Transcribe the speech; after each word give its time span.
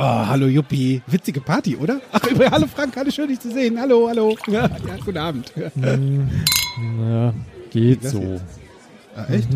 Oh, 0.00 0.26
hallo 0.28 0.46
Juppie. 0.46 1.02
Witzige 1.08 1.40
Party, 1.40 1.74
oder? 1.76 2.00
Ach, 2.12 2.22
übrigens, 2.24 2.52
hallo 2.52 2.66
Frank, 2.72 2.96
alles 2.96 3.16
schön, 3.16 3.26
dich 3.26 3.40
zu 3.40 3.50
sehen. 3.50 3.80
Hallo, 3.80 4.08
hallo. 4.08 4.36
Ja, 4.46 4.66
ja 4.68 4.96
guten 5.04 5.18
Abend. 5.18 5.52
Hm, 5.74 6.30
ja, 7.00 7.34
geht 7.70 8.04
Das 8.04 8.12
so. 8.12 8.20
jetzt? 8.22 8.44
Ah, 9.16 9.24
echt? 9.28 9.48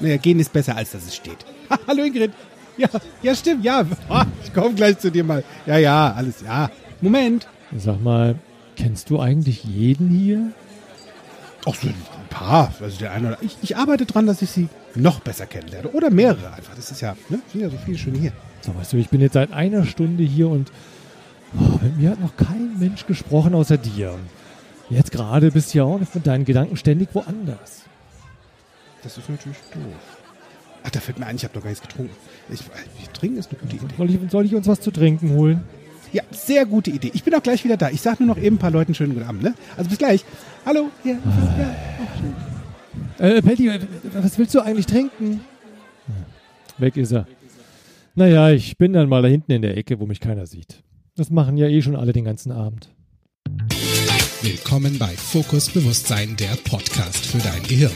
Naja, 0.00 0.16
gehen 0.16 0.40
ist 0.40 0.52
besser, 0.54 0.74
als 0.74 0.92
dass 0.92 1.04
es 1.06 1.14
steht. 1.14 1.44
Ha, 1.68 1.78
hallo 1.86 2.02
Ingrid. 2.02 2.32
Ja, 2.78 2.88
ja, 3.22 3.34
stimmt, 3.34 3.62
ja. 3.62 3.84
Ah, 4.08 4.24
Ich 4.42 4.54
komme 4.54 4.74
gleich 4.74 4.98
zu 5.00 5.10
dir 5.10 5.22
mal. 5.24 5.44
Ja, 5.66 5.76
ja, 5.76 6.12
alles, 6.16 6.40
ja. 6.40 6.70
Moment. 7.02 7.46
Sag 7.76 8.00
mal, 8.02 8.36
kennst 8.74 9.10
du 9.10 9.20
eigentlich 9.20 9.64
jeden 9.64 10.08
hier? 10.08 10.50
Ach, 11.66 11.74
so 11.74 11.88
ein 11.88 11.94
paar. 12.30 12.72
Also 12.80 12.98
der 13.00 13.12
eine 13.12 13.28
oder 13.28 13.38
ich, 13.42 13.58
ich 13.60 13.76
arbeite 13.76 14.06
dran, 14.06 14.26
dass 14.26 14.40
ich 14.40 14.48
sie 14.50 14.68
noch 14.94 15.20
besser 15.20 15.44
kennenlerne. 15.44 15.90
Oder 15.90 16.08
mehrere 16.08 16.54
einfach. 16.54 16.74
Das 16.74 16.90
ist 16.90 17.02
ja, 17.02 17.14
ne? 17.28 17.40
Sind 17.52 17.60
ja 17.60 17.68
so 17.68 17.76
viele 17.84 17.98
schon 17.98 18.14
hier. 18.14 18.32
So, 18.60 18.74
weißt 18.74 18.92
du, 18.92 18.96
ich 18.96 19.08
bin 19.08 19.20
jetzt 19.20 19.34
seit 19.34 19.52
einer 19.52 19.84
Stunde 19.84 20.22
hier 20.22 20.48
und 20.48 20.72
oh, 21.58 21.78
mit 21.82 21.98
mir 21.98 22.10
hat 22.10 22.20
noch 22.20 22.36
kein 22.36 22.78
Mensch 22.78 23.06
gesprochen 23.06 23.54
außer 23.54 23.76
dir. 23.76 24.14
Jetzt 24.90 25.12
gerade 25.12 25.50
bist 25.50 25.74
du 25.74 25.78
ja 25.78 25.84
auch 25.84 26.00
mit 26.14 26.26
deinen 26.26 26.44
Gedanken 26.44 26.76
ständig 26.76 27.10
woanders. 27.14 27.82
Das 29.02 29.16
ist 29.16 29.28
natürlich 29.28 29.58
doof. 29.72 30.18
Ach, 30.82 30.90
da 30.90 31.00
fällt 31.00 31.18
mir 31.18 31.26
ein, 31.26 31.36
ich 31.36 31.44
habe 31.44 31.54
noch 31.54 31.62
gar 31.62 31.70
nichts 31.70 31.86
getrunken. 31.86 32.14
Ich, 32.50 32.60
ich 33.00 33.08
trinken 33.10 33.38
ist 33.38 33.50
eine 33.50 33.58
gute 33.58 33.76
Idee. 33.76 33.94
Soll 33.96 34.10
ich, 34.10 34.30
soll 34.30 34.46
ich 34.46 34.54
uns 34.54 34.66
was 34.66 34.80
zu 34.80 34.90
trinken 34.90 35.30
holen? 35.30 35.62
Ja, 36.12 36.22
sehr 36.30 36.64
gute 36.64 36.90
Idee. 36.90 37.10
Ich 37.12 37.22
bin 37.22 37.34
auch 37.34 37.42
gleich 37.42 37.64
wieder 37.64 37.76
da. 37.76 37.90
Ich 37.90 38.00
sag 38.00 38.18
nur 38.20 38.28
noch 38.28 38.38
eben 38.38 38.56
ein 38.56 38.58
paar 38.58 38.70
Leuten 38.70 38.94
schönen 38.94 39.14
guten 39.14 39.26
Abend, 39.26 39.42
ne? 39.42 39.54
Also 39.76 39.90
bis 39.90 39.98
gleich. 39.98 40.24
Hallo. 40.64 40.88
Ja, 41.04 41.16
ja. 43.18 43.26
Äh, 43.26 43.42
Patty, 43.42 43.68
äh, 43.68 43.80
was 44.14 44.38
willst 44.38 44.54
du 44.54 44.60
eigentlich 44.60 44.86
trinken? 44.86 45.40
Weg 46.78 46.96
ist 46.96 47.12
er. 47.12 47.26
Naja, 48.18 48.50
ich 48.50 48.76
bin 48.76 48.94
dann 48.94 49.08
mal 49.08 49.22
da 49.22 49.28
hinten 49.28 49.52
in 49.52 49.62
der 49.62 49.76
Ecke, 49.76 50.00
wo 50.00 50.06
mich 50.06 50.18
keiner 50.18 50.44
sieht. 50.44 50.82
Das 51.14 51.30
machen 51.30 51.56
ja 51.56 51.68
eh 51.68 51.80
schon 51.80 51.94
alle 51.94 52.12
den 52.12 52.24
ganzen 52.24 52.50
Abend. 52.50 52.92
Willkommen 54.42 54.98
bei 54.98 55.06
Fokus 55.06 55.70
Bewusstsein, 55.70 56.34
der 56.34 56.56
Podcast 56.68 57.24
für 57.24 57.38
dein 57.38 57.62
Gehirn. 57.62 57.92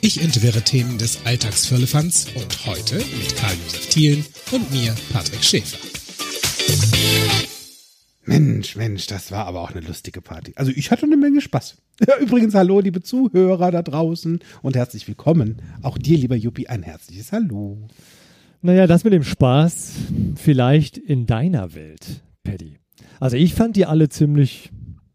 Ich 0.00 0.22
entwirre 0.22 0.62
Themen 0.62 0.96
des 0.96 1.26
Alltagsfirlefanz 1.26 2.28
und 2.36 2.64
heute 2.64 2.94
mit 2.94 3.36
Karl-Josef 3.36 3.90
Thielen 3.90 4.24
und 4.50 4.70
mir, 4.72 4.94
Patrick 5.12 5.44
Schäfer. 5.44 5.76
Mensch, 8.24 8.76
Mensch, 8.76 9.08
das 9.08 9.30
war 9.30 9.44
aber 9.44 9.60
auch 9.60 9.72
eine 9.72 9.86
lustige 9.86 10.22
Party. 10.22 10.54
Also 10.56 10.72
ich 10.74 10.90
hatte 10.90 11.04
eine 11.04 11.18
Menge 11.18 11.42
Spaß. 11.42 11.76
Ja, 12.08 12.16
übrigens, 12.16 12.54
hallo, 12.54 12.80
liebe 12.80 13.02
Zuhörer 13.02 13.70
da 13.70 13.82
draußen 13.82 14.40
und 14.62 14.74
herzlich 14.74 15.06
willkommen. 15.06 15.60
Auch 15.82 15.98
dir, 15.98 16.16
lieber 16.16 16.34
Juppie, 16.34 16.66
ein 16.66 16.82
herzliches 16.82 17.30
Hallo. 17.30 17.76
Naja, 18.62 18.86
das 18.86 19.04
mit 19.04 19.12
dem 19.12 19.24
Spaß 19.24 19.92
vielleicht 20.36 20.98
in 20.98 21.26
deiner 21.26 21.74
Welt, 21.74 22.22
Paddy. 22.44 22.78
Also 23.18 23.36
ich 23.36 23.54
fand 23.54 23.76
die 23.76 23.86
alle 23.86 24.08
ziemlich 24.08 24.70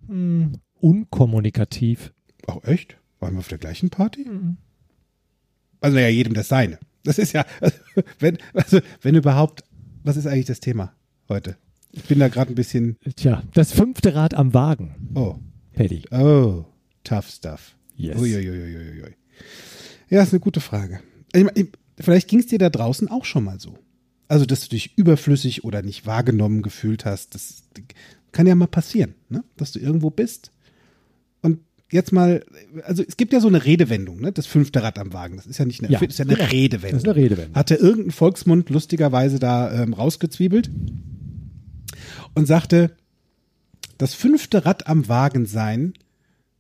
hm, 0.08 0.54
unkommunikativ. 0.80 2.12
Auch 2.48 2.64
echt? 2.64 2.98
Waren 3.20 3.34
wir 3.34 3.40
auf 3.40 3.48
der 3.48 3.58
gleichen 3.58 3.90
Party? 3.90 4.26
Also 5.80 5.96
naja, 5.96 6.10
jedem 6.10 6.34
das 6.34 6.48
seine. 6.48 6.80
Das 7.04 7.20
ist 7.20 7.34
ja, 7.34 7.46
wenn, 8.20 8.38
also, 8.54 8.80
wenn 9.02 9.14
überhaupt, 9.16 9.64
was 10.04 10.18
ist 10.18 10.26
eigentlich 10.26 10.46
das 10.46 10.59
Thema 10.59 10.94
heute? 11.30 11.56
Ich 11.92 12.04
bin 12.06 12.20
da 12.20 12.28
gerade 12.30 12.52
ein 12.52 12.56
bisschen, 12.56 12.98
Tja, 13.16 13.44
das 13.54 13.72
fünfte 13.72 14.16
Rad 14.16 14.34
am 14.34 14.54
Wagen, 14.54 15.12
oh, 15.14 15.36
Paddy. 15.74 16.04
oh, 16.12 16.66
tough 17.04 17.30
stuff. 17.30 17.76
Yes. 17.96 18.18
Uiuiuiui. 18.20 19.14
Ja, 20.09 20.24
ist 20.24 20.34
eine 20.34 20.40
gute 20.42 20.59
Frage. 20.59 21.00
Ich 21.34 21.44
mein, 21.44 21.54
ich- 21.56 21.70
vielleicht 22.00 22.28
ging 22.28 22.40
es 22.40 22.48
dir 22.48 22.60
da 22.60 22.70
draußen 22.70 23.10
auch 23.10 23.26
schon 23.26 23.44
mal 23.44 23.60
so. 23.60 23.78
Also, 24.28 24.46
dass 24.46 24.62
du 24.62 24.70
dich 24.70 24.98
überflüssig 24.98 25.64
oder 25.64 25.82
nicht 25.82 26.06
wahrgenommen 26.06 26.62
gefühlt 26.62 27.06
hast. 27.06 27.36
Das 27.36 27.64
kann 28.32 28.48
ja 28.48 28.56
mal 28.56 28.68
passieren, 28.68 29.16
ne? 29.30 29.44
dass 29.56 29.72
du 29.72 29.80
irgendwo 29.80 30.10
bist. 30.10 30.52
Und 31.42 31.60
jetzt 31.92 32.12
mal, 32.12 32.44
also 32.84 33.04
es 33.08 33.18
gibt 33.18 33.34
ja 33.34 33.40
so 33.40 33.48
eine 33.48 33.64
Redewendung, 33.64 34.19
ne? 34.19 34.31
das 34.31 34.47
fünfte 34.47 34.81
Rad 34.81 34.97
am 34.97 35.14
Wagen. 35.14 35.38
Das 35.38 35.46
ist 35.46 35.58
ja 35.58 35.66
nicht 35.66 35.84
eine, 35.84 35.92
Ja, 35.92 36.02
ist 36.02 36.19
ja 36.19 36.25
eine 36.25 36.36
genau. 36.36 36.50
Redewendung. 36.50 36.92
Das 36.92 37.03
ist 37.03 37.08
eine 37.08 37.16
Redewendung. 37.16 37.56
Hatte 37.56 37.75
irgendein 37.75 38.12
Volksmund 38.12 38.69
lustigerweise 38.69 39.40
da 39.40 39.84
ähm, 39.84 39.94
rausgezwiebelt 39.94 40.72
und 42.34 42.46
sagte, 42.46 42.92
das 43.98 44.14
fünfte 44.14 44.66
Rad 44.66 44.88
am 44.88 45.08
Wagen 45.08 45.46
sein 45.46 45.94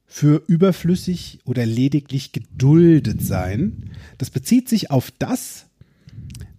für 0.07 0.43
überflüssig 0.47 1.39
oder 1.45 1.65
lediglich 1.65 2.31
geduldet 2.31 3.21
sein. 3.21 3.91
Das 4.17 4.29
bezieht 4.29 4.69
sich 4.69 4.91
auf 4.91 5.11
das, 5.11 5.65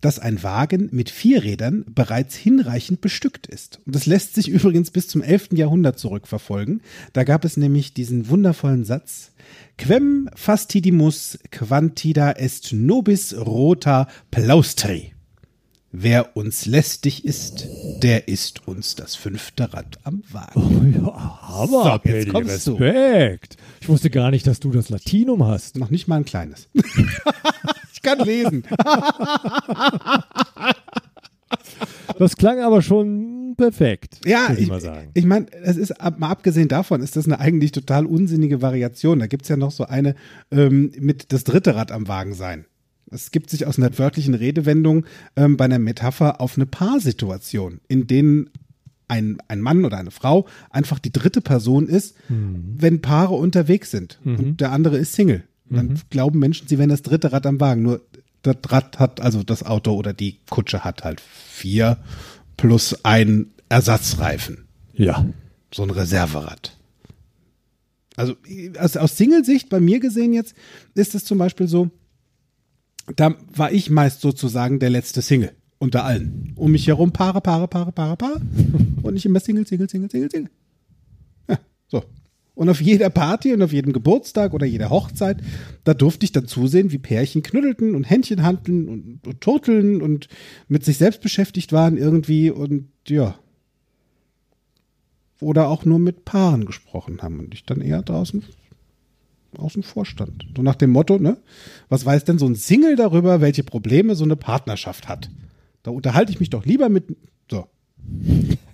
dass 0.00 0.18
ein 0.18 0.42
Wagen 0.42 0.88
mit 0.92 1.10
vier 1.10 1.42
Rädern 1.42 1.84
bereits 1.88 2.36
hinreichend 2.36 3.00
bestückt 3.00 3.46
ist. 3.46 3.80
Und 3.86 3.94
das 3.94 4.06
lässt 4.06 4.34
sich 4.34 4.48
übrigens 4.48 4.90
bis 4.90 5.08
zum 5.08 5.22
11. 5.22 5.48
Jahrhundert 5.54 5.98
zurückverfolgen. 5.98 6.80
Da 7.12 7.24
gab 7.24 7.44
es 7.44 7.56
nämlich 7.56 7.94
diesen 7.94 8.28
wundervollen 8.28 8.84
Satz, 8.84 9.32
Quem 9.78 10.30
fastidimus 10.34 11.38
quantida 11.50 12.32
est 12.32 12.72
nobis 12.72 13.36
rota 13.36 14.08
plaustri. 14.30 15.15
Wer 15.98 16.36
uns 16.36 16.66
lästig 16.66 17.24
ist, 17.24 17.68
der 18.02 18.28
ist 18.28 18.68
uns 18.68 18.96
das 18.96 19.14
fünfte 19.14 19.72
Rad 19.72 19.98
am 20.04 20.22
Wagen. 20.30 20.94
Ja, 20.94 21.40
aber 21.40 22.00
So, 22.04 22.10
jetzt 22.10 22.28
kommst 22.28 22.66
du. 22.66 22.74
Respekt. 22.74 23.56
Ich 23.80 23.88
wusste 23.88 24.10
gar 24.10 24.30
nicht, 24.30 24.46
dass 24.46 24.60
du 24.60 24.70
das 24.70 24.90
Latinum 24.90 25.46
hast. 25.46 25.78
Noch 25.78 25.88
nicht 25.88 26.06
mal 26.06 26.16
ein 26.16 26.26
kleines. 26.26 26.68
ich 27.94 28.02
kann 28.02 28.18
lesen. 28.18 28.64
Das 32.18 32.36
klang 32.36 32.60
aber 32.60 32.80
schon 32.82 33.54
perfekt. 33.56 34.20
Ja, 34.24 34.50
ich, 34.52 34.60
ich, 34.60 34.68
mal 34.68 34.80
sagen. 34.80 35.10
ich 35.12 35.26
meine, 35.26 35.46
es 35.52 35.76
ist 35.76 35.92
mal 36.18 36.30
abgesehen 36.30 36.68
davon, 36.68 37.02
ist 37.02 37.16
das 37.16 37.26
eine 37.26 37.40
eigentlich 37.40 37.72
total 37.72 38.06
unsinnige 38.06 38.62
Variation. 38.62 39.18
Da 39.18 39.26
gibt's 39.26 39.48
ja 39.48 39.56
noch 39.56 39.70
so 39.70 39.84
eine 39.84 40.14
ähm, 40.50 40.92
mit 40.98 41.32
das 41.32 41.44
dritte 41.44 41.74
Rad 41.74 41.92
am 41.92 42.08
Wagen 42.08 42.32
sein. 42.32 42.64
Es 43.10 43.30
gibt 43.30 43.50
sich 43.50 43.66
aus 43.66 43.78
einer 43.78 43.96
wörtlichen 43.98 44.34
Redewendung 44.34 45.06
ähm, 45.36 45.56
bei 45.56 45.66
einer 45.66 45.78
Metapher 45.78 46.40
auf 46.40 46.56
eine 46.56 46.66
Paarsituation, 46.66 47.80
in 47.88 48.06
denen 48.06 48.50
ein, 49.08 49.38
ein 49.46 49.60
Mann 49.60 49.84
oder 49.84 49.98
eine 49.98 50.10
Frau 50.10 50.46
einfach 50.70 50.98
die 50.98 51.12
dritte 51.12 51.40
Person 51.40 51.86
ist, 51.88 52.16
wenn 52.28 53.00
Paare 53.02 53.34
unterwegs 53.34 53.92
sind 53.92 54.18
und 54.24 54.60
der 54.60 54.72
andere 54.72 54.98
ist 54.98 55.12
Single. 55.12 55.44
Dann 55.70 56.00
glauben 56.10 56.38
Menschen, 56.40 56.66
sie 56.66 56.78
wären 56.78 56.90
das 56.90 57.02
dritte 57.02 57.32
Rad 57.32 57.46
am 57.46 57.60
Wagen. 57.60 57.82
Nur 57.82 58.00
das 58.42 58.56
Rad 58.68 58.98
hat, 58.98 59.20
also 59.20 59.42
das 59.44 59.62
Auto 59.64 59.92
oder 59.94 60.12
die 60.12 60.38
Kutsche 60.50 60.82
hat 60.84 61.04
halt 61.04 61.20
vier 61.20 61.98
plus 62.56 63.04
ein 63.04 63.46
Ersatzreifen. 63.68 64.66
ja. 64.94 65.24
So 65.74 65.82
ein 65.82 65.90
Reserverad. 65.90 66.76
Also 68.16 68.34
aus, 68.78 68.96
aus 68.96 69.16
Single-Sicht 69.16 69.68
bei 69.68 69.80
mir 69.80 69.98
gesehen 70.00 70.32
jetzt 70.32 70.54
ist 70.94 71.14
es 71.14 71.24
zum 71.24 71.38
Beispiel 71.38 71.66
so, 71.68 71.90
da 73.14 73.34
war 73.54 73.72
ich 73.72 73.90
meist 73.90 74.20
sozusagen 74.20 74.78
der 74.78 74.90
letzte 74.90 75.22
Single 75.22 75.52
unter 75.78 76.04
allen. 76.04 76.52
Um 76.56 76.72
mich 76.72 76.86
herum 76.86 77.12
Paare, 77.12 77.40
Paare, 77.40 77.68
Paare, 77.68 77.92
Paare, 77.92 78.16
Paare. 78.16 78.40
Und 79.02 79.16
ich 79.16 79.26
immer 79.26 79.40
Single, 79.40 79.66
Single, 79.66 79.88
Single, 79.88 80.10
Single, 80.10 80.30
Single. 80.30 80.50
Ja, 81.48 81.58
so. 81.86 82.02
Und 82.54 82.70
auf 82.70 82.80
jeder 82.80 83.10
Party 83.10 83.52
und 83.52 83.62
auf 83.62 83.72
jedem 83.72 83.92
Geburtstag 83.92 84.54
oder 84.54 84.64
jeder 84.64 84.88
Hochzeit, 84.88 85.42
da 85.84 85.92
durfte 85.92 86.24
ich 86.24 86.32
dann 86.32 86.46
zusehen, 86.46 86.90
wie 86.90 86.98
Pärchen 86.98 87.42
knuddelten 87.42 87.94
und 87.94 88.04
Händchen 88.04 88.42
handeln 88.42 88.88
und, 88.88 89.26
und 89.26 89.40
turteln 89.42 90.00
und 90.00 90.28
mit 90.66 90.84
sich 90.84 90.96
selbst 90.96 91.20
beschäftigt 91.20 91.72
waren 91.72 91.98
irgendwie 91.98 92.50
und 92.50 92.88
ja. 93.06 93.38
Oder 95.38 95.68
auch 95.68 95.84
nur 95.84 95.98
mit 95.98 96.24
Paaren 96.24 96.64
gesprochen 96.64 97.20
haben 97.20 97.40
und 97.40 97.52
ich 97.52 97.66
dann 97.66 97.82
eher 97.82 98.02
draußen 98.02 98.42
außen 99.56 99.82
vor 99.82 100.04
stand. 100.06 100.46
So 100.56 100.62
nach 100.62 100.74
dem 100.74 100.90
Motto, 100.90 101.18
ne? 101.18 101.36
Was 101.88 102.04
weiß 102.04 102.24
denn 102.24 102.38
so 102.38 102.46
ein 102.46 102.54
Single 102.54 102.96
darüber, 102.96 103.40
welche 103.40 103.64
Probleme 103.64 104.14
so 104.14 104.24
eine 104.24 104.36
Partnerschaft 104.36 105.08
hat? 105.08 105.30
Da 105.82 105.90
unterhalte 105.90 106.32
ich 106.32 106.40
mich 106.40 106.50
doch 106.50 106.64
lieber 106.64 106.88
mit. 106.88 107.16
So. 107.50 107.66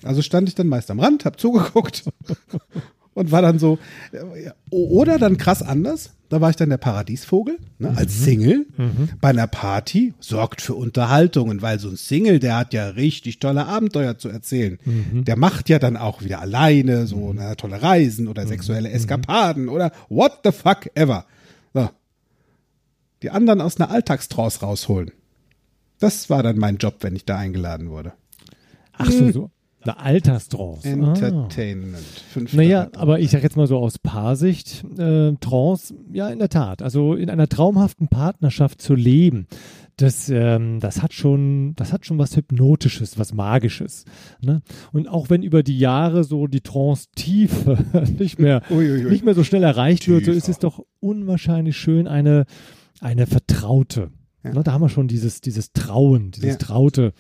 Also 0.03 0.23
stand 0.23 0.49
ich 0.49 0.55
dann 0.55 0.69
meist 0.69 0.91
am 0.91 1.01
Rand, 1.01 1.25
hab 1.25 1.39
zugeguckt 1.39 2.05
und 3.15 3.31
war 3.31 3.43
dann 3.43 3.59
so. 3.59 3.79
äh, 4.13 4.51
Oder 4.71 5.19
dann 5.19 5.37
krass 5.39 5.63
anders. 5.63 6.11
Da 6.33 6.41
war 6.41 6.49
ich 6.49 6.57
dann 6.57 6.71
der 6.71 6.79
Paradiesvogel, 6.79 7.59
ne, 7.79 7.93
als 7.95 8.25
Single 8.25 8.65
bei 9.21 9.29
einer 9.29 9.47
Party, 9.47 10.15
sorgt 10.19 10.63
für 10.63 10.75
Unterhaltungen, 10.75 11.61
weil 11.61 11.79
so 11.79 11.91
ein 11.91 11.97
Single, 11.97 12.39
der 12.39 12.57
hat 12.57 12.73
ja 12.73 12.89
richtig 12.89 13.39
tolle 13.39 13.67
Abenteuer 13.67 14.17
zu 14.17 14.31
erzählen. 14.31 14.79
Der 15.27 15.37
macht 15.37 15.69
ja 15.69 15.79
dann 15.79 15.99
auch 15.99 16.23
wieder 16.23 16.41
alleine 16.41 17.07
so 17.07 17.35
ne, 17.35 17.55
tolle 17.59 17.83
Reisen 17.83 18.29
oder 18.29 18.47
sexuelle 18.47 18.89
Eskapaden 18.89 19.69
oder 19.69 19.93
what 20.09 20.41
the 20.43 20.53
fuck 20.53 20.89
ever. 20.95 21.27
So. 21.75 21.91
Die 23.23 23.29
anderen 23.29 23.61
aus 23.61 23.79
einer 23.79 23.91
Alltagstrance 23.91 24.61
rausholen. 24.61 25.11
Das 25.99 26.31
war 26.31 26.43
dann 26.43 26.57
mein 26.57 26.79
Job, 26.79 26.95
wenn 27.01 27.15
ich 27.15 27.27
da 27.27 27.37
eingeladen 27.37 27.91
wurde. 27.91 28.15
Ach 28.95 29.11
so, 29.11 29.31
so. 29.33 29.51
Eine 29.83 29.99
Alterstrance. 29.99 30.89
Ah. 30.89 30.93
Entertainment. 30.93 31.99
Fünfter 32.31 32.57
Naja, 32.57 32.89
aber 32.95 33.21
ich 33.21 33.31
sag 33.31 33.43
jetzt 33.43 33.57
mal 33.57 33.67
so 33.67 33.79
aus 33.79 33.99
Paarsicht, 33.99 34.85
äh, 34.99 35.33
Trance, 35.41 35.95
ja 36.13 36.29
in 36.29 36.39
der 36.39 36.49
Tat, 36.49 36.83
also 36.83 37.15
in 37.15 37.31
einer 37.31 37.49
traumhaften 37.49 38.09
Partnerschaft 38.09 38.81
zu 38.81 38.95
leben, 38.95 39.47
das, 39.97 40.29
ähm, 40.31 40.81
das 40.81 41.03
hat 41.03 41.13
schon, 41.13 41.75
das 41.77 41.93
hat 41.93 42.07
schon 42.07 42.19
was 42.19 42.35
Hypnotisches, 42.37 43.19
was 43.19 43.35
Magisches. 43.35 44.05
Ne? 44.41 44.63
Und 44.93 45.07
auch 45.09 45.29
wenn 45.31 45.43
über 45.43 45.63
die 45.63 45.79
Jahre 45.79 46.25
so 46.25 46.47
die 46.47 46.63
Trance-Tiefe 46.63 47.79
nicht 48.19 48.39
mehr, 48.39 48.63
Uiuiui. 48.71 49.11
nicht 49.11 49.25
mehr 49.25 49.35
so 49.35 49.45
schnell 49.45 49.63
erreicht 49.63 50.09
wird, 50.09 50.25
so 50.25 50.31
ist 50.31 50.45
Tiefer. 50.47 50.51
es 50.53 50.59
doch 50.61 50.85
unwahrscheinlich 51.01 51.77
schön, 51.77 52.09
eine, 52.09 52.47
eine 53.01 53.27
Vertraute. 53.27 54.11
Ja. 54.45 54.55
Ne, 54.55 54.63
da 54.65 54.73
haben 54.73 54.81
wir 54.81 54.89
schon 54.89 55.09
dieses, 55.09 55.41
dieses 55.41 55.73
Trauen, 55.73 56.31
dieses 56.33 56.53
Ja. 56.53 56.57
Traute 56.57 57.13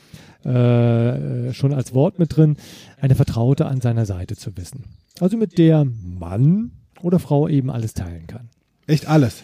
äh, 0.44 1.52
schon 1.52 1.72
als 1.72 1.94
Wort 1.94 2.18
mit 2.18 2.36
drin, 2.36 2.56
eine 3.00 3.14
Vertraute 3.14 3.66
an 3.66 3.80
seiner 3.80 4.06
Seite 4.06 4.36
zu 4.36 4.56
wissen. 4.56 4.84
Also 5.20 5.36
mit 5.36 5.58
der 5.58 5.84
Mann 5.84 6.72
oder 7.02 7.18
Frau 7.18 7.48
eben 7.48 7.70
alles 7.70 7.94
teilen 7.94 8.26
kann. 8.26 8.48
Echt 8.86 9.06
alles. 9.06 9.42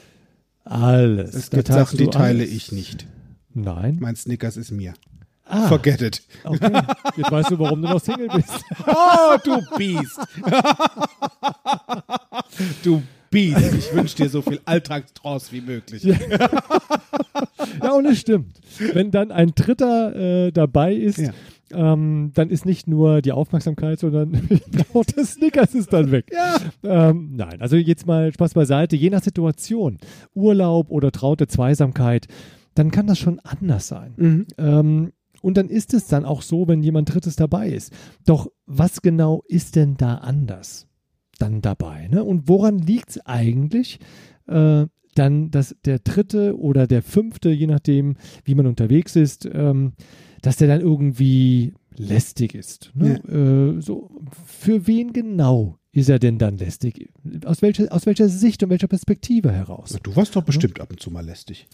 Alles. 0.65 1.35
Es 1.35 1.50
gibt 1.50 1.69
Sachen, 1.69 1.99
die 1.99 2.09
teile 2.09 2.43
alles. 2.43 2.53
ich 2.53 2.73
nicht. 2.73 3.06
Nein. 3.55 3.99
Mein 4.00 4.17
Snickers 4.17 4.56
ist 4.56 4.71
mir. 4.71 4.95
Ah, 5.45 5.69
Forget 5.69 6.03
it. 6.03 6.23
okay. 6.45 6.71
Jetzt 7.17 7.31
weißt 7.31 7.51
du, 7.51 7.59
warum 7.59 7.81
du 7.81 7.89
noch 7.89 8.01
Single 8.01 8.29
bist. 8.29 8.51
Oh, 8.87 9.37
du 9.43 9.62
Biest. 9.77 10.19
du 12.85 13.03
Biest. 13.31 13.75
Ich 13.75 13.95
wünsche 13.95 14.17
dir 14.17 14.29
so 14.29 14.43
viel 14.43 14.61
Alltagstrance 14.65 15.53
wie 15.53 15.61
möglich. 15.61 16.03
Ja, 17.83 17.93
und 17.93 18.07
es 18.07 18.19
stimmt. 18.21 18.61
Wenn 18.93 19.11
dann 19.11 19.31
ein 19.31 19.53
Dritter 19.55 20.47
äh, 20.47 20.53
dabei 20.53 20.95
ist, 20.95 21.19
Ja. 21.19 21.33
ähm, 21.73 22.33
dann 22.35 22.51
ist 22.51 22.67
nicht 22.67 22.89
nur 22.89 23.23
die 23.23 23.33
Aufmerksamkeit, 23.33 23.99
sondern 24.01 24.49
auch 24.95 25.05
das 25.05 25.33
Snickers 25.35 25.75
ist 25.75 25.93
dann 25.93 26.11
weg. 26.11 26.27
Ja. 26.33 26.57
Ähm, 27.11 27.31
nein, 27.37 27.61
also 27.61 27.77
jetzt 27.77 28.07
mal 28.07 28.33
Spaß 28.33 28.55
beiseite. 28.55 28.97
Je 28.97 29.11
nach 29.11 29.23
Situation, 29.23 29.99
Urlaub 30.35 30.91
oder 30.91 31.13
traute 31.13 31.47
Zweisamkeit, 31.47 32.27
dann 32.75 32.91
kann 32.91 33.07
das 33.07 33.19
schon 33.19 33.39
anders 33.41 33.89
sein. 33.89 34.15
Mhm. 34.17 34.47
Ähm, 34.57 35.13
und 35.41 35.57
dann 35.57 35.69
ist 35.69 35.95
es 35.95 36.07
dann 36.09 36.25
auch 36.25 36.43
so, 36.43 36.67
wenn 36.67 36.83
jemand 36.83 37.15
Drittes 37.15 37.37
dabei 37.37 37.69
ist. 37.69 37.93
Doch 38.27 38.51
was 38.67 39.03
genau 39.03 39.43
ist 39.47 39.77
denn 39.77 39.97
da 39.97 40.17
anders 40.17 40.88
dann 41.38 41.61
dabei? 41.61 42.08
Ne? 42.08 42.25
Und 42.25 42.49
woran 42.49 42.79
liegt 42.79 43.11
es 43.11 43.26
eigentlich, 43.26 43.99
äh, 44.46 44.87
dann, 45.14 45.50
dass 45.50 45.75
der 45.85 45.99
Dritte 45.99 46.58
oder 46.58 46.87
der 46.87 47.02
Fünfte, 47.02 47.50
je 47.50 47.67
nachdem, 47.67 48.17
wie 48.44 48.55
man 48.55 48.67
unterwegs 48.67 49.17
ist, 49.17 49.49
ähm, 49.52 49.93
dass 50.43 50.56
der 50.56 50.69
dann 50.69 50.81
irgendwie 50.81 51.75
lästig 51.96 52.55
ist? 52.55 52.93
Ne? 52.94 53.17
Äh, 53.79 53.81
so, 53.81 54.11
für 54.46 54.87
wen 54.87 55.12
genau 55.12 55.79
ist 55.93 56.08
er 56.08 56.19
denn 56.19 56.38
dann 56.38 56.56
lästig? 56.58 57.11
Aus 57.44 57.62
welcher, 57.62 57.93
aus 57.93 58.06
welcher 58.06 58.29
Sicht 58.29 58.62
und 58.62 58.70
welcher 58.70 58.87
Perspektive 58.87 59.50
heraus? 59.50 59.99
Du 60.02 60.14
warst 60.14 60.37
doch 60.37 60.43
bestimmt 60.43 60.81
ab 60.81 60.91
und 60.91 61.00
zu 61.00 61.11
mal 61.11 61.25
lästig. 61.25 61.67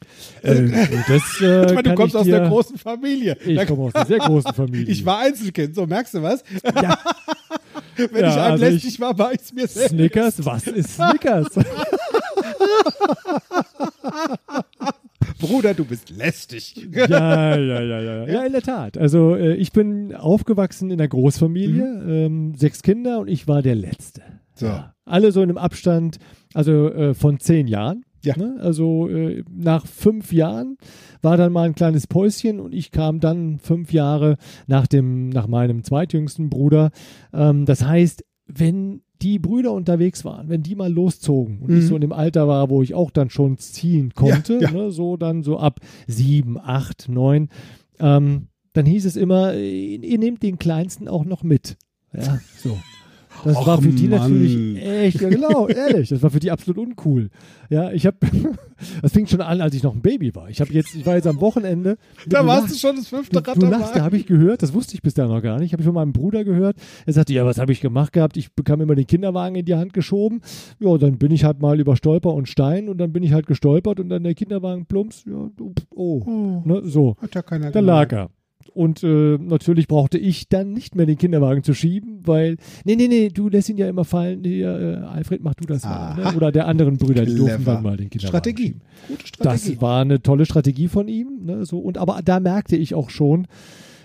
Äh, 0.43 0.69
das, 1.09 1.41
äh, 1.41 1.67
Ich 1.67 1.75
meine, 1.75 1.83
du 1.83 1.95
kommst 1.95 2.17
aus 2.17 2.25
dir, 2.25 2.37
einer 2.37 2.49
großen 2.49 2.79
Familie. 2.79 3.37
Ich 3.45 3.67
komme 3.67 3.83
aus 3.83 3.95
einer 3.95 4.07
sehr 4.07 4.19
großen 4.19 4.53
Familie. 4.55 4.91
ich 4.91 5.05
war 5.05 5.19
Einzelkind, 5.19 5.75
so 5.75 5.87
merkst 5.87 6.15
du 6.15 6.23
was? 6.23 6.43
Ja, 6.81 6.99
Wenn 7.97 8.09
Ja, 8.23 8.29
ich 8.29 8.35
einem 8.37 8.53
also 8.53 8.65
lästig 8.65 8.95
ich- 8.95 9.01
war, 9.01 9.19
war 9.19 9.33
ich 9.33 9.41
es 9.41 9.53
mir 9.53 9.67
selbst. 9.67 9.91
Snickers, 9.91 10.45
was 10.45 10.67
ist 10.67 10.95
Snickers? 10.97 11.47
Bruder, 15.41 15.75
du 15.75 15.85
bist 15.85 16.11
lästig. 16.11 16.75
ja, 16.93 17.07
ja, 17.09 17.57
ja, 17.57 17.81
ja, 17.81 18.01
ja. 18.01 18.27
Ja, 18.27 18.45
in 18.45 18.53
der 18.53 18.63
Tat. 18.63 18.97
Also 18.99 19.35
äh, 19.35 19.55
ich 19.55 19.73
bin 19.73 20.15
aufgewachsen 20.15 20.91
in 20.91 21.01
einer 21.01 21.09
Großfamilie, 21.09 21.85
ähm, 22.07 22.55
sechs 22.57 22.83
Kinder 22.83 23.19
und 23.21 23.29
ich 23.29 23.47
war 23.49 23.61
der 23.63 23.75
Letzte. 23.75 24.23
So. 24.55 24.67
Ja. 24.67 24.95
Alle 25.05 25.33
so 25.33 25.43
in 25.43 25.51
einem 25.51 25.59
Abstand, 25.59 26.19
also 26.55 26.89
äh, 26.93 27.15
von 27.15 27.41
zehn 27.41 27.67
Jahren. 27.67 28.05
Ja. 28.27 28.37
Ne? 28.37 28.57
Also 28.61 29.09
äh, 29.09 29.43
nach 29.51 29.87
fünf 29.87 30.33
Jahren 30.33 30.77
war 31.23 31.37
dann 31.37 31.53
mal 31.53 31.67
ein 31.69 31.75
kleines 31.75 32.07
Päuschen 32.07 32.61
und 32.61 32.73
ich 32.75 32.91
kam 32.91 33.21
dann 33.21 33.59
fünf 33.59 33.93
Jahre 33.93 34.37
nach 34.67 34.87
dem, 34.87 35.29
nach 35.31 35.47
meinem 35.47 35.85
zweitjüngsten 35.85 36.51
Bruder. 36.51 36.91
Ähm, 37.33 37.65
das 37.67 37.85
heißt, 37.85 38.25
wenn 38.47 39.03
die 39.23 39.39
Brüder 39.39 39.73
unterwegs 39.73 40.25
waren, 40.25 40.49
wenn 40.51 40.63
die 40.63 40.75
mal 40.75 40.93
loszogen 40.93 41.61
und 41.61 41.71
Mhm. 41.71 41.79
ich 41.79 41.87
so 41.87 41.95
in 41.95 42.03
dem 42.03 42.13
Alter 42.13 42.47
war, 42.49 42.69
wo 42.69 42.83
ich 42.83 42.95
auch 42.95 43.11
dann 43.11 43.31
schon 43.31 43.57
ziehen 43.59 44.13
konnte, 44.15 44.55
Ja, 44.55 44.61
ja. 44.61 44.71
Ne, 44.73 44.91
so 44.91 45.17
dann 45.17 45.43
so 45.43 45.59
ab 45.59 45.81
sieben, 46.07 46.59
acht, 46.59 47.09
neun, 47.09 47.49
ähm, 48.01 48.49
dann 48.75 48.87
hieß 48.87 49.07
es 49.07 49.17
immer, 49.17 49.55
ihr, 49.55 50.03
ihr 50.03 50.19
nehmt 50.19 50.43
den 50.43 50.59
Kleinsten 50.59 51.09
auch 51.09 51.25
noch 51.25 51.43
mit. 51.43 51.77
Ja, 52.13 52.41
so. 52.59 52.77
Das 53.45 53.57
Och, 53.57 53.67
war 53.67 53.81
für 53.83 53.89
die 53.91 54.09
Mann. 54.09 54.21
natürlich 54.21 54.83
echt, 54.83 55.21
ja 55.21 55.29
genau, 55.29 55.69
ehrlich, 55.69 56.09
das 56.09 56.23
war 56.23 56.31
für 56.31 56.41
die 56.41 56.51
absolut 56.51 56.79
uncool. 56.79 57.31
Ja, 57.71 57.93
ich 57.93 58.07
habe, 58.07 58.17
das 59.03 59.13
fing 59.13 59.27
schon 59.27 59.41
an, 59.41 59.61
als 59.61 59.75
ich 59.75 59.83
noch 59.83 59.95
ein 59.95 60.01
Baby 60.03 60.35
war. 60.35 60.49
Ich 60.49 60.61
habe 60.61 60.73
jetzt, 60.73 60.95
ich 60.95 61.05
war 61.07 61.15
jetzt 61.17 61.27
am 61.27 61.41
Wochenende. 61.41 61.97
Da 62.27 62.41
du 62.43 62.47
warst 62.47 62.71
du 62.75 62.79
schon 62.79 62.97
das 62.97 63.09
fünfte 63.09 63.41
du, 63.41 63.49
Rad 63.49 63.61
du 63.61 63.67
lachst, 63.67 63.95
da 63.97 64.03
habe 64.03 64.17
ich 64.17 64.27
gehört, 64.27 64.63
das 64.63 64.73
wusste 64.73 64.95
ich 64.95 65.03
bis 65.03 65.15
dahin 65.15 65.33
noch 65.33 65.43
gar 65.43 65.59
nicht. 65.59 65.73
Habe 65.73 65.83
ich 65.83 65.87
von 65.87 65.95
meinem 65.95 66.13
Bruder 66.13 66.45
gehört. 66.45 66.77
Er 67.07 67.13
sagte, 67.13 67.33
ja, 67.33 67.45
was 67.45 67.59
habe 67.59 67.73
ich 67.73 67.81
gemacht 67.81 68.13
gehabt? 68.13 68.37
Ich 68.37 68.53
bekam 68.55 68.81
immer 68.81 68.95
den 68.95 69.07
Kinderwagen 69.07 69.57
in 69.57 69.65
die 69.65 69.75
Hand 69.75 69.93
geschoben. 69.93 70.41
Ja, 70.81 70.97
dann 70.99 71.19
bin 71.19 71.31
ich 71.33 71.45
halt 71.45 71.61
mal 71.61 71.79
über 71.81 71.97
Stolper 71.97 72.33
und 72.35 72.49
Stein 72.49 72.89
und 72.89 72.99
dann 72.99 73.13
bin 73.13 73.23
ich 73.23 73.33
halt 73.33 73.47
gestolpert 73.47 74.01
und 74.01 74.09
dann 74.09 74.25
der 74.25 74.35
Kinderwagen 74.35 74.87
plumps. 74.87 75.25
Ja, 75.27 75.51
du, 75.57 75.75
oh, 75.95 76.23
Oh, 76.27 76.63
ne, 76.65 76.83
so. 76.85 77.17
hat 77.21 77.35
ja 77.35 77.43
keiner 77.43 77.71
Da 77.71 77.81
lag 77.81 78.13
er. 78.13 78.31
Und 78.73 79.03
äh, 79.03 79.39
natürlich 79.39 79.89
brauchte 79.89 80.19
ich 80.19 80.49
dann 80.49 80.73
nicht 80.73 80.95
mehr 80.95 81.07
den 81.07 81.19
Kinderwagen 81.19 81.63
zu 81.63 81.75
schieben, 81.75 82.21
weil, 82.25 82.57
nee, 82.85 82.97
nee, 82.97 83.09
nee, 83.09 83.29
du 83.29 83.49
lässt 83.49 83.69
ihn 83.69 83.77
ja 83.77 83.89
immer 83.89 84.05
fallen. 84.05 84.45
Hier, 84.45 84.79
äh, 84.79 85.07
Alfred, 85.07 85.43
mach 85.43 85.55
du 85.55 85.65
das 85.65 85.85
mal. 85.85 85.91
Aha. 85.91 86.31
Ne? 86.31 86.37
Oder 86.37 86.53
der 86.53 86.67
anderen 86.67 86.97
Brüder, 86.97 87.25
die 87.25 87.35
durften 87.35 87.65
dann 87.65 87.83
mal 87.83 87.97
den 87.97 88.11
Kinderwagen 88.11 88.39
Strategie. 88.39 88.63
schieben. 88.63 88.83
Gute 89.09 89.27
Strategie. 89.27 89.73
Das 89.73 89.81
war 89.81 90.03
eine 90.03 90.23
tolle 90.23 90.47
Strategie 90.47 90.89
von 90.89 91.09
ihm. 91.09 91.45
Ne, 91.45 91.65
so. 91.65 91.79
Und 91.79 91.99
aber 91.99 92.21
da 92.25 92.41
merkte 92.41 92.77
ich 92.77 92.95
auch 92.95 93.11
schon, 93.11 93.47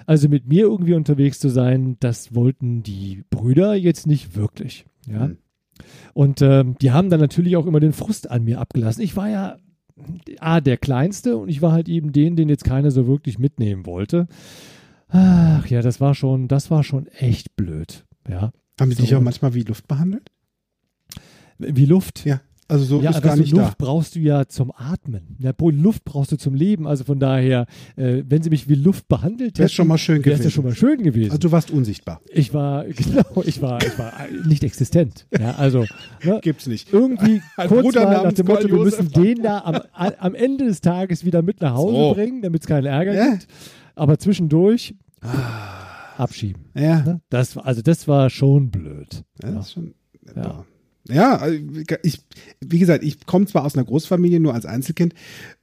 also 0.05 0.27
mit 0.27 0.47
mir 0.47 0.61
irgendwie 0.61 0.93
unterwegs 0.93 1.39
zu 1.39 1.49
sein, 1.49 1.97
das 1.99 2.33
wollten 2.33 2.83
die 2.83 3.23
Brüder 3.29 3.75
jetzt 3.75 4.07
nicht 4.07 4.35
wirklich. 4.35 4.85
Ja. 5.07 5.25
Hm. 5.25 5.37
Und 6.13 6.41
ähm, 6.41 6.75
die 6.81 6.91
haben 6.91 7.09
dann 7.09 7.19
natürlich 7.19 7.55
auch 7.55 7.65
immer 7.65 7.79
den 7.79 7.93
Frust 7.93 8.29
an 8.29 8.43
mir 8.43 8.59
abgelassen. 8.59 9.01
Ich 9.01 9.15
war 9.15 9.29
ja 9.29 9.57
A, 10.39 10.61
der 10.61 10.77
Kleinste 10.77 11.37
und 11.37 11.49
ich 11.49 11.61
war 11.61 11.71
halt 11.71 11.89
eben 11.89 12.11
den, 12.11 12.35
den 12.35 12.49
jetzt 12.49 12.63
keiner 12.63 12.91
so 12.91 13.07
wirklich 13.07 13.39
mitnehmen 13.39 13.85
wollte. 13.85 14.27
Ach 15.09 15.65
ja, 15.67 15.81
das 15.81 15.99
war 15.99 16.13
schon, 16.15 16.47
das 16.47 16.69
war 16.69 16.83
schon 16.83 17.07
echt 17.07 17.55
blöd. 17.55 18.05
Ja. 18.27 18.51
Haben 18.79 18.89
dich 18.95 19.09
So. 19.09 19.17
auch 19.17 19.21
manchmal 19.21 19.53
wie 19.53 19.63
Luft 19.63 19.87
behandelt? 19.87 20.29
Wie 21.57 21.85
Luft. 21.85 22.25
Ja. 22.25 22.41
Also 22.69 22.85
so 22.85 23.01
ja, 23.01 23.09
ist 23.09 23.21
gar 23.23 23.35
so 23.35 23.41
nicht 23.41 23.51
Luft 23.51 23.71
da. 23.81 23.85
brauchst 23.85 24.15
du 24.15 24.19
ja 24.19 24.45
zum 24.45 24.71
Atmen. 24.75 25.35
Ja, 25.39 25.53
Luft 25.59 26.05
brauchst 26.05 26.31
du 26.31 26.37
zum 26.37 26.53
Leben. 26.53 26.85
Also 26.87 27.03
von 27.03 27.19
daher, 27.19 27.65
äh, 27.95 28.23
wenn 28.27 28.43
sie 28.43 28.51
mich 28.51 28.69
wie 28.69 28.75
Luft 28.75 29.07
behandelt 29.07 29.57
Wäre 29.57 29.65
hätten, 29.65 29.73
schon 29.75 29.87
mal 29.87 29.97
schön 29.97 30.23
wäre 30.23 30.35
es 30.35 30.39
gewesen. 30.39 30.43
ja 30.43 30.49
schon 30.51 30.63
mal 30.65 30.75
schön 30.75 31.01
gewesen. 31.03 31.31
Also 31.31 31.39
du 31.39 31.51
warst 31.51 31.71
unsichtbar. 31.71 32.21
ich 32.31 32.53
war, 32.53 32.85
genau, 32.85 33.41
ich 33.43 33.61
war, 33.61 33.81
ich 33.83 33.97
war 33.97 34.13
nicht 34.45 34.63
existent. 34.63 35.25
Ja, 35.37 35.55
also 35.55 35.83
ne, 36.23 36.39
Gibt's 36.43 36.67
nicht. 36.67 36.93
irgendwie 36.93 37.41
Ein 37.57 37.67
kurz 37.69 37.81
Bruder 37.81 38.03
mal 38.05 38.23
nach 38.23 38.33
dem 38.33 38.45
Motto, 38.45 38.67
wir 38.69 38.77
müssen 38.83 39.11
den 39.11 39.41
da 39.41 39.61
am, 39.61 39.79
am 40.19 40.35
Ende 40.35 40.65
des 40.65 40.79
Tages 40.81 41.25
wieder 41.25 41.41
mit 41.41 41.61
nach 41.61 41.73
Hause 41.73 41.95
So. 41.95 42.13
bringen, 42.13 42.43
damit 42.43 42.61
es 42.61 42.67
keinen 42.67 42.85
Ärger 42.85 43.13
Ja. 43.15 43.31
gibt. 43.31 43.47
Aber 43.95 44.19
zwischendurch 44.19 44.93
abschieben. 46.17 46.65
Ja. 46.75 47.01
Ne? 47.01 47.21
Das, 47.29 47.55
war- 47.55 47.65
also 47.65 47.81
das 47.81 48.07
war 48.07 48.29
schon 48.29 48.69
blöd. 48.71 49.23
Ja, 49.41 49.51
das 49.51 49.67
ist 49.67 49.73
schon, 49.73 49.93
Ja. 50.35 50.65
Ja. 51.07 51.37
also, 51.37 51.59
ich, 52.03 52.21
wie 52.61 52.79
gesagt, 52.79 53.03
ich 53.03 53.25
komme 53.25 53.45
zwar 53.45 53.65
aus 53.65 53.75
einer 53.75 53.85
Großfamilie, 53.85 54.39
nur 54.39 54.53
als 54.53 54.65
Einzelkind. 54.65 55.13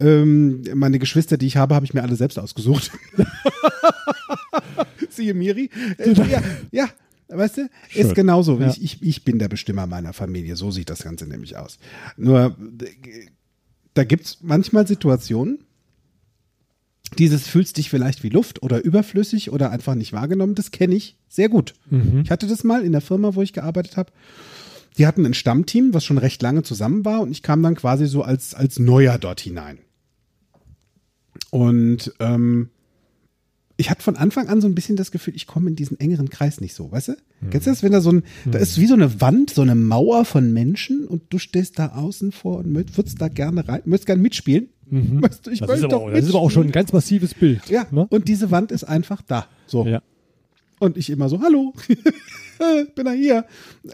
Ähm, 0.00 0.62
meine 0.74 0.98
Geschwister, 0.98 1.36
die 1.36 1.46
ich 1.46 1.56
habe, 1.56 1.74
habe 1.74 1.84
ich 1.84 1.94
mir 1.94 2.02
alle 2.02 2.16
selbst 2.16 2.38
ausgesucht. 2.38 2.90
Siehe 5.10 5.34
Miri. 5.34 5.70
Äh, 5.98 6.12
ja, 6.30 6.42
ja, 6.72 6.88
weißt 7.28 7.58
du, 7.58 7.68
Schön. 7.88 8.06
ist 8.06 8.14
genauso. 8.14 8.58
Ja. 8.58 8.70
Ich, 8.70 8.82
ich, 8.82 9.02
ich 9.02 9.24
bin 9.24 9.38
der 9.38 9.48
Bestimmer 9.48 9.86
meiner 9.86 10.12
Familie. 10.12 10.56
So 10.56 10.70
sieht 10.70 10.90
das 10.90 11.02
Ganze 11.02 11.26
nämlich 11.26 11.56
aus. 11.56 11.78
Nur, 12.16 12.56
da 13.94 14.04
gibt 14.04 14.26
es 14.26 14.38
manchmal 14.42 14.86
Situationen, 14.86 15.58
dieses 17.18 17.46
fühlst 17.46 17.76
dich 17.76 17.88
vielleicht 17.88 18.22
wie 18.22 18.28
Luft 18.28 18.62
oder 18.62 18.82
überflüssig 18.82 19.50
oder 19.50 19.70
einfach 19.70 19.94
nicht 19.94 20.12
wahrgenommen, 20.12 20.54
das 20.54 20.70
kenne 20.70 20.94
ich 20.94 21.16
sehr 21.28 21.48
gut. 21.48 21.74
Mhm. 21.88 22.22
Ich 22.24 22.30
hatte 22.30 22.46
das 22.46 22.64
mal 22.64 22.84
in 22.84 22.92
der 22.92 23.00
Firma, 23.00 23.34
wo 23.34 23.42
ich 23.42 23.52
gearbeitet 23.52 23.96
habe. 23.96 24.12
Die 24.98 25.06
hatten 25.06 25.26
ein 25.26 25.34
Stammteam, 25.34 25.92
was 25.94 26.04
schon 26.04 26.18
recht 26.18 26.40
lange 26.42 26.62
zusammen 26.62 27.04
war 27.04 27.20
und 27.20 27.30
ich 27.30 27.42
kam 27.42 27.62
dann 27.62 27.74
quasi 27.74 28.06
so 28.06 28.22
als, 28.22 28.54
als 28.54 28.78
Neuer 28.78 29.18
dort 29.18 29.40
hinein. 29.40 29.78
Und 31.50 32.12
ähm, 32.18 32.70
ich 33.76 33.90
hatte 33.90 34.02
von 34.02 34.16
Anfang 34.16 34.48
an 34.48 34.60
so 34.62 34.66
ein 34.68 34.74
bisschen 34.74 34.96
das 34.96 35.10
Gefühl, 35.10 35.34
ich 35.36 35.46
komme 35.46 35.68
in 35.68 35.76
diesen 35.76 36.00
engeren 36.00 36.30
Kreis 36.30 36.60
nicht 36.62 36.74
so, 36.74 36.90
weißt 36.90 37.08
du? 37.08 37.16
Kennst 37.50 37.66
du 37.66 37.70
das, 37.70 37.82
wenn 37.82 37.92
da 37.92 38.00
so 38.00 38.10
ein, 38.10 38.22
da 38.50 38.58
ist 38.58 38.80
wie 38.80 38.86
so 38.86 38.94
eine 38.94 39.20
Wand, 39.20 39.50
so 39.50 39.60
eine 39.62 39.74
Mauer 39.74 40.24
von 40.24 40.52
Menschen 40.52 41.06
und 41.06 41.24
du 41.28 41.38
stehst 41.38 41.78
da 41.78 41.88
außen 41.88 42.32
vor 42.32 42.58
und 42.58 42.74
würdest 42.74 43.20
da 43.20 43.28
gerne 43.28 43.68
rein, 43.68 43.82
möchtest 43.84 44.06
gerne 44.06 44.22
mitspielen. 44.22 44.70
Weißt 44.90 45.46
du, 45.46 45.50
ich 45.50 45.60
Mhm. 45.60 45.66
Das 45.66 45.78
ist, 45.78 45.84
aber, 45.84 45.90
doch 45.92 46.02
auch- 46.02 46.10
das 46.10 46.24
ist 46.24 46.30
aber 46.30 46.40
auch 46.40 46.50
schon 46.50 46.66
ein 46.66 46.72
ganz 46.72 46.92
massives 46.92 47.34
Bild. 47.34 47.68
Ja, 47.68 47.86
Ne? 47.90 48.06
und 48.08 48.28
diese 48.28 48.50
Wand 48.50 48.72
ist 48.72 48.84
einfach 48.84 49.20
da. 49.20 49.46
So. 49.66 49.84
Ja. 49.86 50.00
Und 50.78 50.96
ich 50.96 51.10
immer 51.10 51.28
so, 51.28 51.42
hallo, 51.42 51.74
bin 52.94 53.04
da 53.04 53.12
hier. 53.12 53.44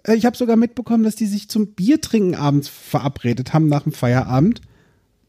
Äh, 0.04 0.14
Ich 0.14 0.24
habe 0.26 0.36
sogar 0.36 0.56
mitbekommen, 0.56 1.04
dass 1.04 1.16
die 1.16 1.26
sich 1.26 1.48
zum 1.48 1.68
Biertrinken 1.74 2.34
abends 2.34 2.68
verabredet 2.68 3.52
haben 3.52 3.68
nach 3.68 3.82
dem 3.82 3.92
Feierabend. 3.92 4.60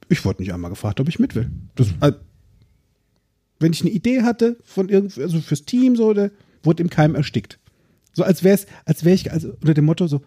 Ich 0.09 0.25
wurde 0.25 0.41
nicht 0.41 0.53
einmal 0.53 0.69
gefragt, 0.71 0.99
ob 0.99 1.09
ich 1.09 1.19
mit 1.19 1.35
will. 1.35 1.49
Das, 1.75 1.87
äh, 2.01 2.13
wenn 3.59 3.73
ich 3.73 3.81
eine 3.81 3.91
Idee 3.91 4.23
hatte 4.23 4.57
von 4.63 4.89
irgendwie, 4.89 5.21
also 5.21 5.39
fürs 5.39 5.65
Team 5.65 5.95
so, 5.95 6.13
der 6.13 6.31
wurde 6.63 6.83
im 6.83 6.89
Keim 6.89 7.15
erstickt. 7.15 7.59
So 8.13 8.23
als 8.23 8.43
wäre 8.43 8.55
es, 8.55 8.67
als 8.85 9.03
wäre 9.05 9.15
ich, 9.15 9.31
also 9.31 9.49
unter 9.61 9.73
dem 9.73 9.85
Motto 9.85 10.07
so, 10.07 10.21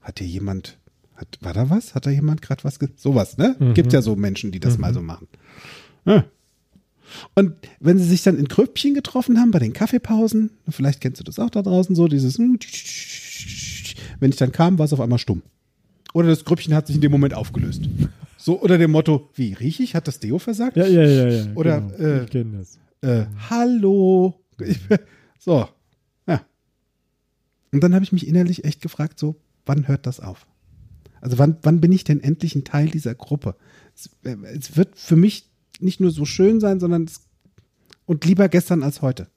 hat 0.00 0.18
hier 0.18 0.26
jemand, 0.26 0.78
hat, 1.14 1.38
war 1.42 1.52
da 1.52 1.68
was? 1.70 1.94
Hat 1.94 2.06
da 2.06 2.10
jemand 2.10 2.42
gerade 2.42 2.64
was, 2.64 2.78
sowas, 2.96 3.36
ne? 3.38 3.56
Gibt 3.74 3.92
ja 3.92 4.02
so 4.02 4.16
Menschen, 4.16 4.50
die 4.50 4.60
das 4.60 4.78
mal 4.78 4.94
so 4.94 5.02
machen. 5.02 5.28
Ja. 6.06 6.24
Und 7.34 7.54
wenn 7.80 7.98
sie 7.98 8.04
sich 8.04 8.22
dann 8.22 8.38
in 8.38 8.46
Grüppchen 8.46 8.94
getroffen 8.94 9.38
haben 9.38 9.50
bei 9.50 9.58
den 9.58 9.72
Kaffeepausen, 9.72 10.50
vielleicht 10.68 11.00
kennst 11.00 11.20
du 11.20 11.24
das 11.24 11.38
auch 11.38 11.50
da 11.50 11.62
draußen 11.62 11.94
so, 11.94 12.08
dieses, 12.08 12.38
wenn 12.38 12.58
ich 14.30 14.36
dann 14.36 14.52
kam, 14.52 14.78
war 14.78 14.86
es 14.86 14.92
auf 14.92 15.00
einmal 15.00 15.18
stumm. 15.18 15.42
Oder 16.12 16.28
das 16.28 16.44
Grüppchen 16.44 16.74
hat 16.74 16.86
sich 16.86 16.96
in 16.96 17.02
dem 17.02 17.12
Moment 17.12 17.34
aufgelöst. 17.34 17.82
So 18.36 18.54
unter 18.54 18.78
dem 18.78 18.90
Motto, 18.90 19.28
wie 19.34 19.52
riech 19.52 19.80
ich? 19.80 19.94
Hat 19.94 20.08
das 20.08 20.18
Deo 20.18 20.38
versagt? 20.38 20.76
Ja, 20.76 20.86
ja, 20.86 21.02
ja, 21.04 21.28
ja. 21.28 21.46
Oder, 21.54 21.80
genau. 21.82 21.98
äh, 21.98 22.24
ich 22.24 22.30
kenne 22.30 22.58
das. 22.58 22.78
äh, 23.02 23.26
hallo. 23.50 24.34
So, 25.38 25.68
ja. 26.26 26.42
Und 27.72 27.82
dann 27.82 27.94
habe 27.94 28.04
ich 28.04 28.12
mich 28.12 28.26
innerlich 28.26 28.64
echt 28.64 28.80
gefragt, 28.80 29.18
so, 29.18 29.36
wann 29.66 29.88
hört 29.88 30.06
das 30.06 30.20
auf? 30.20 30.46
Also 31.20 31.38
wann, 31.38 31.58
wann 31.62 31.80
bin 31.80 31.92
ich 31.92 32.04
denn 32.04 32.20
endlich 32.20 32.54
ein 32.54 32.64
Teil 32.64 32.88
dieser 32.88 33.14
Gruppe? 33.14 33.54
Es, 33.94 34.10
äh, 34.24 34.36
es 34.56 34.76
wird 34.76 34.96
für 34.98 35.16
mich 35.16 35.49
nicht 35.82 36.00
nur 36.00 36.10
so 36.10 36.24
schön 36.24 36.60
sein, 36.60 36.80
sondern 36.80 37.04
es, 37.04 37.22
und 38.06 38.24
lieber 38.24 38.48
gestern 38.48 38.82
als 38.82 39.02
heute. 39.02 39.28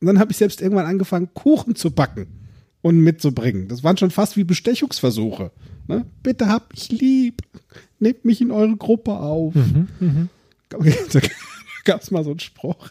Und 0.00 0.08
dann 0.08 0.18
habe 0.18 0.32
ich 0.32 0.36
selbst 0.36 0.60
irgendwann 0.60 0.86
angefangen, 0.86 1.32
Kuchen 1.34 1.74
zu 1.74 1.90
backen 1.90 2.26
und 2.82 3.00
mitzubringen. 3.00 3.68
Das 3.68 3.82
waren 3.82 3.96
schon 3.96 4.10
fast 4.10 4.36
wie 4.36 4.44
Bestechungsversuche. 4.44 5.50
Ne? 5.86 6.04
Bitte 6.22 6.48
hab 6.48 6.72
mich 6.72 6.90
lieb. 6.90 7.42
Nehmt 7.98 8.24
mich 8.24 8.40
in 8.40 8.50
eure 8.50 8.76
Gruppe 8.76 9.12
auf. 9.12 9.54
Da 10.70 11.20
gab 11.84 12.02
es 12.02 12.10
mal 12.10 12.24
so 12.24 12.30
einen 12.30 12.40
Spruch. 12.40 12.88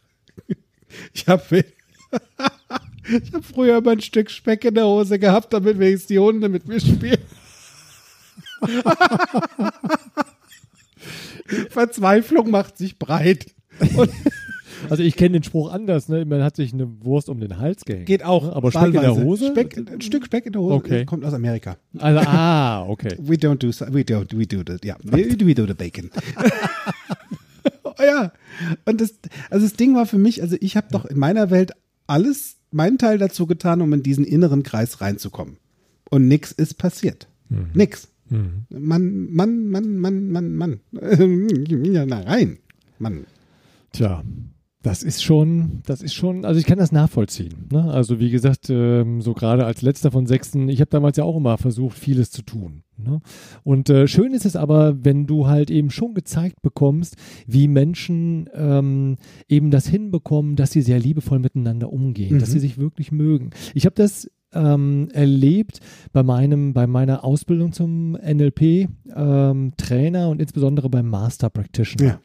Ich 1.14 1.28
habe 1.28 1.44
ich 3.22 3.34
hab 3.34 3.44
früher 3.44 3.80
immer 3.80 3.92
ein 3.92 4.02
Stück 4.02 4.32
Speck 4.32 4.64
in 4.64 4.76
der 4.76 4.86
Hose 4.86 5.20
gehabt, 5.20 5.52
damit 5.52 5.80
wenigstens 5.80 6.08
die 6.08 6.20
Hunde 6.20 6.48
mit 6.48 6.66
mir 6.68 6.80
spielen. 6.80 7.20
Verzweiflung 11.70 12.50
macht 12.52 12.78
sich 12.78 13.00
breit. 13.00 13.48
Und 13.96 14.10
Also 14.90 15.04
ich 15.04 15.16
kenne 15.16 15.40
den 15.40 15.44
Spruch 15.44 15.72
anders, 15.72 16.10
ne? 16.10 16.26
Man 16.26 16.44
hat 16.44 16.56
sich 16.56 16.74
eine 16.74 16.88
Wurst 17.06 17.30
um 17.30 17.40
den 17.40 17.58
Hals 17.58 17.86
gehängt. 17.86 18.06
geht 18.06 18.24
auch. 18.24 18.44
Ne? 18.44 18.54
Aber 18.54 18.72
Speck 18.72 18.86
in 18.88 18.92
der 18.94 19.02
wahlweise. 19.04 19.24
Hose? 19.24 19.48
Speck, 19.48 19.78
ein 19.78 20.02
Stück 20.02 20.26
Speck 20.26 20.46
in 20.46 20.54
der 20.54 20.62
Hose 20.62 20.76
Okay. 20.76 21.06
kommt 21.06 21.24
aus 21.26 21.34
Amerika. 21.34 21.78
Also, 22.00 22.20
ah, 22.20 22.84
okay. 22.88 23.16
We 23.20 23.36
don't 23.36 23.58
do, 23.58 23.70
we 23.94 24.02
don't, 24.02 24.38
we 24.38 24.46
do 24.46 24.62
the, 24.66 24.86
ja, 24.86 24.98
we, 25.04 25.38
we 25.46 25.54
do 25.56 25.66
the 25.66 25.74
bacon. 25.74 26.10
oh 27.84 27.94
ja. 28.04 28.34
Und 28.86 29.02
das, 29.02 29.14
also 29.50 29.66
das 29.66 29.76
Ding 29.76 29.96
war 29.96 30.06
für 30.06 30.18
mich, 30.18 30.42
also 30.42 30.58
ich 30.60 30.76
habe 30.76 30.88
doch 30.92 31.06
in 31.06 31.18
meiner 31.18 31.50
Welt 31.50 31.72
alles, 32.08 32.58
meinen 32.72 32.98
Teil 32.98 33.18
dazu 33.18 33.48
getan, 33.48 33.82
um 33.82 33.94
in 33.94 34.04
diesen 34.04 34.26
inneren 34.26 34.64
Kreis 34.64 35.00
reinzukommen. 35.02 35.58
Und 36.10 36.28
nix 36.28 36.52
ist 36.52 36.78
passiert. 36.78 37.28
Nix. 37.74 38.10
Mann, 38.70 39.28
Mann, 39.32 39.68
Mann, 39.70 39.98
Mann, 39.98 40.32
Mann, 40.32 40.56
Mann. 40.56 40.80
Ja, 41.94 42.06
na 42.06 42.22
rein. 42.22 42.58
Mann. 43.00 43.26
Tja, 43.92 44.24
das 44.84 45.02
ist 45.02 45.24
schon, 45.24 45.82
das 45.86 46.02
ist 46.02 46.14
schon, 46.14 46.44
also 46.44 46.60
ich 46.60 46.66
kann 46.66 46.78
das 46.78 46.92
nachvollziehen. 46.92 47.70
Ne? 47.72 47.90
Also 47.90 48.20
wie 48.20 48.30
gesagt, 48.30 48.70
ähm, 48.70 49.22
so 49.22 49.34
gerade 49.34 49.66
als 49.66 49.82
letzter 49.82 50.12
von 50.12 50.26
sechsten, 50.26 50.68
ich 50.68 50.82
habe 50.82 50.90
damals 50.90 51.16
ja 51.16 51.24
auch 51.24 51.38
immer 51.38 51.58
versucht, 51.58 51.98
vieles 51.98 52.32
zu 52.32 52.42
tun. 52.42 52.84
Ne? 52.98 53.22
Und 53.64 53.90
äh, 53.90 54.10
schön 54.10 54.34
ist 54.34 54.46
es 54.46 54.58
aber, 54.58 55.06
wenn 55.06 55.26
du 55.26 55.48
halt 55.48 55.72
eben 55.72 55.90
schon 55.90 56.14
gezeigt 56.14 56.62
bekommst, 56.62 57.16
wie 57.48 57.70
Menschen 57.70 58.50
ähm, 58.54 59.16
eben 59.48 59.72
das 59.72 59.88
hinbekommen, 59.88 60.58
dass 60.58 60.72
sie 60.72 60.82
sehr 60.82 61.00
liebevoll 61.00 61.40
miteinander 61.40 61.92
umgehen, 61.92 62.40
dass 62.40 62.52
sie 62.52 62.60
sich 62.60 62.78
wirklich 62.78 63.14
mögen. 63.14 63.52
Ich 63.74 63.86
habe 63.86 63.96
das 63.96 64.30
ähm, 64.54 65.10
erlebt 65.14 65.80
bei 66.12 66.24
meinem, 66.24 66.74
bei 66.74 66.88
meiner 66.88 67.24
Ausbildung 67.24 67.72
zum 67.72 68.14
NLP 68.14 68.90
ähm, 69.16 69.74
Trainer 69.78 70.30
und 70.30 70.42
insbesondere 70.42 70.90
beim 70.90 71.08
Master 71.10 71.50
Practitioner. 71.50 72.12
Ja. 72.12 72.20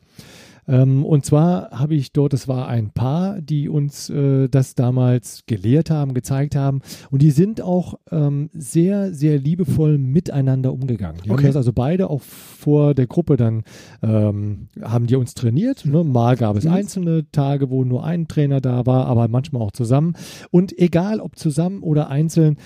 Ähm, 0.68 1.04
und 1.04 1.24
zwar 1.24 1.70
habe 1.70 1.94
ich 1.94 2.12
dort, 2.12 2.34
es 2.34 2.46
war 2.46 2.68
ein 2.68 2.90
Paar, 2.90 3.40
die 3.40 3.68
uns 3.68 4.10
äh, 4.10 4.48
das 4.48 4.74
damals 4.74 5.44
gelehrt 5.46 5.90
haben, 5.90 6.14
gezeigt 6.14 6.54
haben. 6.54 6.80
Und 7.10 7.22
die 7.22 7.30
sind 7.30 7.60
auch 7.62 7.94
ähm, 8.10 8.50
sehr, 8.52 9.12
sehr 9.12 9.38
liebevoll 9.38 9.98
miteinander 9.98 10.72
umgegangen. 10.72 11.20
Die 11.24 11.30
haben 11.30 11.38
Okay. 11.38 11.46
das 11.46 11.56
also 11.56 11.72
beide 11.72 12.10
auch 12.10 12.22
vor 12.22 12.94
der 12.94 13.06
Gruppe 13.06 13.36
dann, 13.36 13.62
ähm, 14.02 14.68
haben 14.82 15.06
die 15.06 15.16
uns 15.16 15.34
trainiert. 15.34 15.86
Ne? 15.86 16.04
Mal 16.04 16.36
gab 16.36 16.56
es 16.56 16.66
einzelne 16.66 17.30
Tage, 17.32 17.70
wo 17.70 17.84
nur 17.84 18.04
ein 18.04 18.28
Trainer 18.28 18.60
da 18.60 18.84
war, 18.86 19.06
aber 19.06 19.28
manchmal 19.28 19.62
auch 19.62 19.72
zusammen. 19.72 20.14
Und 20.50 20.78
egal 20.78 21.20
ob 21.20 21.38
zusammen 21.38 21.82
oder 21.82 22.08
einzeln, 22.10 22.56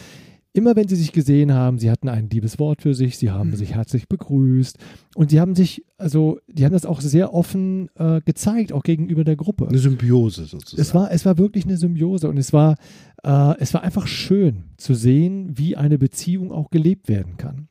Immer 0.55 0.77
wenn 0.77 0.87
sie 0.87 0.97
sich 0.97 1.13
gesehen 1.13 1.55
haben, 1.55 1.79
sie 1.79 1.91
hatten 1.91 2.11
ein 2.11 2.29
liebes 2.29 2.59
Wort 2.59 2.83
für 2.83 2.95
sich, 2.95 3.17
sie 3.17 3.31
haben 3.31 3.57
sich 3.57 3.75
herzlich 3.75 4.07
begrüßt 4.07 4.77
und 5.15 5.31
sie 5.31 5.41
haben 5.41 5.55
sich, 5.55 5.83
also 5.97 6.41
die 6.47 6.67
haben 6.67 6.73
das 6.73 6.85
auch 6.85 7.01
sehr 7.01 7.33
offen 7.33 7.89
äh, 7.97 8.21
gezeigt, 8.21 8.73
auch 8.73 8.83
gegenüber 8.83 9.25
der 9.25 9.37
Gruppe. 9.37 9.67
Eine 9.67 9.79
Symbiose 9.79 10.45
sozusagen. 10.45 10.83
Es 10.83 10.95
war, 10.95 11.11
es 11.11 11.25
war 11.25 11.39
wirklich 11.39 11.65
eine 11.65 11.79
Symbiose 11.79 12.29
und 12.29 12.37
es 12.37 12.53
war, 12.53 12.77
äh, 13.23 13.55
es 13.61 13.73
war 13.73 13.83
einfach 13.83 14.07
schön 14.07 14.65
zu 14.77 14.93
sehen, 14.93 15.57
wie 15.57 15.77
eine 15.77 15.97
Beziehung 15.97 16.53
auch 16.53 16.69
gelebt 16.69 17.09
werden 17.09 17.39
kann. 17.39 17.69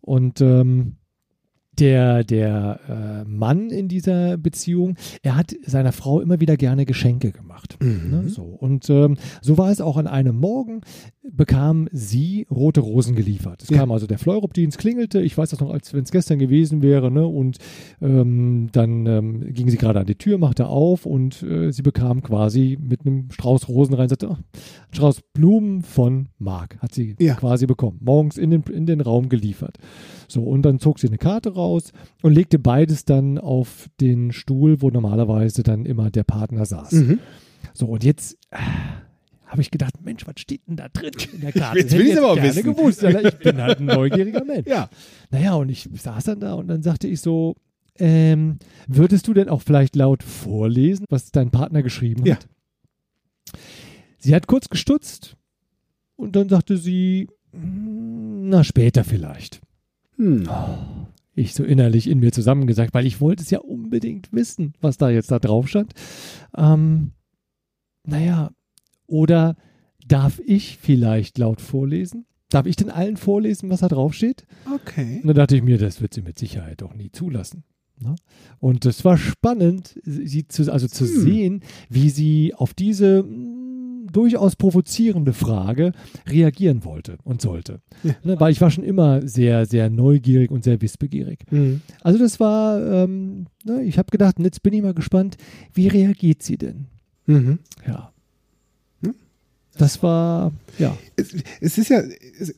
Und 0.00 0.40
ähm, 0.40 0.96
der, 1.78 2.24
der 2.24 2.80
äh, 3.24 3.28
Mann 3.28 3.70
in 3.70 3.88
dieser 3.88 4.36
Beziehung, 4.36 4.96
er 5.22 5.36
hat 5.36 5.54
seiner 5.66 5.92
Frau 5.92 6.20
immer 6.20 6.40
wieder 6.40 6.56
gerne 6.56 6.84
Geschenke 6.86 7.32
gemacht. 7.32 7.76
Ne, 7.80 8.28
so. 8.28 8.42
Und 8.42 8.88
ähm, 8.90 9.16
so 9.42 9.58
war 9.58 9.70
es 9.70 9.80
auch 9.80 9.96
an 9.96 10.06
einem 10.06 10.36
Morgen, 10.36 10.80
bekam 11.22 11.88
sie 11.92 12.46
rote 12.50 12.80
Rosen 12.80 13.14
geliefert. 13.16 13.62
Es 13.62 13.70
Ja. 13.70 13.78
kam 13.78 13.90
also 13.92 14.06
der 14.06 14.18
Fleurop-Dienst, 14.18 14.78
klingelte, 14.78 15.20
ich 15.22 15.36
weiß 15.36 15.50
das 15.50 15.60
noch, 15.60 15.70
als 15.70 15.92
wenn 15.94 16.02
es 16.04 16.10
gestern 16.12 16.38
gewesen 16.38 16.82
wäre, 16.82 17.10
ne? 17.10 17.26
und 17.26 17.58
ähm, 18.02 18.68
dann 18.72 19.06
ähm, 19.06 19.52
ging 19.54 19.68
sie 19.70 19.76
gerade 19.78 20.00
an 20.00 20.06
die 20.06 20.14
Tür, 20.16 20.38
machte 20.38 20.66
auf 20.66 21.06
und 21.06 21.42
äh, 21.42 21.72
sie 21.72 21.82
bekam 21.82 22.22
quasi 22.22 22.78
mit 22.80 23.06
einem 23.06 23.30
Strauß 23.30 23.68
Rosen 23.68 23.94
rein, 23.94 24.08
sagte, 24.08 24.28
oh, 24.30 24.36
Strauß 24.92 25.22
Blumen 25.32 25.82
von 25.82 26.28
Marc 26.38 26.78
hat 26.80 26.94
sie 26.94 27.16
Ja. 27.18 27.34
quasi 27.34 27.66
bekommen, 27.66 27.98
morgens 28.02 28.36
in 28.38 28.50
den, 28.50 28.62
in 28.62 28.86
den 28.86 29.00
Raum 29.00 29.28
geliefert. 29.28 29.78
So, 30.34 30.42
und 30.42 30.62
dann 30.62 30.80
zog 30.80 30.98
sie 30.98 31.06
eine 31.06 31.16
Karte 31.18 31.54
raus 31.54 31.92
und 32.22 32.32
legte 32.34 32.58
beides 32.58 33.04
dann 33.04 33.38
auf 33.38 33.88
den 34.00 34.32
Stuhl, 34.32 34.82
wo 34.82 34.90
normalerweise 34.90 35.62
dann 35.62 35.86
immer 35.86 36.10
der 36.10 36.24
Partner 36.24 36.66
saß. 36.66 36.90
Mhm. 36.90 37.20
So, 37.72 37.86
und 37.86 38.02
jetzt 38.02 38.36
äh, 38.50 38.56
habe 39.46 39.62
ich 39.62 39.70
gedacht, 39.70 39.94
Mensch, 40.04 40.26
was 40.26 40.34
steht 40.40 40.62
denn 40.66 40.74
da 40.74 40.88
drin 40.88 41.12
in 41.32 41.40
der 41.40 41.52
Karte? 41.52 41.78
Jetzt 41.78 41.92
will 41.92 42.00
hätte 42.00 42.10
ich's 42.10 42.18
aber 42.18 42.34
gerne 42.34 42.48
wissen. 42.48 42.74
gewusst. 42.74 43.02
Ja, 43.02 43.20
ich 43.20 43.38
bin 43.38 43.62
halt 43.62 43.78
ein 43.78 43.84
neugieriger 44.00 44.44
Mensch. 44.44 44.66
Ja. 44.66 44.90
Naja, 45.30 45.54
und 45.54 45.68
ich 45.68 45.88
saß 45.94 46.24
dann 46.24 46.40
da 46.40 46.54
und 46.54 46.66
dann 46.66 46.82
sagte 46.82 47.06
ich 47.06 47.20
so, 47.20 47.54
ähm, 48.00 48.58
würdest 48.88 49.28
du 49.28 49.34
denn 49.34 49.48
auch 49.48 49.62
vielleicht 49.62 49.94
laut 49.94 50.24
vorlesen, 50.24 51.06
was 51.10 51.30
dein 51.30 51.52
Partner 51.52 51.84
geschrieben 51.84 52.26
Ja. 52.26 52.34
hat? 52.34 52.48
Sie 54.18 54.34
hat 54.34 54.48
kurz 54.48 54.68
gestutzt 54.68 55.36
und 56.16 56.34
dann 56.34 56.48
sagte 56.48 56.76
sie, 56.76 57.28
"Hm, 57.52 58.48
na, 58.48 58.64
später 58.64 59.04
vielleicht. 59.04 59.60
Hm. 60.16 60.48
Ich 61.34 61.54
so 61.54 61.64
innerlich 61.64 62.08
in 62.08 62.20
mir 62.20 62.32
zusammengesagt, 62.32 62.94
weil 62.94 63.06
ich 63.06 63.20
wollte 63.20 63.42
es 63.42 63.50
ja 63.50 63.58
unbedingt 63.58 64.32
wissen, 64.32 64.74
was 64.80 64.98
da 64.98 65.10
jetzt 65.10 65.30
da 65.30 65.38
drauf 65.38 65.68
stand. 65.68 65.92
Ähm, 66.56 67.12
naja, 68.06 68.50
oder 69.06 69.56
darf 70.06 70.40
ich 70.44 70.78
vielleicht 70.78 71.38
laut 71.38 71.60
vorlesen? 71.60 72.26
Darf 72.50 72.66
ich 72.66 72.76
denn 72.76 72.90
allen 72.90 73.16
vorlesen, 73.16 73.70
was 73.70 73.80
da 73.80 73.88
drauf 73.88 74.14
steht? 74.14 74.46
Okay. 74.72 75.20
Und 75.22 75.28
dann 75.28 75.36
dachte 75.36 75.56
ich 75.56 75.62
mir, 75.62 75.78
das 75.78 76.00
wird 76.00 76.14
sie 76.14 76.22
mit 76.22 76.38
Sicherheit 76.38 76.82
auch 76.82 76.94
nie 76.94 77.10
zulassen. 77.10 77.64
Ne? 78.00 78.14
Und 78.60 78.84
es 78.86 79.04
war 79.04 79.16
spannend, 79.16 79.98
sie 80.04 80.46
zu, 80.46 80.70
also 80.72 80.86
zu 80.86 81.06
sehen, 81.06 81.62
wie 81.88 82.10
sie 82.10 82.54
auf 82.54 82.74
diese 82.74 83.24
durchaus 84.14 84.56
provozierende 84.56 85.32
Frage 85.32 85.92
reagieren 86.26 86.84
wollte 86.84 87.18
und 87.24 87.40
sollte. 87.42 87.80
Ja. 88.02 88.14
Ne? 88.22 88.40
Weil 88.40 88.52
ich 88.52 88.60
war 88.60 88.70
schon 88.70 88.84
immer 88.84 89.26
sehr, 89.26 89.66
sehr 89.66 89.90
neugierig 89.90 90.50
und 90.50 90.64
sehr 90.64 90.80
wissbegierig. 90.80 91.40
Hm. 91.50 91.80
Also 92.02 92.18
das 92.18 92.40
war, 92.40 92.80
ähm, 93.04 93.46
ne, 93.64 93.82
ich 93.82 93.98
habe 93.98 94.10
gedacht, 94.10 94.36
jetzt 94.38 94.62
bin 94.62 94.72
ich 94.72 94.82
mal 94.82 94.94
gespannt, 94.94 95.36
wie 95.72 95.88
reagiert 95.88 96.42
sie 96.42 96.56
denn? 96.56 96.86
Mhm. 97.26 97.58
Ja. 97.86 98.10
Das 99.76 100.04
war, 100.04 100.52
ja. 100.78 100.96
Es, 101.16 101.34
es 101.60 101.78
ist 101.78 101.88
ja, 101.90 102.00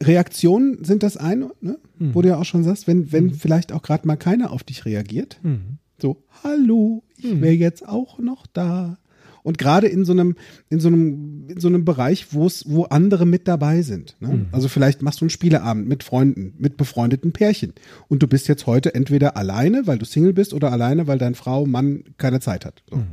Reaktionen 0.03 0.85
sind 0.85 1.03
das 1.03 1.17
eine, 1.17 1.51
ne? 1.63 1.79
Mhm. 1.99 2.15
wo 2.15 2.21
du 2.21 2.29
ja 2.29 2.37
auch 2.37 2.45
schon 2.45 2.63
sagst, 2.63 2.87
wenn, 2.87 3.11
wenn 3.11 3.33
vielleicht 3.33 3.73
auch 3.73 3.81
gerade 3.81 4.07
mal 4.07 4.17
keiner 4.17 4.51
auf 4.53 4.63
dich 4.65 4.85
reagiert, 4.85 5.39
Mhm. 5.43 5.79
so, 5.99 6.23
hallo, 6.45 7.05
ich 7.17 7.33
Mhm. 7.33 7.41
wäre 7.41 7.55
jetzt 7.55 7.89
auch 7.89 8.19
noch 8.19 8.47
da. 8.47 8.99
Und 9.47 9.59
gerade 9.59 9.87
in 9.87 10.05
so 10.05 10.11
einem, 10.11 10.35
in 10.71 10.81
so 10.81 10.89
einem, 10.89 11.47
in 11.47 11.61
so 11.61 11.69
einem 11.69 11.85
Bereich, 11.85 12.35
wo 12.35 12.47
es, 12.47 12.69
wo 12.69 12.83
andere 12.83 13.27
mit 13.27 13.47
dabei 13.47 13.83
sind. 13.83 14.17
Ne? 14.19 14.29
Mhm. 14.29 14.47
Also 14.51 14.67
vielleicht 14.67 15.03
machst 15.03 15.21
du 15.21 15.25
einen 15.25 15.31
Spieleabend 15.31 15.87
mit 15.87 16.03
Freunden, 16.03 16.55
mit 16.59 16.77
befreundeten 16.77 17.31
Pärchen. 17.31 17.73
Und 18.09 18.25
du 18.25 18.27
bist 18.27 18.49
jetzt 18.49 18.67
heute 18.67 18.97
entweder 18.97 19.37
alleine, 19.37 19.87
weil 19.87 19.99
du 19.99 20.05
Single 20.05 20.33
bist, 20.33 20.53
oder 20.53 20.73
alleine, 20.73 21.07
weil 21.07 21.19
deine 21.19 21.37
Frau, 21.37 21.65
Mann 21.65 22.03
keine 22.19 22.41
Zeit 22.41 22.65
hat. 22.65 22.83
So. 22.91 23.05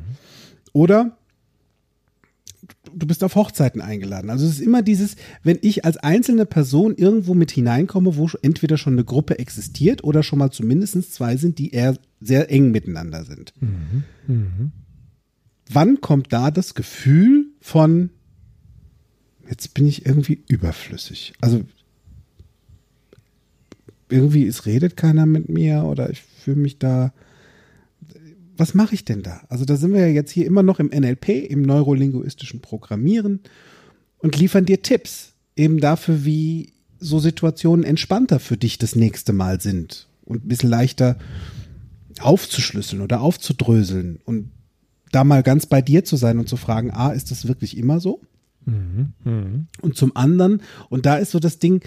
Oder 0.74 1.16
du 2.96 3.06
bist 3.06 3.24
auf 3.24 3.36
Hochzeiten 3.36 3.80
eingeladen. 3.80 4.32
Also 4.32 4.48
es 4.48 4.54
ist 4.54 4.62
immer 4.62 4.82
dieses, 4.82 5.16
wenn 5.44 5.60
ich 5.62 5.86
als 5.86 5.98
einzelne 5.98 6.48
Person 6.48 6.96
irgendwo 6.96 7.36
mit 7.36 7.52
hineinkomme, 7.52 8.18
wo 8.18 8.28
entweder 8.42 8.78
schon 8.78 8.94
eine 8.94 9.04
Gruppe 9.04 9.38
existiert 9.38 10.04
oder 10.04 10.24
schon 10.24 10.40
mal 10.40 10.50
zumindest 10.50 11.14
zwei 11.14 11.38
sind, 11.38 11.60
die 11.60 11.74
eher 11.74 11.96
sehr 12.20 12.50
eng 12.50 12.72
miteinander 12.72 13.24
sind. 13.24 13.54
Mhm. 13.60 14.04
Mhm. 14.26 14.72
Wann 15.74 16.02
kommt 16.02 16.32
da 16.32 16.52
das 16.52 16.76
Gefühl 16.76 17.48
von, 17.60 18.10
jetzt 19.50 19.74
bin 19.74 19.88
ich 19.88 20.06
irgendwie 20.06 20.44
überflüssig? 20.48 21.34
Also 21.42 21.64
irgendwie, 24.10 24.46
es 24.46 24.66
redet 24.66 24.96
keiner 24.96 25.26
mit 25.26 25.50
mir 25.50 25.84
oder 25.84 26.10
ich 26.10 26.22
fühle 26.22 26.58
mich 26.58 26.78
da 26.80 27.14
was 28.58 28.74
mache 28.74 28.96
ich 28.96 29.06
denn 29.06 29.24
da? 29.24 29.42
Also 29.50 29.66
da 29.66 29.76
sind 29.76 29.94
wir 29.94 30.02
ja 30.02 30.14
jetzt 30.14 30.32
hier 30.32 30.46
immer 30.46 30.64
noch 30.64 30.80
im 30.80 30.88
NLP, 30.88 31.30
im 31.30 31.64
neurolinguistischen 31.64 32.62
Programmieren 32.62 33.40
und 34.20 34.38
liefern 34.38 34.66
dir 34.66 34.82
Tipps 34.82 35.34
eben 35.56 35.80
dafür, 35.80 36.24
wie 36.24 36.74
so 37.00 37.20
Situationen 37.20 37.84
entspannter 37.84 38.40
für 38.40 38.58
dich 38.58 38.78
das 38.78 38.96
nächste 38.96 39.34
Mal 39.34 39.60
sind 39.60 40.08
und 40.24 40.46
ein 40.46 40.48
bisschen 40.48 40.70
leichter 40.70 41.18
aufzuschlüsseln 42.20 43.02
oder 43.02 43.22
aufzudröseln 43.22 44.20
und 44.24 44.52
da 45.14 45.24
mal 45.24 45.44
ganz 45.44 45.66
bei 45.66 45.82
dir 45.82 46.04
zu 46.04 46.16
sein 46.16 46.40
und 46.40 46.50
zu 46.50 46.58
fragen, 46.58 46.92
ah, 46.92 47.12
ist 47.12 47.32
das 47.32 47.48
wirklich 47.48 47.78
immer 47.78 48.00
so? 48.00 48.22
Mhm, 48.66 49.14
mh. 49.24 49.66
Und 49.82 49.96
zum 49.96 50.16
anderen, 50.16 50.62
und 50.90 51.06
da 51.06 51.16
ist 51.16 51.32
so 51.32 51.40
das 51.40 51.60
Ding, 51.60 51.84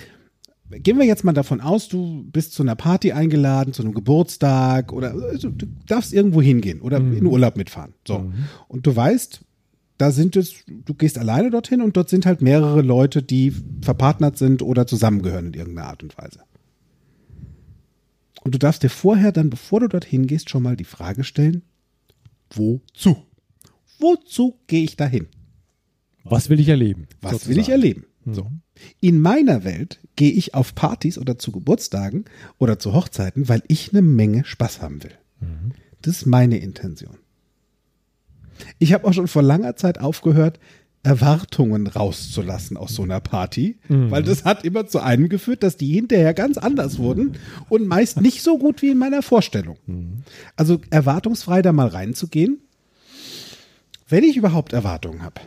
gehen 0.70 0.98
wir 0.98 1.06
jetzt 1.06 1.24
mal 1.24 1.32
davon 1.32 1.60
aus, 1.60 1.88
du 1.88 2.24
bist 2.30 2.52
zu 2.52 2.62
einer 2.62 2.76
Party 2.76 3.12
eingeladen, 3.12 3.72
zu 3.72 3.82
einem 3.82 3.94
Geburtstag 3.94 4.92
oder 4.92 5.12
also, 5.12 5.50
du 5.50 5.66
darfst 5.86 6.12
irgendwo 6.12 6.40
hingehen 6.40 6.80
oder 6.80 7.00
mhm. 7.00 7.16
in 7.18 7.26
Urlaub 7.26 7.56
mitfahren. 7.56 7.94
So. 8.06 8.20
Mhm. 8.20 8.34
Und 8.68 8.86
du 8.86 8.94
weißt, 8.94 9.40
da 9.98 10.10
sind 10.10 10.36
es, 10.36 10.54
du 10.66 10.94
gehst 10.94 11.18
alleine 11.18 11.50
dorthin 11.50 11.80
und 11.80 11.96
dort 11.96 12.08
sind 12.08 12.26
halt 12.26 12.42
mehrere 12.42 12.82
Leute, 12.82 13.22
die 13.22 13.52
verpartnert 13.80 14.36
sind 14.36 14.62
oder 14.62 14.86
zusammengehören 14.86 15.46
in 15.46 15.54
irgendeiner 15.54 15.88
Art 15.88 16.02
und 16.02 16.16
Weise. 16.18 16.40
Und 18.44 18.54
du 18.54 18.58
darfst 18.58 18.82
dir 18.82 18.90
vorher 18.90 19.32
dann, 19.32 19.50
bevor 19.50 19.80
du 19.80 19.88
dorthin 19.88 20.26
gehst, 20.26 20.50
schon 20.50 20.62
mal 20.62 20.76
die 20.76 20.84
Frage 20.84 21.24
stellen, 21.24 21.62
wozu? 22.50 23.16
Wozu 23.98 24.58
gehe 24.66 24.84
ich 24.84 24.96
dahin? 24.96 25.28
Was 26.24 26.50
will 26.50 26.60
ich 26.60 26.68
erleben? 26.68 27.06
Was 27.20 27.32
sozusagen. 27.32 27.54
will 27.54 27.62
ich 27.62 27.68
erleben? 27.68 28.06
So. 28.26 28.44
Mhm. 28.44 28.62
In 29.00 29.20
meiner 29.20 29.64
Welt 29.64 30.00
gehe 30.16 30.32
ich 30.32 30.54
auf 30.54 30.74
Partys 30.74 31.18
oder 31.18 31.38
zu 31.38 31.52
Geburtstagen 31.52 32.24
oder 32.58 32.78
zu 32.78 32.92
Hochzeiten, 32.92 33.48
weil 33.48 33.62
ich 33.68 33.92
eine 33.92 34.02
Menge 34.02 34.44
Spaß 34.44 34.82
haben 34.82 35.02
will. 35.02 35.14
Mhm. 35.40 35.72
Das 36.02 36.18
ist 36.18 36.26
meine 36.26 36.58
Intention. 36.58 37.16
Ich 38.78 38.92
habe 38.92 39.06
auch 39.06 39.12
schon 39.12 39.28
vor 39.28 39.42
langer 39.42 39.76
Zeit 39.76 40.00
aufgehört, 40.00 40.58
Erwartungen 41.06 41.86
rauszulassen 41.86 42.76
aus 42.76 42.94
so 42.94 43.04
einer 43.04 43.20
Party, 43.20 43.78
mhm. 43.88 44.10
weil 44.10 44.24
das 44.24 44.44
hat 44.44 44.64
immer 44.64 44.86
zu 44.88 44.98
einem 44.98 45.28
geführt, 45.28 45.62
dass 45.62 45.76
die 45.76 45.92
hinterher 45.92 46.34
ganz 46.34 46.58
anders 46.58 46.98
wurden 46.98 47.36
und 47.68 47.86
meist 47.86 48.20
nicht 48.20 48.42
so 48.42 48.58
gut 48.58 48.82
wie 48.82 48.90
in 48.90 48.98
meiner 48.98 49.22
Vorstellung. 49.22 49.78
Mhm. 49.86 50.24
Also 50.56 50.80
erwartungsfrei 50.90 51.62
da 51.62 51.72
mal 51.72 51.86
reinzugehen, 51.86 52.58
wenn 54.08 54.24
ich 54.24 54.36
überhaupt 54.36 54.72
Erwartungen 54.72 55.22
habe, 55.22 55.40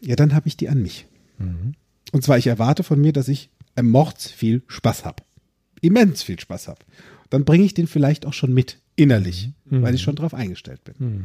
ja, 0.00 0.16
dann 0.16 0.34
habe 0.34 0.48
ich 0.48 0.56
die 0.56 0.70
an 0.70 0.82
mich. 0.82 1.06
Mhm. 1.38 1.74
Und 2.12 2.24
zwar, 2.24 2.38
ich 2.38 2.46
erwarte 2.46 2.82
von 2.82 2.98
mir, 2.98 3.12
dass 3.12 3.28
ich 3.28 3.50
mords 3.80 4.30
viel 4.30 4.62
Spaß 4.68 5.04
habe. 5.04 5.22
Immens 5.82 6.22
viel 6.22 6.40
Spaß 6.40 6.68
habe. 6.68 6.80
Dann 7.28 7.44
bringe 7.44 7.64
ich 7.64 7.74
den 7.74 7.88
vielleicht 7.88 8.24
auch 8.24 8.32
schon 8.32 8.54
mit, 8.54 8.78
innerlich, 8.96 9.50
mhm. 9.66 9.82
weil 9.82 9.94
ich 9.94 10.00
schon 10.00 10.16
drauf 10.16 10.32
eingestellt 10.32 10.82
bin. 10.84 10.94
Mhm. 10.98 11.24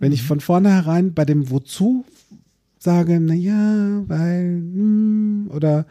Wenn 0.00 0.10
ich 0.10 0.22
von 0.24 0.40
vornherein 0.40 1.14
bei 1.14 1.24
dem 1.24 1.50
Wozu 1.50 2.04
sage, 2.86 3.18
na 3.18 3.34
ja, 3.34 4.04
weil, 4.06 4.44
hm, 4.44 5.50
oder 5.52 5.86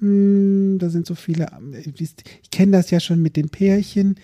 hm, 0.00 0.78
da 0.80 0.90
sind 0.90 1.06
so 1.06 1.14
viele, 1.14 1.46
ich 1.96 2.50
kenne 2.50 2.72
das 2.72 2.90
ja 2.90 2.98
schon 2.98 3.22
mit 3.22 3.36
den 3.36 3.50
Pärchen, 3.50 4.16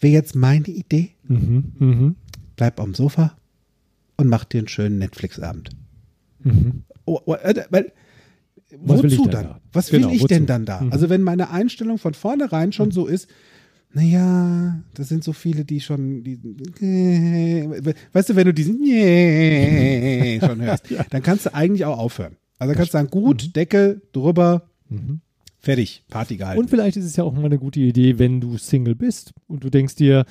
wäre 0.00 0.12
jetzt 0.12 0.34
meine 0.36 0.68
Idee. 0.68 1.12
Mhm. 1.24 1.72
Mhm. 1.78 2.16
Bleib 2.56 2.78
am 2.78 2.94
Sofa 2.94 3.36
und 4.18 4.28
mach 4.28 4.44
dir 4.44 4.58
einen 4.58 4.68
schönen 4.68 4.98
Netflix-Abend. 4.98 5.70
Mhm. 6.44 6.82
Oh, 7.06 7.20
oh, 7.24 7.34
äh, 7.34 7.64
weil 7.70 7.92
wozu 8.78 9.26
dann? 9.26 9.44
Da? 9.44 9.60
Was 9.72 9.88
genau, 9.88 10.08
will 10.08 10.16
ich 10.16 10.22
wozu? 10.22 10.28
denn 10.28 10.44
dann 10.44 10.66
da? 10.66 10.82
Mhm. 10.82 10.92
Also 10.92 11.08
wenn 11.08 11.22
meine 11.22 11.50
Einstellung 11.50 11.96
von 11.96 12.12
vornherein 12.12 12.72
schon 12.72 12.88
mhm. 12.88 12.92
so 12.92 13.06
ist, 13.06 13.28
naja, 13.92 14.80
das 14.94 15.08
sind 15.08 15.24
so 15.24 15.32
viele, 15.32 15.64
die 15.64 15.80
schon, 15.80 16.22
die, 16.22 16.34
äh, 16.84 17.94
weißt 18.12 18.30
du, 18.30 18.36
wenn 18.36 18.46
du 18.46 18.54
diesen 18.54 18.82
äh, 18.86 20.38
schon 20.40 20.60
hörst, 20.62 20.90
ja. 20.90 21.04
dann 21.10 21.22
kannst 21.22 21.46
du 21.46 21.54
eigentlich 21.54 21.84
auch 21.84 21.98
aufhören. 21.98 22.36
Also 22.58 22.74
kannst 22.74 22.90
du 22.90 22.98
sagen, 22.98 23.10
gut, 23.10 23.48
mhm. 23.48 23.52
Deckel 23.52 24.02
drüber, 24.12 24.68
mhm. 24.88 25.20
fertig, 25.58 26.04
Party 26.08 26.36
gehalten. 26.36 26.60
Und 26.60 26.70
vielleicht 26.70 26.96
ist 26.96 27.04
es 27.04 27.16
ja 27.16 27.24
auch 27.24 27.32
mal 27.32 27.46
eine 27.46 27.58
gute 27.58 27.80
Idee, 27.80 28.18
wenn 28.18 28.40
du 28.40 28.58
Single 28.58 28.94
bist 28.94 29.32
und 29.48 29.64
du 29.64 29.70
denkst 29.70 29.96
dir, 29.96 30.24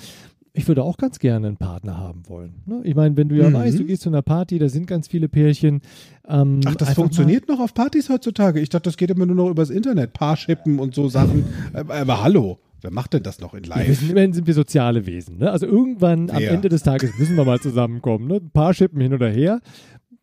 ich 0.53 0.67
würde 0.67 0.83
auch 0.83 0.97
ganz 0.97 1.19
gerne 1.19 1.47
einen 1.47 1.57
Partner 1.57 1.97
haben 1.97 2.27
wollen. 2.27 2.63
Ne? 2.65 2.81
Ich 2.83 2.95
meine, 2.95 3.15
wenn 3.17 3.29
du 3.29 3.35
ja 3.35 3.49
mhm. 3.49 3.53
weißt, 3.53 3.79
du 3.79 3.85
gehst 3.85 4.03
zu 4.03 4.09
einer 4.09 4.21
Party, 4.21 4.57
da 4.57 4.69
sind 4.69 4.87
ganz 4.87 5.07
viele 5.07 5.27
Pärchen. 5.27 5.81
Ähm, 6.27 6.61
Ach, 6.65 6.75
das 6.75 6.93
funktioniert 6.93 7.47
noch 7.47 7.59
auf 7.59 7.73
Partys 7.73 8.09
heutzutage? 8.09 8.59
Ich 8.59 8.69
dachte, 8.69 8.83
das 8.83 8.97
geht 8.97 9.09
immer 9.09 9.25
nur 9.25 9.35
noch 9.35 9.49
übers 9.49 9.69
Internet. 9.69 10.13
Paarschippen 10.13 10.79
und 10.79 10.95
so 10.95 11.09
Sachen. 11.09 11.45
aber, 11.73 11.95
aber 11.95 12.23
hallo. 12.23 12.59
Wer 12.81 12.91
macht 12.91 13.13
denn 13.13 13.23
das 13.23 13.39
noch 13.39 13.53
in 13.53 13.63
live? 13.63 13.81
Ja, 13.81 13.87
wir 13.87 13.95
sind, 13.95 14.11
immerhin 14.11 14.33
sind 14.33 14.47
wir 14.47 14.53
soziale 14.53 15.05
Wesen. 15.05 15.37
Ne? 15.37 15.51
Also 15.51 15.65
irgendwann 15.65 16.29
am 16.29 16.41
ja. 16.41 16.51
Ende 16.51 16.69
des 16.69 16.83
Tages 16.83 17.17
müssen 17.17 17.35
wir 17.35 17.45
mal 17.45 17.59
zusammenkommen. 17.59 18.27
Ne? 18.27 18.35
Ein 18.35 18.51
paar 18.51 18.73
Schippen 18.73 19.01
hin 19.01 19.13
oder 19.13 19.29
her. 19.29 19.61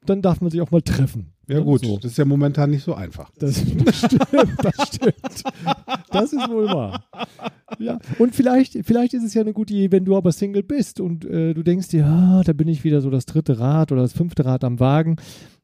Dann 0.05 0.23
darf 0.23 0.41
man 0.41 0.51
sich 0.51 0.61
auch 0.61 0.71
mal 0.71 0.83
treffen. 0.83 1.33
Ja, 1.49 1.61
gut, 1.61 1.85
so. 1.85 1.97
das 1.97 2.13
ist 2.13 2.19
ja 2.19 2.25
momentan 2.25 2.71
nicht 2.71 2.83
so 2.83 2.95
einfach. 2.95 3.31
Das, 3.39 3.63
das 3.85 3.97
stimmt, 4.05 4.57
das 4.63 4.89
stimmt. 4.89 5.43
Das 6.11 6.33
ist 6.33 6.49
wohl 6.49 6.67
wahr. 6.67 7.05
Ja. 7.79 7.99
Und 8.19 8.35
vielleicht, 8.35 8.79
vielleicht 8.85 9.15
ist 9.15 9.23
es 9.23 9.35
ja 9.35 9.43
eine 9.43 9.53
gute 9.53 9.75
Idee, 9.75 9.93
wenn 9.93 10.05
du 10.05 10.17
aber 10.17 10.33
Single 10.33 10.63
bist 10.63 11.01
und 11.01 11.25
äh, 11.25 11.55
du 11.55 11.63
denkst 11.63 11.89
dir, 11.89 12.05
ah, 12.07 12.43
da 12.45 12.53
bin 12.53 12.69
ich 12.69 12.85
wieder 12.85 13.01
so 13.01 13.11
das 13.11 13.27
dritte 13.27 13.59
Rad 13.61 13.93
oder 13.93 14.03
das 14.03 14.13
fünfte 14.13 14.45
Rad 14.45 14.65
am 14.65 14.81
Wagen 14.81 15.17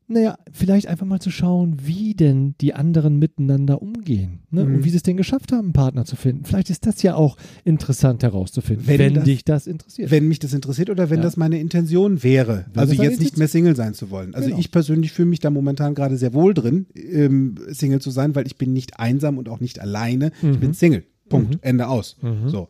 naja, 0.08 0.36
vielleicht 0.52 0.88
einfach 0.88 1.06
mal 1.06 1.20
zu 1.20 1.30
schauen, 1.30 1.76
wie 1.82 2.14
denn 2.14 2.54
die 2.60 2.74
anderen 2.74 3.18
miteinander 3.18 3.82
umgehen 3.82 4.40
ne? 4.50 4.64
mhm. 4.64 4.74
und 4.74 4.84
wie 4.84 4.90
sie 4.90 4.96
es 4.96 5.02
denn 5.02 5.16
geschafft 5.16 5.52
haben, 5.52 5.66
einen 5.66 5.72
Partner 5.72 6.04
zu 6.04 6.16
finden. 6.16 6.44
Vielleicht 6.44 6.70
ist 6.70 6.86
das 6.86 7.02
ja 7.02 7.14
auch 7.14 7.36
interessant 7.64 8.22
herauszufinden, 8.22 8.86
wenn, 8.86 8.98
wenn 8.98 9.14
das, 9.14 9.24
dich 9.24 9.44
das 9.44 9.66
interessiert. 9.66 10.10
Wenn 10.10 10.28
mich 10.28 10.38
das 10.38 10.52
interessiert 10.52 10.90
oder 10.90 11.10
wenn 11.10 11.18
ja. 11.18 11.22
das 11.22 11.36
meine 11.36 11.58
Intention 11.60 12.22
wäre, 12.22 12.66
wenn 12.72 12.80
also 12.80 12.94
jetzt 12.94 13.20
nicht 13.20 13.38
mehr 13.38 13.48
Single 13.48 13.76
sein 13.76 13.94
zu 13.94 14.10
wollen. 14.10 14.34
Also 14.34 14.48
genau. 14.48 14.60
ich 14.60 14.70
persönlich 14.70 15.12
fühle 15.12 15.28
mich 15.28 15.40
da 15.40 15.50
momentan 15.50 15.94
gerade 15.94 16.16
sehr 16.16 16.34
wohl 16.34 16.54
drin, 16.54 16.86
ähm, 16.94 17.56
Single 17.70 18.00
zu 18.00 18.10
sein, 18.10 18.34
weil 18.34 18.46
ich 18.46 18.56
bin 18.56 18.72
nicht 18.72 18.98
einsam 18.98 19.38
und 19.38 19.48
auch 19.48 19.60
nicht 19.60 19.80
alleine. 19.80 20.32
Mhm. 20.42 20.52
Ich 20.52 20.58
bin 20.58 20.68
mhm. 20.70 20.74
Single. 20.74 21.04
Punkt. 21.28 21.54
Mhm. 21.54 21.58
Ende 21.62 21.88
aus. 21.88 22.16
Mhm. 22.20 22.48
So. 22.48 22.68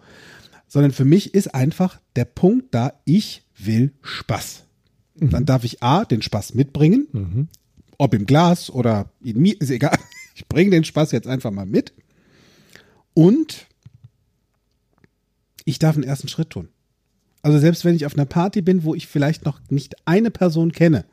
Sondern 0.68 0.92
für 0.92 1.04
mich 1.04 1.34
ist 1.34 1.54
einfach 1.54 2.00
der 2.16 2.24
Punkt 2.24 2.74
da, 2.74 2.94
ich 3.04 3.44
will 3.58 3.92
Spaß. 4.02 4.64
Mhm. 5.22 5.30
Dann 5.30 5.46
darf 5.46 5.64
ich 5.64 5.82
A, 5.82 6.04
den 6.04 6.22
Spaß 6.22 6.54
mitbringen, 6.54 7.06
mhm. 7.12 7.48
ob 7.98 8.14
im 8.14 8.26
Glas 8.26 8.70
oder 8.70 9.10
in 9.22 9.40
mir, 9.40 9.60
ist 9.60 9.70
egal. 9.70 9.98
Ich 10.34 10.48
bringe 10.48 10.70
den 10.70 10.82
Spaß 10.82 11.12
jetzt 11.12 11.28
einfach 11.28 11.50
mal 11.50 11.66
mit. 11.66 11.92
Und 13.12 13.66
ich 15.66 15.78
darf 15.78 15.94
einen 15.94 16.04
ersten 16.04 16.26
Schritt 16.26 16.48
tun. 16.48 16.68
Also 17.42 17.58
selbst 17.58 17.84
wenn 17.84 17.94
ich 17.94 18.06
auf 18.06 18.14
einer 18.14 18.24
Party 18.24 18.62
bin, 18.62 18.82
wo 18.82 18.94
ich 18.94 19.08
vielleicht 19.08 19.44
noch 19.44 19.60
nicht 19.68 19.94
eine 20.06 20.30
Person 20.30 20.72
kenne, 20.72 21.04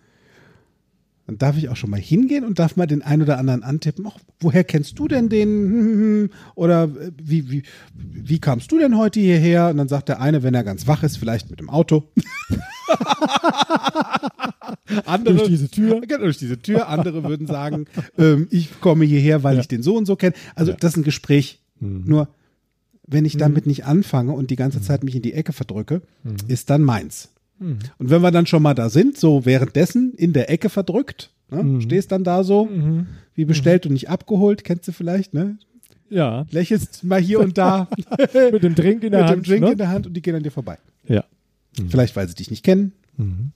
dann 1.29 1.37
darf 1.37 1.57
ich 1.57 1.69
auch 1.69 1.75
schon 1.75 1.91
mal 1.91 1.99
hingehen 1.99 2.43
und 2.43 2.57
darf 2.57 2.75
mal 2.75 2.87
den 2.87 3.03
einen 3.03 3.21
oder 3.21 3.37
anderen 3.37 3.61
antippen. 3.61 4.07
Ach, 4.07 4.17
woher 4.39 4.63
kennst 4.63 4.97
du 4.97 5.07
denn 5.07 5.29
den? 5.29 6.31
Oder 6.55 6.85
äh, 6.85 7.11
wie, 7.21 7.51
wie, 7.51 7.61
wie 7.93 8.39
kamst 8.39 8.71
du 8.71 8.79
denn 8.79 8.97
heute 8.97 9.19
hierher? 9.19 9.69
Und 9.69 9.77
dann 9.77 9.87
sagt 9.87 10.09
der 10.09 10.21
eine, 10.21 10.41
wenn 10.41 10.55
er 10.55 10.63
ganz 10.63 10.87
wach 10.87 11.03
ist, 11.03 11.17
vielleicht 11.17 11.51
mit 11.51 11.59
dem 11.59 11.69
Auto. 11.69 12.09
andere, 15.05 15.35
durch 15.35 15.49
diese 15.49 15.69
Tür. 15.69 16.01
Genau, 16.07 16.23
durch 16.23 16.39
diese 16.39 16.59
Tür. 16.59 16.87
Andere 16.87 17.23
würden 17.23 17.45
sagen, 17.45 17.85
ähm, 18.17 18.47
ich 18.49 18.81
komme 18.81 19.05
hierher, 19.05 19.43
weil 19.43 19.53
ja. 19.53 19.61
ich 19.61 19.67
den 19.67 19.83
so 19.83 19.95
und 19.95 20.07
so 20.07 20.15
kenne. 20.15 20.33
Also 20.55 20.71
ja. 20.71 20.77
das 20.79 20.93
ist 20.93 20.97
ein 20.97 21.03
Gespräch. 21.03 21.59
Mhm. 21.79 22.05
Nur 22.07 22.29
wenn 23.05 23.23
ich 23.23 23.37
damit 23.37 23.67
mhm. 23.67 23.69
nicht 23.69 23.85
anfange 23.85 24.31
und 24.31 24.49
die 24.49 24.55
ganze 24.55 24.79
mhm. 24.79 24.83
Zeit 24.83 25.03
mich 25.03 25.15
in 25.15 25.21
die 25.21 25.33
Ecke 25.33 25.53
verdrücke, 25.53 26.01
mhm. 26.23 26.37
ist 26.47 26.71
dann 26.71 26.81
meins. 26.81 27.29
Mhm. 27.59 27.79
Und 27.97 28.09
wenn 28.09 28.21
wir 28.21 28.31
dann 28.31 28.45
schon 28.45 28.63
mal 28.63 28.73
da 28.73 28.89
sind, 28.89 29.17
so 29.17 29.45
währenddessen 29.45 30.13
in 30.15 30.33
der 30.33 30.49
Ecke 30.49 30.69
verdrückt, 30.69 31.31
ne, 31.51 31.63
mhm. 31.63 31.81
stehst 31.81 32.11
dann 32.11 32.23
da 32.23 32.43
so, 32.43 32.65
mhm. 32.65 33.07
wie 33.35 33.45
bestellt 33.45 33.85
und 33.85 33.93
nicht 33.93 34.09
abgeholt, 34.09 34.63
kennst 34.63 34.87
du 34.87 34.91
vielleicht, 34.91 35.33
ne? 35.33 35.57
Ja. 36.09 36.45
Lächelst 36.49 37.03
mal 37.03 37.21
hier 37.21 37.39
und 37.39 37.57
da. 37.57 37.87
Mit 38.51 38.63
dem 38.63 38.73
Drink 38.73 39.03
in 39.03 39.11
der 39.11 39.27
Hand. 39.27 39.37
Mit 39.37 39.45
dem 39.45 39.49
Drink 39.49 39.65
ne? 39.65 39.71
in 39.73 39.77
der 39.77 39.89
Hand 39.89 40.07
und 40.07 40.13
die 40.13 40.21
gehen 40.21 40.35
an 40.35 40.43
dir 40.43 40.51
vorbei. 40.51 40.77
Ja. 41.07 41.23
Mhm. 41.77 41.89
Vielleicht, 41.89 42.15
weil 42.15 42.27
sie 42.27 42.35
dich 42.35 42.49
nicht 42.49 42.63
kennen. 42.63 42.93
Mhm. 43.17 43.51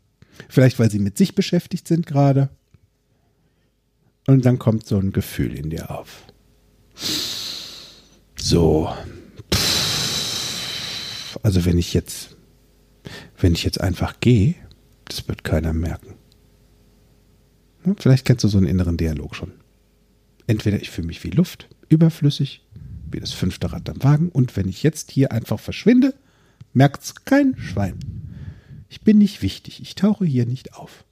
Vielleicht, 0.50 0.80
weil 0.80 0.92
sie 0.92 1.00
mit 1.00 1.18
sich 1.18 1.36
beschäftigt 1.36 1.88
sind 1.88 2.06
gerade. 2.06 2.50
Und 4.28 4.46
dann 4.46 4.60
kommt 4.60 4.86
so 4.86 4.98
ein 4.98 5.12
Gefühl 5.12 5.54
in 5.54 5.70
dir 5.70 5.92
auf. 5.92 6.24
So. 8.36 8.89
Also 11.42 11.66
wenn 11.66 11.78
ich 11.78 11.94
jetzt 11.94 12.36
wenn 13.39 13.54
ich 13.54 13.63
jetzt 13.63 13.82
einfach 13.82 14.20
gehe, 14.20 14.56
Das 15.06 15.28
wird 15.28 15.44
keiner 15.44 15.74
merken. 15.74 16.16
Hm, 17.84 17.96
Vielleicht 17.98 18.26
kennst 18.26 18.44
du 18.44 18.48
so 18.48 18.58
einen 18.58 18.68
inneren 18.68 18.98
Dialog 18.98 19.36
schon. 19.36 19.52
Entweder 20.48 20.82
ich 20.82 20.89
fühle 20.89 21.08
mich 21.08 21.24
wie 21.24 21.30
Luft, 21.30 21.68
überflüssig, 21.89 22.66
wie 23.12 23.20
das 23.20 23.32
fünfte 23.34 23.72
Rad 23.72 23.89
am 23.89 24.02
Wagen, 24.04 24.30
und 24.30 24.56
wenn 24.56 24.68
ich 24.70 24.82
jetzt 24.84 25.12
hier 25.12 25.32
einfach 25.32 25.60
verschwinde, 25.60 26.13
merkt's 26.74 27.26
kein 27.26 27.56
Schwein. 27.58 28.00
Ich 28.89 29.02
bin 29.02 29.18
nicht 29.18 29.42
wichtig, 29.42 29.82
ich 29.82 29.96
tauche 29.96 30.26
hier 30.26 30.46
nicht 30.46 30.74
auf. 30.74 31.06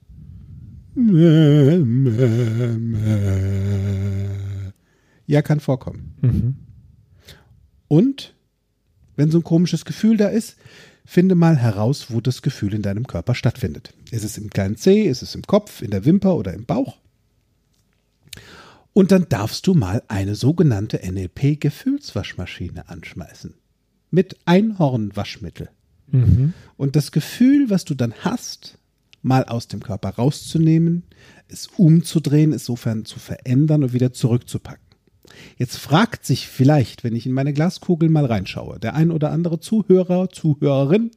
Ja, 5.26 5.42
kann 5.42 5.60
vorkommen. 5.60 6.14
Mhm. 6.20 6.56
Und 7.88 8.34
wenn 9.16 9.30
so 9.30 9.38
ein 9.38 9.44
komisches 9.44 9.84
Gefühl 9.84 10.16
da 10.16 10.28
ist, 10.28 10.56
finde 11.12 11.34
mal 11.34 11.58
heraus, 11.58 12.06
wo 12.08 12.22
das 12.22 12.40
Gefühl 12.40 12.72
in 12.72 12.80
deinem 12.80 13.06
Körper 13.06 13.34
stattfindet. 13.34 13.92
Ist 14.10 14.24
es 14.24 14.38
im 14.38 14.48
kleinen 14.48 14.78
Zeh, 14.78 15.02
ist 15.02 15.20
es 15.20 15.34
im 15.34 15.42
Kopf, 15.42 15.82
in 15.82 15.90
der 15.90 16.06
Wimper 16.06 16.34
oder 16.36 16.54
im 16.54 16.64
Bauch? 16.64 16.96
Und 18.94 19.12
dann 19.12 19.28
darfst 19.28 19.66
du 19.66 19.74
mal 19.74 20.02
eine 20.08 20.34
sogenannte 20.34 21.00
NLP-Gefühlswaschmaschine 21.04 22.88
anschmeißen. 22.88 23.52
Mit 24.10 24.38
Einhornwaschmittel. 24.46 25.68
Mhm. 26.10 26.54
Und 26.78 26.96
das 26.96 27.12
Gefühl, 27.12 27.68
was 27.68 27.84
du 27.84 27.94
dann 27.94 28.14
hast, 28.20 28.78
mal 29.20 29.44
aus 29.44 29.68
dem 29.68 29.80
Körper 29.80 30.10
rauszunehmen, 30.10 31.02
es 31.46 31.66
umzudrehen, 31.76 32.54
es 32.54 32.64
sofern 32.64 33.04
zu 33.04 33.18
verändern 33.18 33.82
und 33.82 33.92
wieder 33.92 34.14
zurückzupacken. 34.14 34.91
Jetzt 35.58 35.76
fragt 35.76 36.24
sich 36.24 36.48
vielleicht, 36.48 37.04
wenn 37.04 37.16
ich 37.16 37.26
in 37.26 37.32
meine 37.32 37.52
Glaskugel 37.52 38.08
mal 38.08 38.24
reinschaue, 38.24 38.78
der 38.78 38.94
ein 38.94 39.10
oder 39.10 39.30
andere 39.30 39.60
Zuhörer, 39.60 40.28
Zuhörerin, 40.30 41.10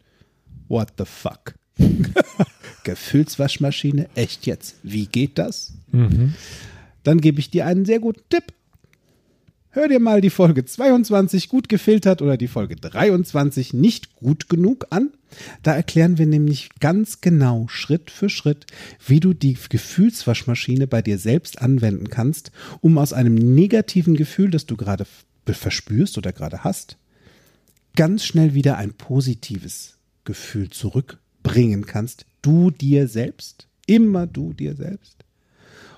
what 0.68 0.94
the 0.98 1.06
fuck? 1.06 1.56
Gefühlswaschmaschine, 2.84 4.08
echt 4.16 4.46
jetzt? 4.46 4.76
Wie 4.84 5.08
geht 5.08 5.38
das? 5.38 5.74
Mhm. 5.92 6.34
Dann 7.04 7.22
gebe 7.22 7.40
ich 7.40 7.50
dir 7.50 7.66
einen 7.66 7.86
sehr 7.86 8.00
guten 8.00 8.22
Tipp. 8.30 8.46
Hör 9.70 9.90
dir 9.90 10.00
mal 10.00 10.22
die 10.22 10.30
Folge 10.30 10.64
22 10.64 11.50
gut 11.50 11.68
gefiltert 11.68 12.22
oder 12.22 12.38
die 12.38 12.48
Folge 12.48 12.78
23 12.78 13.74
nicht 13.74 14.16
gut 14.16 14.48
genug 14.48 14.88
an. 14.90 15.12
Da 15.64 15.76
erklären 15.76 16.18
wir 16.18 16.26
nämlich 16.26 16.70
ganz 16.80 17.22
genau 17.22 17.68
Schritt 17.68 18.12
für 18.12 18.30
Schritt, 18.30 18.66
wie 19.06 19.20
du 19.20 19.34
die 19.34 19.58
Gefühlswaschmaschine 19.70 20.88
bei 20.88 21.02
dir 21.02 21.18
selbst 21.18 21.62
anwenden 21.62 22.10
kannst, 22.10 22.52
um 22.82 22.98
aus 22.98 23.14
einem 23.14 23.36
negativen 23.36 24.16
Gefühl, 24.16 24.52
das 24.52 24.66
du 24.66 24.78
gerade 24.78 25.06
verspürst 25.46 26.18
oder 26.18 26.34
gerade 26.34 26.64
hast, 26.64 26.98
ganz 27.96 28.26
schnell 28.26 28.54
wieder 28.54 28.78
ein 28.78 28.94
positives 28.94 29.98
Gefühl 30.24 30.70
zurückbringen 30.70 31.86
kannst. 31.86 32.26
Du 32.42 32.72
dir 32.72 33.08
selbst, 33.08 33.68
immer 33.86 34.28
du 34.28 34.54
dir 34.54 34.76
selbst 34.76 35.26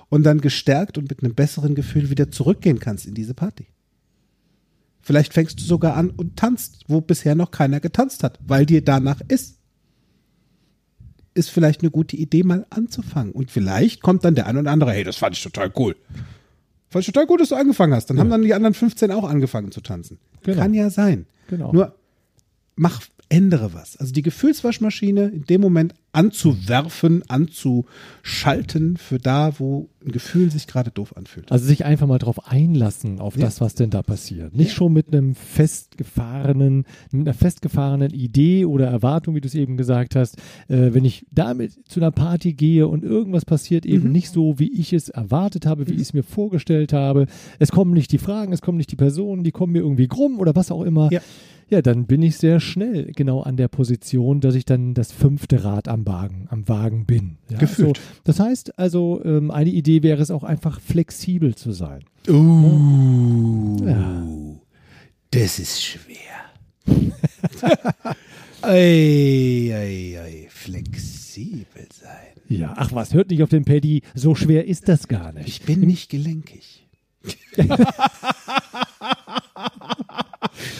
und 0.08 0.22
dann 0.24 0.40
gestärkt 0.40 0.98
und 0.98 1.08
mit 1.08 1.22
einem 1.22 1.34
besseren 1.34 1.74
Gefühl 1.74 2.10
wieder 2.10 2.30
zurückgehen 2.30 2.78
kannst 2.78 3.06
in 3.06 3.14
diese 3.14 3.34
Party. 3.34 3.66
Vielleicht 5.08 5.32
fängst 5.32 5.58
du 5.58 5.64
sogar 5.64 5.96
an 5.96 6.10
und 6.10 6.36
tanzt, 6.36 6.84
wo 6.86 7.00
bisher 7.00 7.34
noch 7.34 7.50
keiner 7.50 7.80
getanzt 7.80 8.22
hat, 8.22 8.38
weil 8.46 8.66
dir 8.66 8.84
danach 8.84 9.22
ist. 9.26 9.56
Ist 11.32 11.48
vielleicht 11.48 11.80
eine 11.80 11.90
gute 11.90 12.14
Idee, 12.14 12.42
mal 12.42 12.66
anzufangen. 12.68 13.32
Und 13.32 13.50
vielleicht 13.50 14.02
kommt 14.02 14.26
dann 14.26 14.34
der 14.34 14.46
ein 14.46 14.58
oder 14.58 14.70
andere, 14.70 14.92
hey, 14.92 15.04
das 15.04 15.16
fand 15.16 15.34
ich 15.34 15.42
total 15.42 15.72
cool. 15.78 15.96
Fand 16.90 17.00
ich 17.00 17.06
total 17.06 17.26
gut, 17.26 17.40
dass 17.40 17.48
du 17.48 17.54
angefangen 17.54 17.94
hast. 17.94 18.10
Dann 18.10 18.20
haben 18.20 18.28
dann 18.28 18.42
die 18.42 18.52
anderen 18.52 18.74
15 18.74 19.10
auch 19.10 19.24
angefangen 19.24 19.72
zu 19.72 19.80
tanzen. 19.80 20.18
Genau. 20.42 20.60
Kann 20.60 20.74
ja 20.74 20.90
sein. 20.90 21.24
Genau. 21.48 21.72
Nur 21.72 21.94
mach, 22.76 23.00
ändere 23.30 23.72
was. 23.72 23.96
Also 23.96 24.12
die 24.12 24.20
Gefühlswaschmaschine 24.20 25.28
in 25.28 25.44
dem 25.46 25.62
Moment 25.62 25.94
anzuwerfen, 26.12 27.22
anzuschalten 27.28 28.96
für 28.96 29.18
da, 29.18 29.58
wo 29.58 29.88
ein 30.04 30.10
Gefühl 30.12 30.50
sich 30.50 30.66
gerade 30.66 30.90
doof 30.90 31.16
anfühlt. 31.16 31.50
Also 31.52 31.66
sich 31.66 31.84
einfach 31.84 32.06
mal 32.06 32.18
drauf 32.18 32.46
einlassen, 32.50 33.20
auf 33.20 33.36
Ja. 33.36 33.42
das, 33.44 33.60
was 33.60 33.74
denn 33.74 33.90
da 33.90 34.02
passiert. 34.02 34.54
Nicht 34.56 34.72
schon 34.72 34.92
mit 34.92 35.08
einem 35.12 35.34
festgefahrenen, 35.34 36.84
mit 37.12 37.26
einer 37.26 37.34
festgefahrenen 37.34 38.10
Idee 38.12 38.64
oder 38.64 38.86
Erwartung, 38.86 39.34
wie 39.34 39.40
du 39.40 39.46
es 39.48 39.54
eben 39.54 39.76
gesagt 39.76 40.16
hast. 40.16 40.36
Äh, 40.68 40.94
wenn 40.94 41.04
ich 41.04 41.26
damit 41.30 41.72
zu 41.88 42.00
einer 42.00 42.10
Party 42.10 42.54
gehe 42.54 42.86
und 42.88 43.04
irgendwas 43.04 43.44
passiert 43.44 43.84
eben 43.86 44.06
Mhm. 44.06 44.12
nicht 44.12 44.30
so, 44.30 44.58
wie 44.58 44.72
ich 44.72 44.92
es 44.92 45.08
erwartet 45.08 45.66
habe, 45.66 45.88
wie 45.88 45.94
ich 45.94 46.00
es 46.02 46.12
mir 46.14 46.22
vorgestellt 46.22 46.92
habe. 46.92 47.26
Es 47.58 47.70
kommen 47.70 47.92
nicht 47.92 48.12
die 48.12 48.18
Fragen, 48.18 48.52
es 48.52 48.62
kommen 48.62 48.78
nicht 48.78 48.90
die 48.92 48.96
Personen, 48.96 49.44
die 49.44 49.50
kommen 49.52 49.72
mir 49.72 49.80
irgendwie 49.80 50.08
krumm 50.08 50.38
oder 50.38 50.54
was 50.56 50.70
auch 50.70 50.82
immer. 50.82 51.10
Ja. 51.12 51.20
Ja, 51.70 51.82
dann 51.82 52.06
bin 52.06 52.22
ich 52.22 52.38
sehr 52.38 52.60
schnell 52.60 53.12
genau 53.14 53.42
an 53.42 53.58
der 53.58 53.68
Position, 53.68 54.40
dass 54.40 54.54
ich 54.54 54.64
dann 54.64 54.94
das 54.94 55.12
fünfte 55.12 55.64
Rad 55.64 55.86
am 55.86 55.97
Wagen, 56.06 56.46
am 56.50 56.68
Wagen 56.68 57.06
bin. 57.06 57.38
Ja, 57.50 57.58
Gefühlt. 57.58 57.96
So, 57.96 58.02
das 58.24 58.40
heißt 58.40 58.78
also, 58.78 59.20
ähm, 59.24 59.50
eine 59.50 59.70
Idee 59.70 60.02
wäre 60.02 60.22
es 60.22 60.30
auch 60.30 60.44
einfach 60.44 60.80
flexibel 60.80 61.54
zu 61.54 61.72
sein. 61.72 62.04
Uh, 62.28 63.76
Ja. 63.86 64.26
das 65.30 65.58
ist 65.58 65.82
schwer. 65.82 66.14
ei, 68.62 69.70
ei, 69.72 70.18
ei, 70.20 70.46
flexibel 70.50 71.86
sein. 71.92 72.14
Ja, 72.48 72.72
ach 72.76 72.92
was, 72.92 73.12
hört 73.14 73.30
nicht 73.30 73.42
auf 73.42 73.50
den 73.50 73.64
Paddy, 73.64 74.02
so 74.14 74.34
schwer 74.34 74.66
ist 74.66 74.88
das 74.88 75.06
gar 75.08 75.32
nicht. 75.32 75.48
Ich 75.48 75.62
bin 75.62 75.80
nicht 75.80 76.08
gelenkig. 76.10 76.86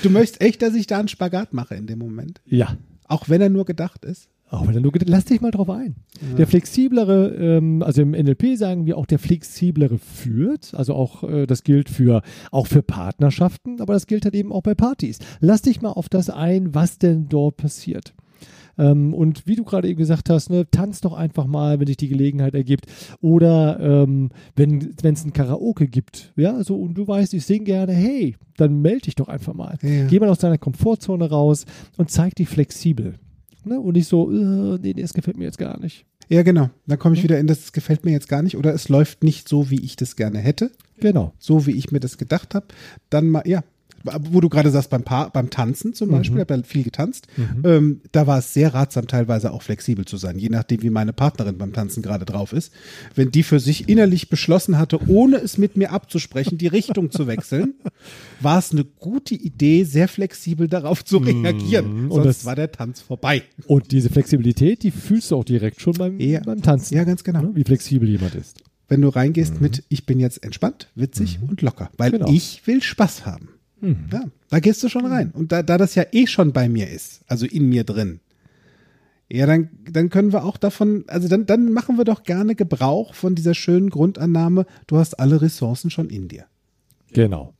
du 0.02 0.11
möchtest 0.11 0.40
echt, 0.40 0.62
dass 0.62 0.74
ich 0.74 0.87
da 0.87 0.98
einen 0.98 1.09
Spagat 1.09 1.52
mache 1.52 1.74
in 1.74 1.87
dem 1.87 1.98
Moment. 1.98 2.40
Ja, 2.46 2.76
Auch 3.07 3.28
wenn 3.28 3.40
er 3.40 3.48
nur 3.48 3.64
gedacht 3.64 4.04
ist. 4.04 4.28
Wenn 4.50 4.82
du, 4.82 4.90
lass 5.04 5.26
dich 5.26 5.40
mal 5.40 5.50
drauf 5.50 5.70
ein. 5.70 5.96
Der 6.37 6.46
flexiblere, 6.46 7.34
ähm, 7.34 7.82
also 7.82 8.02
im 8.02 8.12
NLP 8.12 8.56
sagen 8.56 8.87
wir 8.87 8.96
auch, 8.96 9.06
der 9.06 9.18
flexiblere 9.18 9.98
führt, 9.98 10.74
also 10.74 10.94
auch, 10.94 11.22
äh, 11.24 11.46
das 11.46 11.64
gilt 11.64 11.88
für, 11.88 12.22
auch 12.50 12.66
für 12.66 12.82
Partnerschaften, 12.82 13.80
aber 13.80 13.92
das 13.92 14.06
gilt 14.06 14.24
halt 14.24 14.34
eben 14.34 14.52
auch 14.52 14.62
bei 14.62 14.74
Partys. 14.74 15.18
Lass 15.40 15.62
dich 15.62 15.82
mal 15.82 15.90
auf 15.90 16.08
das 16.08 16.30
ein, 16.30 16.74
was 16.74 16.98
denn 16.98 17.28
dort 17.28 17.56
passiert. 17.56 18.14
Ähm, 18.78 19.12
und 19.12 19.46
wie 19.46 19.56
du 19.56 19.64
gerade 19.64 19.88
eben 19.88 19.98
gesagt 19.98 20.30
hast, 20.30 20.50
ne, 20.50 20.66
tanz 20.70 21.00
doch 21.00 21.12
einfach 21.12 21.46
mal, 21.46 21.80
wenn 21.80 21.87
sich 21.87 21.96
die 21.96 22.08
Gelegenheit 22.08 22.54
ergibt. 22.54 22.87
Oder 23.20 23.78
ähm, 23.80 24.30
wenn 24.54 24.94
es 25.02 25.24
ein 25.24 25.32
Karaoke 25.32 25.88
gibt, 25.88 26.32
ja, 26.37 26.62
so 26.62 26.76
und 26.76 26.94
du 26.94 27.06
weißt, 27.06 27.34
ich 27.34 27.44
singe 27.44 27.64
gerne, 27.64 27.92
hey, 27.92 28.37
dann 28.56 28.80
melde 28.80 29.02
dich 29.02 29.16
doch 29.16 29.28
einfach 29.28 29.54
mal. 29.54 29.76
Ja. 29.82 30.06
Geh 30.06 30.20
mal 30.20 30.28
aus 30.28 30.38
deiner 30.38 30.58
Komfortzone 30.58 31.28
raus 31.28 31.66
und 31.96 32.11
zeig 32.11 32.37
dich 32.37 32.48
flexibel. 32.48 33.14
Ne? 33.68 33.81
Und 33.81 33.94
nicht 33.94 34.09
so, 34.09 34.31
äh, 34.31 34.78
nee, 34.81 34.92
nee, 34.94 35.02
das 35.02 35.14
gefällt 35.14 35.37
mir 35.37 35.44
jetzt 35.44 35.59
gar 35.59 35.78
nicht. 35.78 36.04
Ja, 36.28 36.42
genau. 36.42 36.70
Dann 36.87 36.98
komme 36.98 37.14
ich 37.14 37.22
wieder 37.22 37.38
in 37.38 37.46
das, 37.46 37.61
das 37.61 37.72
gefällt 37.72 38.04
mir 38.04 38.11
jetzt 38.11 38.28
gar 38.28 38.42
nicht 38.42 38.57
oder 38.57 38.74
es 38.74 38.88
läuft 38.88 39.24
nicht 39.24 39.48
so, 39.48 39.70
wie 39.70 39.83
ich 39.83 39.96
das 39.96 40.16
gerne 40.16 40.38
hätte. 40.38 40.70
Genau. 41.00 41.33
so 41.38 41.66
wie 41.66 41.72
ich 41.72 41.92
mir 41.92 42.00
das 42.00 42.18
gedacht 42.18 42.54
habe, 42.54 42.66
dann 43.09 43.31
mal, 43.31 43.46
ja, 43.46 43.62
wo 44.04 44.40
du 44.40 44.48
gerade 44.48 44.70
sagst, 44.70 44.90
beim, 44.90 45.02
Paar, 45.02 45.30
beim 45.30 45.50
Tanzen 45.50 45.94
zum 45.94 46.11
Beispiel, 46.11 46.37
Mhm. 46.37 46.38
ich 46.38 46.48
habe 46.48 46.54
ja 46.56 46.62
viel 46.64 46.84
getanzt, 46.84 47.26
ähm, 47.64 48.00
da 48.12 48.26
war 48.26 48.38
es 48.38 48.54
sehr 48.54 48.72
ratsam, 48.74 49.06
teilweise 49.06 49.52
auch 49.52 49.62
flexibel 49.62 50.04
zu 50.04 50.16
sein, 50.16 50.38
je 50.38 50.48
nachdem, 50.48 50.82
wie 50.82 50.90
meine 50.90 51.12
Partnerin 51.12 51.58
beim 51.58 51.72
Tanzen 51.72 52.02
gerade 52.02 52.24
drauf 52.24 52.52
ist. 52.52 52.72
Wenn 53.14 53.30
die 53.30 53.42
für 53.42 53.61
sich 53.61 53.88
innerlich 53.88 54.28
beschlossen 54.28 54.78
hatte, 54.78 55.00
ohne 55.08 55.37
es 55.37 55.58
mit 55.58 55.76
mir 55.76 55.92
abzusprechen, 55.92 56.58
die 56.58 56.66
Richtung 56.68 57.11
zu 57.11 57.26
wechseln, 57.26 57.74
war 58.40 58.58
es 58.58 58.72
eine 58.72 58.84
gute 58.84 59.34
Idee, 59.34 59.84
sehr 59.84 60.08
flexibel 60.08 60.68
darauf 60.68 61.04
zu 61.04 61.18
reagieren. 61.18 62.04
Und 62.11 62.22
Sonst 62.22 62.26
das- 62.26 62.44
war 62.44 62.56
der 62.56 62.70
Tanz 62.72 63.00
vorbei. 63.00 63.42
Und 63.66 63.90
diese 63.92 64.11
Flexibilität, 64.11 64.82
die 64.82 64.90
fühlst 64.90 65.30
du 65.30 65.37
auch 65.37 65.44
direkt 65.44 65.80
schon 65.80 65.94
beim, 65.94 66.18
Ja. 66.20 66.40
beim 66.40 66.62
Tanzen. 66.62 66.94
Ja, 66.94 67.04
ganz 67.04 67.24
genau. 67.24 67.42
Ne? 67.42 67.50
Wie 67.54 67.64
flexibel 67.64 68.08
jemand 68.08 68.34
ist. 68.34 68.62
Wenn 68.90 69.02
du 69.02 69.08
reingehst 69.08 69.61
mit, 69.61 69.84
ich 69.90 70.06
bin 70.06 70.18
jetzt 70.18 70.42
entspannt, 70.42 70.88
witzig 70.94 71.40
und 71.46 71.61
locker, 71.61 71.90
weil 71.98 72.11
Genau. 72.12 72.30
ich 72.32 72.66
will 72.66 72.82
Spaß 72.82 73.26
haben. 73.26 73.50
Ja, 74.12 74.24
da 74.50 74.60
gehst 74.60 74.82
du 74.82 74.88
schon 74.88 75.06
rein. 75.06 75.30
Und 75.32 75.52
da, 75.52 75.62
da 75.62 75.78
das 75.78 75.94
ja 75.94 76.04
eh 76.12 76.26
schon 76.26 76.52
bei 76.52 76.68
mir 76.68 76.88
ist, 76.88 77.22
also 77.26 77.46
in 77.46 77.68
mir 77.68 77.84
drin, 77.84 78.20
ja, 79.30 79.46
dann, 79.46 79.68
dann 79.90 80.08
können 80.08 80.32
wir 80.32 80.44
auch 80.44 80.56
davon, 80.56 81.04
also 81.06 81.28
dann, 81.28 81.44
dann 81.44 81.72
machen 81.72 81.98
wir 81.98 82.04
doch 82.04 82.22
gerne 82.22 82.54
Gebrauch 82.54 83.14
von 83.14 83.34
dieser 83.34 83.54
schönen 83.54 83.90
Grundannahme, 83.90 84.64
du 84.86 84.96
hast 84.96 85.20
alle 85.20 85.42
Ressourcen 85.42 85.90
schon 85.90 86.08
in 86.08 86.28
dir. 86.28 86.46
Genau. 87.12 87.54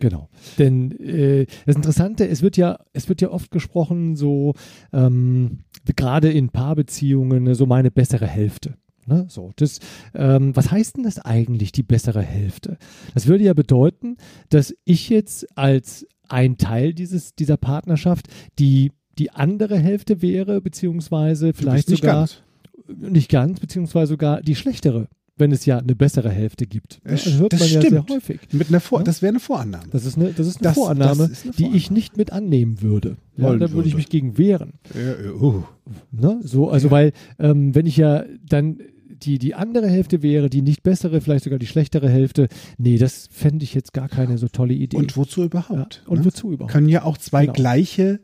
Genau. 0.00 0.28
Denn 0.58 0.92
äh, 1.00 1.46
das 1.66 1.74
Interessante, 1.74 2.28
es 2.28 2.42
wird 2.42 2.56
ja, 2.56 2.78
es 2.92 3.08
wird 3.08 3.20
ja 3.20 3.30
oft 3.30 3.50
gesprochen, 3.50 4.14
so 4.14 4.54
ähm, 4.92 5.64
gerade 5.96 6.30
in 6.30 6.50
Paarbeziehungen, 6.50 7.42
ne, 7.42 7.54
so 7.56 7.66
meine 7.66 7.90
bessere 7.90 8.26
Hälfte. 8.26 8.74
Ne? 9.08 9.24
So, 9.28 9.52
das, 9.56 9.80
ähm, 10.14 10.54
was 10.54 10.70
heißt 10.70 10.96
denn 10.98 11.04
das 11.04 11.18
eigentlich, 11.18 11.72
die 11.72 11.82
bessere 11.82 12.22
Hälfte? 12.22 12.76
Das 13.14 13.26
würde 13.26 13.44
ja 13.44 13.54
bedeuten, 13.54 14.16
dass 14.50 14.74
ich 14.84 15.08
jetzt 15.08 15.46
als 15.56 16.06
ein 16.28 16.58
Teil 16.58 16.92
dieses, 16.92 17.34
dieser 17.34 17.56
Partnerschaft 17.56 18.26
die, 18.58 18.92
die 19.18 19.30
andere 19.30 19.78
Hälfte 19.78 20.20
wäre, 20.20 20.60
beziehungsweise 20.60 21.54
vielleicht 21.54 21.88
nicht 21.88 22.02
sogar 22.02 22.16
ganz. 22.20 22.42
nicht 22.86 23.30
ganz, 23.30 23.60
beziehungsweise 23.60 24.10
sogar 24.10 24.42
die 24.42 24.54
schlechtere 24.54 25.08
wenn 25.40 25.52
es 25.52 25.64
ja 25.66 25.78
eine 25.78 25.94
bessere 25.94 26.30
Hälfte 26.30 26.66
gibt. 26.66 26.94
Ja, 27.04 27.12
Das 27.12 27.22
das 27.22 27.38
hört 27.38 27.52
das 27.52 27.60
man 27.60 27.68
ja 27.70 27.80
stimmt. 27.80 28.08
sehr 28.08 28.16
häufig. 28.16 28.40
Mit 28.50 28.70
einer 28.70 28.80
Vor 28.80 28.98
Ja. 28.98 29.04
Das 29.04 29.22
wäre 29.22 29.30
eine 29.30 29.38
Vorannahme. 29.38 29.84
Das 29.92 30.04
ist 30.04 30.16
eine, 30.16 30.32
das 30.32 30.48
ist 30.48 30.56
eine 30.56 30.64
Das- 30.64 30.74
Vorannahme, 30.74 31.26
ist 31.26 31.44
eine 31.44 31.52
die 31.52 31.62
ich 31.62 31.68
Vorannahme. 31.68 31.94
nicht 31.94 32.16
mit 32.16 32.32
annehmen 32.32 32.82
würde. 32.82 33.18
Ja, 33.36 33.54
da 33.54 33.70
würde 33.70 33.86
ich 33.88 33.94
mich 33.94 34.08
gegen 34.08 34.36
wehren. 34.36 34.72
Äh, 34.96 35.28
uh. 35.30 35.62
Ne? 36.10 36.40
So, 36.42 36.70
also 36.70 36.90
weil, 36.90 37.12
ähm, 37.38 37.72
wenn 37.76 37.86
ich 37.86 37.96
ja 37.96 38.24
dann 38.48 38.78
die, 39.22 39.38
die 39.38 39.54
andere 39.54 39.88
Hälfte 39.88 40.22
wäre, 40.22 40.48
die 40.50 40.62
nicht 40.62 40.82
bessere, 40.82 41.20
vielleicht 41.20 41.44
sogar 41.44 41.58
die 41.58 41.66
schlechtere 41.66 42.08
Hälfte, 42.08 42.48
nee, 42.78 42.98
das 42.98 43.28
fände 43.30 43.64
ich 43.64 43.74
jetzt 43.74 43.92
gar 43.92 44.08
keine 44.08 44.38
so 44.38 44.48
tolle 44.48 44.74
Idee. 44.74 44.96
Und 44.96 45.16
wozu 45.16 45.40
ja. 45.40 45.46
überhaupt? 45.46 46.02
Und 46.06 46.20
ne? 46.20 46.24
wozu 46.24 46.52
überhaupt? 46.52 46.72
Können 46.72 46.88
ja 46.88 47.02
auch 47.04 47.18
zwei 47.18 47.42
Genau. 47.42 47.52
gleiche 47.54 48.20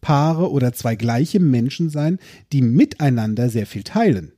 Paare 0.00 0.50
oder 0.50 0.72
zwei 0.72 0.94
gleiche 0.94 1.40
Menschen 1.40 1.90
sein, 1.90 2.18
die 2.52 2.62
miteinander 2.62 3.48
sehr 3.48 3.66
viel 3.66 3.82
teilen. 3.82 4.32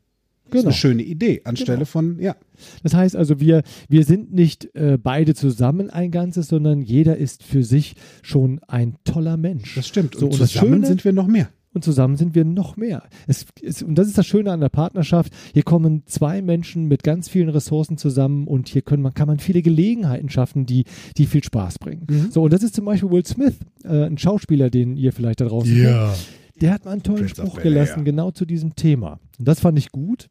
Das 0.50 0.60
ist 0.60 0.62
Genau. 0.62 0.64
eine 0.68 0.72
schöne 0.72 1.02
Idee, 1.02 1.42
anstelle 1.44 1.78
Genau. 1.78 1.84
von, 1.86 2.18
ja. 2.20 2.34
Das 2.82 2.94
heißt 2.94 3.14
also, 3.16 3.38
wir, 3.38 3.62
wir 3.90 4.04
sind 4.04 4.32
nicht 4.32 4.74
äh, 4.74 4.96
beide 4.96 5.34
zusammen 5.34 5.90
ein 5.90 6.10
Ganzes, 6.10 6.48
sondern 6.48 6.80
jeder 6.80 7.18
ist 7.18 7.42
für 7.42 7.62
sich 7.62 7.96
schon 8.22 8.60
ein 8.66 8.96
toller 9.04 9.36
Mensch. 9.36 9.74
Das 9.74 9.86
stimmt. 9.86 10.14
So, 10.14 10.24
Und 10.26 10.32
und 10.32 10.40
das 10.40 10.52
zusammen 10.52 10.72
Schöne- 10.76 10.86
sind 10.86 11.04
wir 11.04 11.12
noch 11.12 11.26
mehr. 11.26 11.50
Und 11.74 11.84
zusammen 11.84 12.16
sind 12.16 12.34
wir 12.34 12.44
noch 12.44 12.76
mehr. 12.76 13.02
Es, 13.26 13.46
es, 13.62 13.82
und 13.82 13.96
das 13.96 14.08
ist 14.08 14.16
das 14.16 14.26
Schöne 14.26 14.52
an 14.52 14.60
der 14.60 14.70
Partnerschaft. 14.70 15.32
Hier 15.52 15.62
kommen 15.62 16.02
zwei 16.06 16.40
Menschen 16.40 16.86
mit 16.86 17.02
ganz 17.02 17.28
vielen 17.28 17.50
Ressourcen 17.50 17.98
zusammen 17.98 18.46
und 18.46 18.68
hier 18.68 18.82
können 18.82 19.02
man, 19.02 19.14
kann 19.14 19.28
man 19.28 19.38
viele 19.38 19.62
Gelegenheiten 19.62 20.30
schaffen, 20.30 20.64
die, 20.66 20.84
die 21.16 21.26
viel 21.26 21.44
Spaß 21.44 21.78
bringen. 21.78 22.06
Mhm. 22.08 22.30
So, 22.30 22.42
und 22.42 22.52
das 22.52 22.62
ist 22.62 22.74
zum 22.74 22.86
Beispiel 22.86 23.10
Will 23.10 23.26
Smith, 23.26 23.58
äh, 23.84 24.06
ein 24.06 24.18
Schauspieler, 24.18 24.70
den 24.70 24.96
ihr 24.96 25.12
vielleicht 25.12 25.40
da 25.40 25.44
draußen 25.44 25.72
kennt. 25.72 26.28
Der 26.60 26.72
hat 26.72 26.84
mal 26.84 26.92
einen 26.92 27.02
tollen 27.02 27.26
Prince 27.26 27.36
Spruch 27.36 27.60
gelassen, 27.60 28.04
genau 28.04 28.30
zu 28.30 28.44
diesem 28.44 28.74
Thema. 28.74 29.20
Und 29.38 29.46
das 29.46 29.60
fand 29.60 29.78
ich 29.78 29.92
gut. 29.92 30.28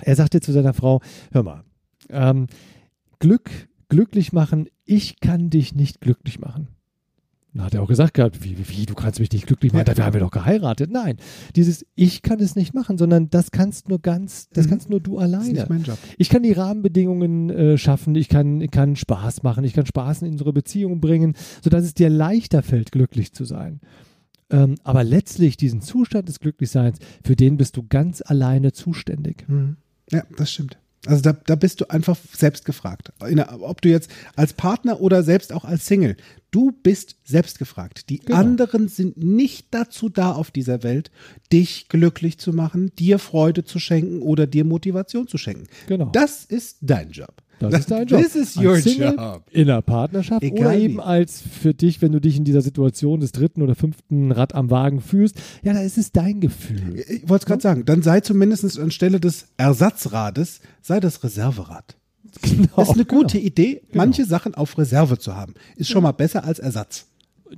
Er 0.00 0.16
sagte 0.16 0.40
zu 0.40 0.52
seiner 0.52 0.74
Frau, 0.74 1.00
hör 1.32 1.42
mal, 1.42 1.64
ähm, 2.10 2.46
Glück, 3.18 3.50
glücklich 3.88 4.32
machen, 4.32 4.68
ich 4.84 5.20
kann 5.20 5.50
dich 5.50 5.74
nicht 5.74 6.00
glücklich 6.00 6.38
machen. 6.38 6.68
Dann 7.58 7.66
hat 7.66 7.74
er 7.74 7.82
auch 7.82 7.88
gesagt 7.88 8.14
gehabt, 8.14 8.44
wie, 8.44 8.56
wie, 8.56 8.68
wie, 8.68 8.86
du 8.86 8.94
kannst 8.94 9.18
mich 9.18 9.32
nicht 9.32 9.48
glücklich 9.48 9.72
machen, 9.72 9.84
dafür 9.86 10.04
haben 10.04 10.12
wir 10.14 10.20
doch 10.20 10.30
geheiratet. 10.30 10.92
Nein, 10.92 11.16
dieses 11.56 11.84
Ich 11.96 12.22
kann 12.22 12.38
es 12.38 12.54
nicht 12.54 12.72
machen, 12.72 12.98
sondern 12.98 13.30
das 13.30 13.50
kannst 13.50 13.88
nur 13.88 13.98
ganz, 14.00 14.48
das 14.50 14.66
Mhm. 14.66 14.70
kannst 14.70 14.90
nur 14.90 15.00
du 15.00 15.16
Das 15.18 15.24
ist 15.28 15.34
alleine. 15.34 15.52
nicht 15.52 15.68
mein 15.68 15.82
Job. 15.82 15.98
Ich 16.18 16.28
kann 16.28 16.44
die 16.44 16.52
Rahmenbedingungen 16.52 17.50
äh, 17.50 17.76
schaffen, 17.76 18.14
ich 18.14 18.28
kann, 18.28 18.60
ich 18.60 18.70
kann 18.70 18.94
Spaß 18.94 19.42
machen, 19.42 19.64
ich 19.64 19.72
kann 19.72 19.86
Spaß 19.86 20.22
in 20.22 20.28
unsere 20.30 20.52
Beziehung 20.52 21.00
bringen, 21.00 21.34
sodass 21.60 21.82
es 21.84 21.94
dir 21.94 22.08
leichter 22.10 22.62
fällt, 22.62 22.92
glücklich 22.92 23.32
zu 23.32 23.44
sein. 23.44 23.80
Ähm, 24.50 24.76
aber 24.84 25.02
letztlich 25.02 25.56
diesen 25.56 25.80
Zustand 25.80 26.28
des 26.28 26.38
Glücklichseins, 26.38 26.98
für 27.24 27.34
den 27.34 27.56
bist 27.56 27.76
du 27.76 27.82
ganz 27.88 28.22
alleine 28.24 28.70
zuständig. 28.72 29.44
Ja, 30.12 30.22
das 30.36 30.52
stimmt. 30.52 30.78
Also 31.06 31.22
da, 31.22 31.32
da 31.32 31.54
bist 31.54 31.80
du 31.80 31.88
einfach 31.90 32.16
selbst 32.32 32.64
gefragt. 32.64 33.12
Ob 33.60 33.80
du 33.82 33.88
jetzt 33.88 34.10
als 34.36 34.52
Partner 34.52 35.00
oder 35.00 35.22
selbst 35.22 35.52
auch 35.52 35.64
als 35.64 35.86
Single, 35.86 36.16
du 36.50 36.72
bist 36.82 37.16
selbst 37.24 37.58
gefragt. 37.58 38.08
Die 38.10 38.18
Genau. 38.18 38.38
anderen 38.38 38.88
sind 38.88 39.16
nicht 39.16 39.68
dazu 39.70 40.08
da 40.08 40.32
auf 40.32 40.50
dieser 40.50 40.82
Welt, 40.82 41.10
dich 41.52 41.88
glücklich 41.88 42.38
zu 42.38 42.52
machen, 42.52 42.92
dir 42.98 43.18
Freude 43.18 43.64
zu 43.64 43.78
schenken 43.78 44.22
oder 44.22 44.46
dir 44.46 44.64
Motivation 44.64 45.28
zu 45.28 45.38
schenken. 45.38 45.66
Genau. 45.86 46.06
Das 46.06 46.44
ist 46.44 46.78
dein 46.80 47.10
Job. 47.10 47.42
Das 47.60 47.74
ist 47.74 47.90
dein 47.90 48.06
Job. 48.06 48.20
This 48.22 48.34
is 48.36 48.56
Als 48.56 48.66
your 48.66 48.76
Single, 48.76 49.14
job. 49.16 49.42
In 49.50 49.70
einer 49.70 49.82
Partnerschaft 49.82 50.42
Egal 50.42 50.66
oder 50.66 50.76
wie. 50.78 50.82
eben 50.84 51.00
als 51.00 51.40
für 51.42 51.74
dich, 51.74 52.00
wenn 52.02 52.12
du 52.12 52.20
dich 52.20 52.36
in 52.36 52.44
dieser 52.44 52.62
Situation 52.62 53.20
des 53.20 53.32
dritten 53.32 53.62
oder 53.62 53.74
fünften 53.74 54.32
Rad 54.32 54.54
am 54.54 54.70
Wagen 54.70 55.00
fühlst, 55.00 55.36
ja, 55.62 55.72
da 55.72 55.80
ist 55.80 55.98
es 55.98 56.12
dein 56.12 56.40
Gefühl. 56.40 57.04
Ich 57.08 57.28
wollte 57.28 57.42
es 57.42 57.46
gerade 57.46 57.62
sagen, 57.62 57.84
dann 57.84 58.02
sei 58.02 58.20
zumindest 58.20 58.78
anstelle 58.78 59.20
des 59.20 59.48
Ersatzrades, 59.56 60.60
sei 60.82 61.00
das 61.00 61.22
Reserverad. 61.24 61.96
Genau, 62.42 62.68
Das 62.76 62.88
ist 62.90 62.94
eine 62.94 63.04
gute 63.06 63.38
genau. 63.38 63.46
Idee, 63.46 63.80
manche 63.92 64.24
Sachen 64.24 64.54
auf 64.54 64.76
Reserve 64.76 65.18
zu 65.18 65.34
haben. 65.34 65.54
Ist 65.76 65.88
schon 65.88 66.02
mal 66.02 66.12
besser 66.12 66.44
als 66.44 66.58
Ersatz. 66.58 67.06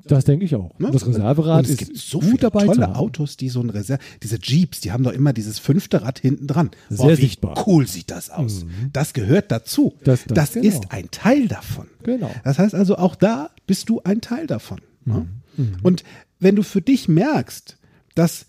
Das 0.07 0.25
denke 0.25 0.45
ich 0.45 0.55
auch. 0.55 0.79
Ne? 0.79 0.91
Das 0.93 1.07
Reserverad 1.07 1.67
ist 1.69 1.79
gibt 1.79 1.97
so 1.97 2.19
gut 2.21 2.29
viele 2.29 2.39
dabei 2.39 2.67
tolle. 2.67 2.95
Autos, 2.97 3.37
die 3.37 3.49
so 3.49 3.61
ein 3.61 3.71
Reserve, 3.71 4.01
diese 4.23 4.39
Jeeps, 4.41 4.81
die 4.81 4.93
haben 4.93 5.03
doch 5.05 5.13
immer 5.13 5.33
dieses 5.33 5.59
fünfte 5.59 6.03
Rad 6.03 6.19
hinten 6.19 6.47
dran. 6.47 6.71
Sehr 6.89 7.17
wie 7.19 7.23
sichtbar. 7.23 7.59
Mhm. 7.59 7.63
cool 7.67 7.87
sieht 7.87 8.11
das 8.11 8.31
aus. 8.31 8.65
Das 8.93 9.13
gehört 9.13 9.51
dazu. 9.51 9.95
Das- 10.05 10.25
das- 10.27 10.53
genau. 10.55 10.67
ist 10.69 10.91
ein 10.93 11.11
Teil 11.11 11.49
davon. 11.49 11.89
Genau. 12.03 12.31
Das 12.45 12.59
heißt 12.59 12.75
also, 12.75 12.97
auch 12.97 13.15
da 13.17 13.51
bist 13.67 13.89
du 13.89 14.01
ein 14.05 14.21
Teil 14.21 14.47
davon. 14.47 14.81
ne? 15.05 15.27
Mhm. 15.57 15.77
Und 15.83 16.05
wenn 16.39 16.57
du 16.57 16.63
für 16.63 16.81
dich 16.83 17.09
merkst, 17.09 17.77
dass 18.15 18.47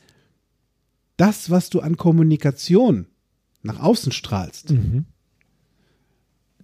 das, 1.18 1.50
was 1.50 1.70
du 1.70 1.80
an 1.82 1.98
Kommunikation 1.98 3.08
nach 3.64 3.80
außen 3.80 4.12
strahlst, 4.12 4.72
Mhm. 4.72 5.06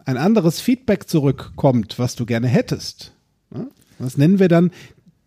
ein 0.05 0.17
anderes 0.17 0.59
Feedback 0.61 1.07
zurückkommt, 1.09 1.99
was 1.99 2.15
du 2.15 2.25
gerne 2.25 2.47
hättest. 2.47 3.13
ne? 3.49 3.69
Das 3.99 4.17
nennen 4.17 4.39
wir 4.39 4.47
dann 4.47 4.71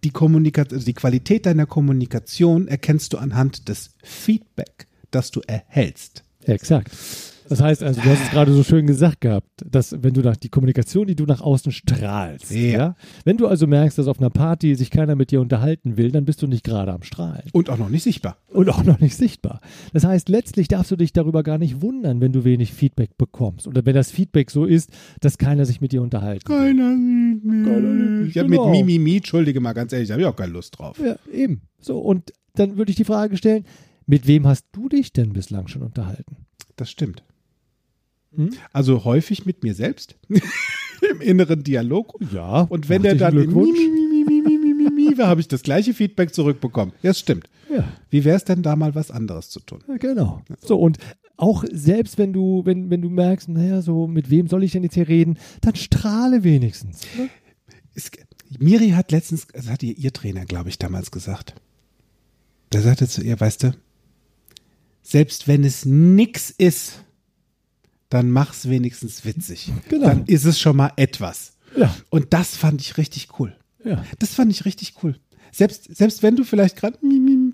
die 0.04 0.10
Kommunikation, 0.10 0.76
also 0.76 0.86
die 0.86 0.94
Qualität 0.94 1.46
deiner 1.46 1.66
Kommunikation 1.66 2.68
erkennst 2.68 3.12
du 3.12 3.18
anhand 3.18 3.68
des 3.68 3.90
Feedback, 4.02 4.86
das 5.10 5.30
du 5.30 5.40
erhältst. 5.46 6.24
Exakt. 6.44 6.90
Das 7.50 7.60
heißt 7.60 7.82
also, 7.82 8.00
du 8.00 8.08
hast 8.08 8.22
es 8.22 8.30
gerade 8.30 8.52
so 8.52 8.62
schön 8.62 8.86
gesagt 8.86 9.20
gehabt, 9.20 9.48
dass 9.68 9.94
wenn 10.02 10.14
du 10.14 10.20
nach 10.20 10.36
die 10.36 10.48
Kommunikation, 10.48 11.06
die 11.08 11.16
du 11.16 11.24
nach 11.24 11.40
außen 11.40 11.72
strahlst, 11.72 12.50
Ja. 12.52 12.60
ja. 12.70 12.96
wenn 13.24 13.36
du 13.36 13.46
also 13.48 13.66
merkst, 13.66 13.98
dass 13.98 14.06
auf 14.06 14.18
einer 14.20 14.30
Party 14.30 14.74
sich 14.76 14.88
keiner 14.90 15.16
mit 15.16 15.32
dir 15.32 15.40
unterhalten 15.40 15.96
will, 15.96 16.12
dann 16.12 16.24
bist 16.24 16.40
du 16.42 16.46
nicht 16.46 16.62
gerade 16.64 16.92
am 16.92 17.02
Strahlen 17.02 17.42
Und 17.52 17.68
auch 17.68 17.76
noch 17.76 17.88
nicht 17.88 18.04
sichtbar. 18.04 18.36
und 18.52 18.68
auch 18.70 18.84
noch 18.84 19.00
nicht 19.00 19.16
sichtbar. 19.16 19.60
Das 19.92 20.04
heißt, 20.04 20.28
letztlich 20.28 20.68
darfst 20.68 20.92
du 20.92 20.96
dich 20.96 21.12
darüber 21.12 21.42
gar 21.42 21.58
nicht 21.58 21.82
wundern, 21.82 22.20
wenn 22.20 22.32
du 22.32 22.44
wenig 22.44 22.72
Feedback 22.72 23.18
bekommst 23.18 23.66
oder 23.66 23.84
wenn 23.84 23.94
das 23.94 24.10
Feedback 24.12 24.50
so 24.52 24.64
ist, 24.64 24.90
dass 25.20 25.36
keiner 25.36 25.66
sich 25.66 25.80
mit 25.80 25.90
dir 25.92 26.02
unterhalten. 26.02 26.44
Keiner 26.46 26.94
sieht 26.96 27.44
mich. 27.44 27.66
Keiner 27.66 27.92
sieht 27.92 28.10
mich, 28.20 28.28
Ich 28.30 28.38
habe 28.38 28.48
genau. 28.48 28.70
mit 28.70 28.86
Mimimi, 28.86 29.16
entschuldige 29.16 29.60
mal 29.60 29.72
ganz 29.72 29.92
ehrlich, 29.92 30.06
da 30.08 30.14
habe 30.14 30.22
ich 30.22 30.28
auch 30.28 30.36
keine 30.36 30.52
Lust 30.52 30.78
drauf. 30.78 30.98
Ja, 31.04 31.16
eben. 31.32 31.62
So, 31.80 31.98
und 31.98 32.32
dann 32.54 32.76
würde 32.76 32.90
ich 32.90 32.96
die 32.96 33.04
Frage 33.04 33.36
stellen, 33.36 33.64
mit 34.06 34.28
wem 34.28 34.46
hast 34.46 34.66
du 34.70 34.88
dich 34.88 35.12
denn 35.12 35.32
bislang 35.32 35.66
schon 35.66 35.82
unterhalten? 35.82 36.36
Das 36.76 36.88
stimmt. 36.90 37.24
Mhm. 38.32 38.50
Also 38.72 39.04
häufig 39.04 39.46
mit 39.46 39.62
mir 39.62 39.74
selbst 39.74 40.16
im 40.28 41.20
inneren 41.20 41.62
Dialog. 41.62 42.14
Ja. 42.32 42.62
Und 42.62 42.88
wenn 42.88 43.02
der 43.02 43.14
dann 43.14 43.34
Glückwunsch. 43.34 43.78
habe 45.18 45.40
ich 45.40 45.48
das 45.48 45.62
gleiche 45.62 45.92
Feedback 45.92 46.34
zurückbekommen. 46.34 46.94
Ja, 47.02 47.10
das 47.10 47.18
stimmt. 47.18 47.48
Ja. 47.70 47.84
Wie 48.10 48.24
wäre 48.24 48.36
es 48.36 48.44
denn 48.44 48.62
da 48.62 48.74
mal 48.76 48.94
was 48.94 49.10
anderes 49.10 49.50
zu 49.50 49.60
tun? 49.60 49.80
Ja, 49.86 49.96
genau. 49.96 50.42
So 50.60 50.78
und 50.78 50.98
auch 51.36 51.64
selbst 51.70 52.18
wenn 52.18 52.32
du 52.32 52.62
wenn 52.64 52.90
wenn 52.90 53.02
du 53.02 53.10
merkst, 53.10 53.48
naja, 53.48 53.82
so 53.82 54.06
mit 54.06 54.30
wem 54.30 54.48
soll 54.48 54.64
ich 54.64 54.72
denn 54.72 54.82
jetzt 54.82 54.94
hier 54.94 55.08
reden, 55.08 55.38
dann 55.60 55.74
strahle 55.74 56.44
wenigstens. 56.44 57.02
Ne? 57.16 57.28
Es, 57.94 58.10
Miri 58.58 58.90
hat 58.90 59.12
letztens, 59.12 59.46
das 59.52 59.68
hat 59.68 59.82
ihr, 59.82 59.96
ihr 59.96 60.12
Trainer, 60.12 60.44
glaube 60.44 60.68
ich, 60.68 60.78
damals 60.78 61.10
gesagt. 61.10 61.54
Da 62.70 62.80
sagte 62.80 63.06
zu 63.08 63.22
ihr, 63.22 63.38
weißt 63.38 63.64
du, 63.64 63.74
selbst 65.02 65.48
wenn 65.48 65.64
es 65.64 65.84
nix 65.84 66.50
ist, 66.50 67.04
dann 68.10 68.30
mach's 68.30 68.68
wenigstens 68.68 69.24
witzig. 69.24 69.72
Genau. 69.88 70.06
Dann 70.06 70.24
ist 70.26 70.44
es 70.44 70.60
schon 70.60 70.76
mal 70.76 70.92
etwas. 70.96 71.52
Ja. 71.76 71.94
Und 72.10 72.32
das 72.32 72.56
fand 72.56 72.80
ich 72.80 72.98
richtig 72.98 73.38
cool. 73.38 73.56
Ja. 73.84 74.04
Das 74.18 74.34
fand 74.34 74.52
ich 74.52 74.64
richtig 74.64 74.94
cool. 75.02 75.16
Selbst, 75.52 75.96
selbst 75.96 76.22
wenn 76.22 76.36
du 76.36 76.44
vielleicht 76.44 76.76
gerade, 76.76 76.98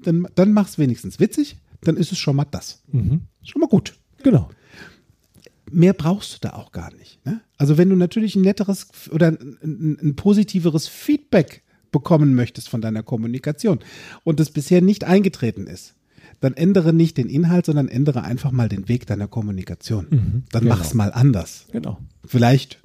dann, 0.03 0.27
dann 0.35 0.53
mach's 0.53 0.79
wenigstens 0.79 1.21
witzig, 1.21 1.59
dann 1.83 1.97
ist 1.97 2.11
es 2.11 2.19
schon 2.19 2.37
mal 2.37 2.45
das. 2.45 2.83
Mhm. 2.90 3.23
Schon 3.42 3.61
mal 3.61 3.69
gut. 3.69 3.99
Genau. 4.23 4.51
Mehr 5.71 5.92
brauchst 5.92 6.35
du 6.35 6.38
da 6.40 6.55
auch 6.55 6.73
gar 6.73 6.92
nicht. 6.95 7.25
Ne? 7.25 7.40
Also 7.59 7.77
wenn 7.77 7.90
du 7.90 7.97
natürlich 7.97 8.35
ein 8.35 8.42
netteres 8.42 8.88
oder 9.11 9.29
ein, 9.29 9.59
ein, 9.62 9.99
ein 10.01 10.16
positiveres 10.16 10.88
Feedback 10.88 11.62
bekommen 11.92 12.35
möchtest 12.35 12.69
von 12.69 12.81
deiner 12.81 13.03
Kommunikation 13.03 13.81
und 14.25 14.40
es 14.40 14.51
bisher 14.51 14.81
nicht 14.81 15.05
eingetreten 15.05 15.66
ist, 15.66 15.95
dann 16.40 16.55
ändere 16.55 16.92
nicht 16.92 17.16
den 17.16 17.29
Inhalt, 17.29 17.66
sondern 17.66 17.88
ändere 17.88 18.22
einfach 18.22 18.51
mal 18.53 18.68
den 18.68 18.88
Weg 18.88 19.07
deiner 19.07 19.29
Kommunikation. 19.29 20.07
Mhm, 20.11 20.42
dann 20.53 20.62
genau. 20.62 20.77
mach's 20.77 20.94
mal 20.94 21.12
anders. 21.12 21.66
Genau. 21.72 21.99
Vielleicht 22.25 22.81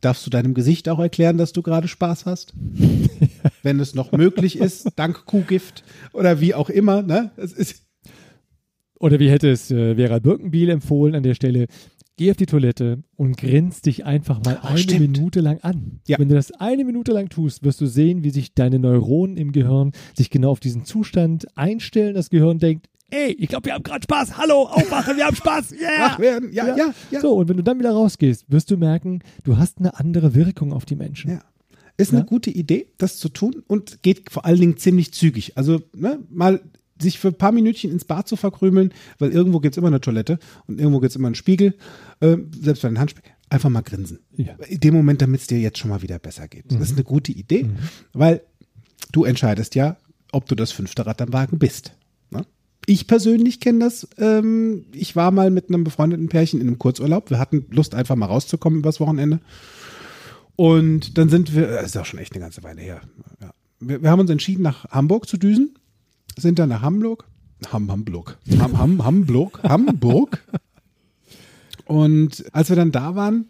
darfst 0.00 0.26
du 0.26 0.30
deinem 0.30 0.54
Gesicht 0.54 0.88
auch 0.88 0.98
erklären, 0.98 1.38
dass 1.38 1.52
du 1.52 1.62
gerade 1.62 1.88
Spaß 1.88 2.26
hast. 2.26 2.52
Wenn 3.62 3.80
es 3.80 3.94
noch 3.94 4.12
möglich 4.12 4.58
ist, 4.58 4.88
dank 4.96 5.24
Kuhgift 5.26 5.82
oder 6.12 6.40
wie 6.40 6.54
auch 6.54 6.68
immer. 6.70 7.02
Ne? 7.02 7.30
Es 7.36 7.52
ist, 7.52 7.86
Oder 8.98 9.18
wie 9.18 9.30
hätte 9.30 9.50
es 9.50 9.70
äh, 9.70 9.94
Vera 9.96 10.18
Birkenbiel 10.18 10.68
empfohlen 10.70 11.14
an 11.14 11.22
der 11.22 11.34
Stelle, 11.34 11.66
geh 12.16 12.30
auf 12.30 12.36
die 12.36 12.46
Toilette 12.46 13.02
und 13.16 13.36
grinst 13.38 13.86
dich 13.86 14.04
einfach 14.04 14.44
mal 14.44 14.58
Oh, 14.62 14.66
eine 14.68 14.78
stimmt. 14.78 15.00
Minute 15.00 15.40
lang 15.40 15.58
an. 15.62 16.00
Ja. 16.06 16.18
Wenn 16.18 16.28
du 16.28 16.34
das 16.34 16.52
eine 16.52 16.84
Minute 16.84 17.12
lang 17.12 17.28
tust, 17.30 17.64
wirst 17.64 17.80
du 17.80 17.86
sehen, 17.86 18.24
wie 18.24 18.30
sich 18.30 18.54
deine 18.54 18.78
Neuronen 18.78 19.36
im 19.36 19.52
Gehirn 19.52 19.92
sich 20.14 20.28
genau 20.30 20.50
auf 20.50 20.60
diesen 20.60 20.84
Zustand 20.84 21.46
einstellen. 21.56 22.14
Das 22.14 22.28
Gehirn 22.30 22.58
denkt, 22.58 22.88
ey, 23.14 23.32
ich 23.32 23.48
glaube, 23.48 23.66
wir 23.66 23.74
haben 23.74 23.82
gerade 23.82 24.02
Spaß. 24.02 24.36
Hallo, 24.36 24.64
aufwachen, 24.66 25.16
wir 25.16 25.24
haben 25.26 25.36
Spaß. 25.36 25.72
Yeah. 25.80 26.00
wach 26.00 26.18
werden. 26.18 26.52
Ja, 26.52 26.76
ja, 26.76 26.94
ja. 27.10 27.20
So, 27.20 27.34
und 27.34 27.48
wenn 27.48 27.56
du 27.56 27.62
dann 27.62 27.78
wieder 27.78 27.92
rausgehst, 27.92 28.44
wirst 28.48 28.70
du 28.70 28.76
merken, 28.76 29.20
du 29.44 29.56
hast 29.58 29.78
eine 29.78 29.98
andere 29.98 30.34
Wirkung 30.34 30.72
auf 30.72 30.84
die 30.84 30.96
Menschen. 30.96 31.30
Ja. 31.32 31.40
Ist 31.96 32.10
eine 32.10 32.20
Ja. 32.20 32.26
gute 32.26 32.50
Idee, 32.50 32.88
das 32.98 33.18
zu 33.18 33.28
tun 33.28 33.62
und 33.66 34.02
geht 34.02 34.30
vor 34.32 34.44
allen 34.44 34.58
Dingen 34.60 34.76
ziemlich 34.76 35.12
zügig. 35.14 35.56
Also 35.56 35.80
ne, 35.94 36.18
mal 36.28 36.60
sich 37.00 37.18
für 37.18 37.28
ein 37.28 37.38
paar 37.38 37.52
Minütchen 37.52 37.90
ins 37.90 38.04
Bad 38.04 38.26
zu 38.28 38.36
verkrümeln, 38.36 38.92
weil 39.18 39.30
irgendwo 39.30 39.60
gibt 39.60 39.74
es 39.74 39.78
immer 39.78 39.88
eine 39.88 40.00
Toilette 40.00 40.38
und 40.66 40.78
irgendwo 40.80 41.00
gibt 41.00 41.10
es 41.10 41.16
immer 41.16 41.26
einen 41.28 41.34
Spiegel, 41.34 41.74
äh, 42.20 42.36
selbst 42.60 42.82
bei 42.82 42.88
den 42.88 42.98
Handspiegel, 42.98 43.30
einfach 43.50 43.68
mal 43.68 43.82
grinsen. 43.82 44.20
Ja. 44.36 44.54
In 44.68 44.80
dem 44.80 44.94
Moment, 44.94 45.20
damit 45.22 45.40
es 45.42 45.46
dir 45.48 45.58
jetzt 45.58 45.78
schon 45.78 45.90
mal 45.90 46.02
wieder 46.02 46.18
besser 46.18 46.46
geht. 46.48 46.64
Das 46.70 46.80
ist 46.80 46.92
eine 46.94 47.04
gute 47.04 47.32
Idee, 47.32 47.66
weil 48.12 48.42
du 49.12 49.24
entscheidest 49.24 49.74
ja, 49.74 49.96
ob 50.32 50.46
du 50.46 50.54
das 50.54 50.72
fünfte 50.72 51.04
Rad 51.06 51.20
am 51.20 51.32
Wagen 51.32 51.58
bist. 51.58 51.92
Ich 52.86 53.06
persönlich 53.06 53.60
kenne 53.60 53.80
das. 53.80 54.08
Ähm, 54.18 54.84
ich 54.92 55.16
war 55.16 55.30
mal 55.30 55.50
mit 55.50 55.68
einem 55.68 55.84
befreundeten 55.84 56.28
Pärchen 56.28 56.60
in 56.60 56.68
einem 56.68 56.78
Kurzurlaub. 56.78 57.30
Wir 57.30 57.38
hatten 57.38 57.66
Lust, 57.70 57.94
einfach 57.94 58.16
mal 58.16 58.26
rauszukommen 58.26 58.80
übers 58.80 59.00
Wochenende. 59.00 59.40
Und 60.56 61.18
dann 61.18 61.28
sind 61.28 61.54
wir, 61.54 61.66
das 61.66 61.86
ist 61.86 61.96
auch 61.96 62.04
schon 62.04 62.20
echt 62.20 62.32
eine 62.32 62.40
ganze 62.40 62.62
Weile 62.62 62.80
her. 62.80 63.00
Ja. 63.40 63.52
Wir, 63.80 64.02
wir 64.02 64.10
haben 64.10 64.20
uns 64.20 64.30
entschieden, 64.30 64.62
nach 64.62 64.84
Hamburg 64.90 65.28
zu 65.28 65.36
düsen. 65.36 65.74
Sind 66.36 66.58
dann 66.58 66.68
nach 66.68 66.82
Hamburg. 66.82 67.24
Ham, 67.72 67.90
Hamburg. 67.90 68.38
Ham, 68.58 68.78
Ham, 68.78 69.04
Hamburg. 69.04 69.60
Hamburg. 69.62 70.44
Und 71.86 72.44
als 72.52 72.68
wir 72.68 72.76
dann 72.76 72.92
da 72.92 73.14
waren, 73.14 73.46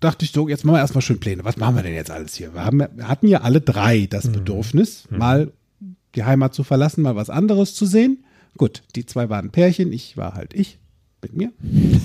dachte 0.00 0.24
ich 0.24 0.32
so, 0.32 0.48
jetzt 0.48 0.64
machen 0.64 0.76
wir 0.76 0.80
erstmal 0.80 1.02
schön 1.02 1.20
Pläne. 1.20 1.44
Was 1.44 1.56
machen 1.56 1.76
wir 1.76 1.82
denn 1.82 1.94
jetzt 1.94 2.10
alles 2.10 2.34
hier? 2.34 2.54
Wir, 2.54 2.64
haben, 2.64 2.78
wir 2.78 3.08
hatten 3.08 3.28
ja 3.28 3.42
alle 3.42 3.60
drei 3.60 4.06
das 4.06 4.28
Bedürfnis, 4.28 5.04
mal 5.10 5.52
die 6.14 6.24
Heimat 6.24 6.54
zu 6.54 6.64
verlassen, 6.64 7.02
mal 7.02 7.16
was 7.16 7.30
anderes 7.30 7.74
zu 7.74 7.86
sehen. 7.86 8.24
Gut, 8.56 8.82
die 8.96 9.06
zwei 9.06 9.28
waren 9.28 9.50
Pärchen, 9.50 9.92
ich 9.92 10.16
war 10.16 10.34
halt 10.34 10.54
ich 10.54 10.78
mit 11.22 11.34
mir. 11.34 11.52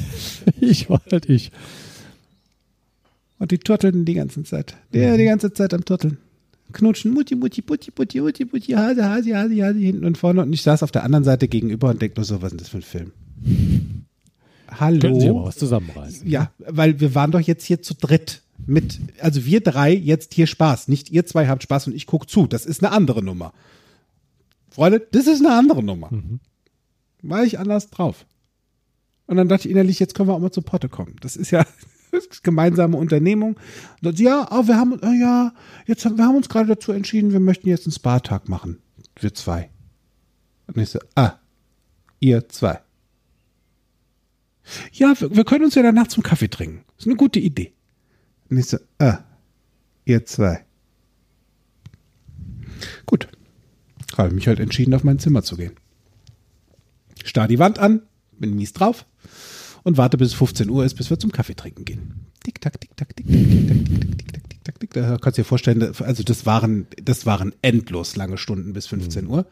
Ich 0.62 0.90
war 0.90 1.02
halt 1.12 1.28
ich. 1.30 1.52
Und 3.40 3.52
die 3.52 3.58
turtelten 3.58 4.06
die 4.06 4.14
ganze 4.14 4.44
Zeit. 4.44 4.76
Der 4.94 5.18
die 5.18 5.26
ganze 5.26 5.52
Zeit 5.52 5.74
am 5.74 5.84
Turteln. 5.84 6.18
Knutschen, 6.72 7.14
Mutti, 7.14 7.36
Mutti, 7.36 7.62
Putti, 7.62 7.92
Putti, 7.92 8.22
Mutti, 8.22 8.46
Putti, 8.46 8.74
Hase, 8.74 9.04
Hase, 9.04 9.36
Hase, 9.36 9.64
Hase, 9.64 9.80
hinten 9.80 10.06
und 10.06 10.18
vorne. 10.18 10.42
Und 10.42 10.54
ich 10.54 10.62
saß 10.62 10.84
auf 10.84 10.92
der 10.92 11.04
anderen 11.04 11.24
Seite 11.24 11.48
gegenüber 11.48 11.90
und 11.90 12.02
denke 12.02 12.16
nur 12.18 12.26
so, 12.26 12.42
was 12.42 12.48
ist 12.48 12.52
denn 12.52 12.58
das 12.60 12.70
für 12.70 12.78
ein 12.78 12.82
Film? 12.82 13.12
Können 14.78 15.20
Sie 15.20 15.28
mal 15.28 15.36
Hallo? 15.36 15.46
was 15.46 15.58
zusammenreißen. 15.58 16.28
Ja, 16.28 16.52
weil 16.58 17.00
wir 17.00 17.16
waren 17.16 17.32
doch 17.32 17.40
jetzt 17.40 17.64
hier 17.66 17.82
zu 17.82 17.94
dritt. 17.94 18.42
Mit, 18.66 19.00
also 19.20 19.46
wir 19.46 19.62
drei 19.62 19.94
jetzt 19.94 20.34
hier 20.34 20.48
Spaß. 20.48 20.88
Nicht 20.88 21.12
ihr 21.12 21.26
zwei 21.26 21.48
habt 21.48 21.64
Spaß 21.64 21.88
und 21.88 21.96
ich 21.96 22.08
guck 22.08 22.30
zu. 22.30 22.48
Das 22.48 22.66
ist 22.66 22.84
eine 22.84 22.92
andere 22.92 23.24
Nummer. 23.24 23.54
Freunde, 24.76 25.08
das 25.12 25.26
ist 25.26 25.40
eine 25.40 25.56
andere 25.56 25.82
Nummer. 25.82 26.10
War 27.22 27.44
ich 27.46 27.60
anders 27.60 27.90
drauf. 27.90 28.26
Und 29.26 29.38
dann 29.38 29.48
dachte 29.48 29.68
ich 29.68 29.72
innerlich, 29.72 30.00
jetzt 30.00 30.16
können 30.16 30.28
wir 30.28 30.34
auch 30.34 30.40
mal 30.40 30.52
zu 30.52 30.62
Potte 30.62 30.90
kommen. 30.90 31.16
Das 31.22 31.38
ist 31.38 31.52
ja 31.52 31.66
gemeinsame 32.44 32.98
Unternehmung. 32.98 33.58
Und 34.04 34.20
ja, 34.20 34.46
oh, 34.52 34.68
wir 34.68 34.76
haben, 34.76 35.00
oh 35.02 35.14
ja, 35.14 35.54
jetzt 35.88 36.04
haben 36.04 36.18
wir 36.18 36.26
haben 36.26 36.36
uns 36.36 36.50
gerade 36.50 36.68
dazu 36.68 36.92
entschieden, 36.92 37.32
wir 37.32 37.40
möchten 37.40 37.70
jetzt 37.70 37.86
einen 37.86 37.94
Spa-Tag 37.94 38.50
machen. 38.50 38.80
Wir 39.18 39.34
zwei. 39.34 39.70
Und 40.68 40.78
ich 40.78 40.90
so, 40.90 41.00
ah, 41.16 41.40
ihr 42.20 42.50
zwei. 42.50 42.82
Ja, 44.92 45.14
wir, 45.18 45.34
wir 45.38 45.46
können 45.46 45.64
uns 45.64 45.76
ja 45.76 45.84
danach 45.84 46.08
zum 46.08 46.22
Kaffee 46.22 46.50
trinken. 46.50 46.84
Das 46.98 47.06
ist 47.06 47.08
eine 47.08 47.16
gute 47.16 47.40
Idee. 47.40 47.72
Und 48.50 48.58
ich 48.58 48.66
so, 48.66 48.78
ah, 49.00 49.20
ihr 50.04 50.26
zwei. 50.26 50.66
Gut. 53.06 53.30
Habe 54.18 54.34
mich 54.34 54.48
halt 54.48 54.60
entschieden, 54.60 54.94
auf 54.94 55.04
mein 55.04 55.20
Zimmer 55.20 55.44
zu 55.44 55.58
gehen. 55.58 55.74
Starr 57.24 57.48
die 57.48 57.60
Wand 57.60 57.80
an, 57.80 58.02
bin 58.40 58.56
mies 58.56 58.74
drauf 58.74 59.06
und 59.84 59.98
warte, 59.98 60.18
bis 60.18 60.30
es 60.30 60.34
15 60.36 60.70
Uhr 60.70 60.86
ist, 60.86 60.96
bis 60.96 61.10
wir 61.10 61.20
zum 61.20 61.32
Kaffee 61.32 61.56
trinken 61.56 61.86
gehen. 61.86 62.26
Tick, 62.44 62.62
tack, 62.62 62.80
tick, 62.80 62.96
tack, 62.96 63.16
tick, 63.16 63.26
tack, 63.28 63.36
tick, 63.38 63.68
tack, 63.68 63.86
tick, 63.88 63.88
tack, 63.88 64.20
tick, 64.20 64.32
tack, 64.34 64.50
tick, 64.50 64.64
tack, 64.64 64.80
tick. 64.80 64.94
Da 64.94 65.18
kannst 65.18 65.38
du 65.38 65.42
dir 65.42 65.46
vorstellen, 65.48 65.80
da- 65.80 65.92
also 66.06 66.24
das 66.24 66.46
waren, 66.46 66.88
das 67.02 67.26
waren 67.26 67.54
endlos 67.62 68.16
lange 68.16 68.38
Stunden 68.38 68.74
bis 68.74 68.88
15 68.88 69.28
Uhr. 69.28 69.46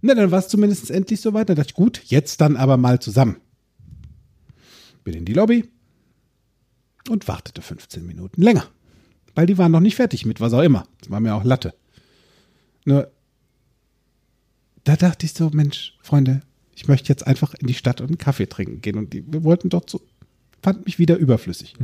Na, 0.00 0.14
dann 0.14 0.30
war 0.30 0.38
es 0.38 0.48
zumindest 0.48 0.90
endlich 0.90 1.20
soweit. 1.20 1.48
Dann 1.48 1.56
dachte 1.56 1.70
ich, 1.70 1.74
gut, 1.74 2.02
jetzt 2.04 2.40
dann 2.40 2.56
aber 2.56 2.76
mal 2.76 3.00
zusammen. 3.00 3.36
Bin 5.04 5.14
in 5.14 5.24
die 5.24 5.32
Lobby 5.32 5.68
und 7.08 7.26
wartete 7.26 7.62
15 7.62 8.06
Minuten 8.06 8.42
länger. 8.42 8.64
Weil 9.34 9.46
die 9.46 9.58
waren 9.58 9.72
noch 9.72 9.80
nicht 9.80 9.96
fertig 9.96 10.26
mit 10.26 10.40
was 10.40 10.52
auch 10.52 10.62
immer. 10.62 10.86
Das 11.00 11.10
war 11.10 11.20
mir 11.20 11.34
auch 11.34 11.44
Latte. 11.44 11.74
Nur, 12.84 13.10
da 14.88 14.96
dachte 14.96 15.26
ich 15.26 15.32
so, 15.34 15.50
Mensch, 15.52 15.96
Freunde, 16.02 16.40
ich 16.74 16.88
möchte 16.88 17.08
jetzt 17.08 17.26
einfach 17.26 17.54
in 17.54 17.66
die 17.66 17.74
Stadt 17.74 18.00
und 18.00 18.08
einen 18.08 18.18
Kaffee 18.18 18.46
trinken 18.48 18.80
gehen. 18.80 18.96
Und 18.96 19.12
die, 19.12 19.24
wir 19.30 19.44
wollten 19.44 19.68
dort 19.68 19.90
so, 19.90 20.00
fand 20.62 20.86
mich 20.86 20.98
wieder 20.98 21.16
überflüssig. 21.16 21.74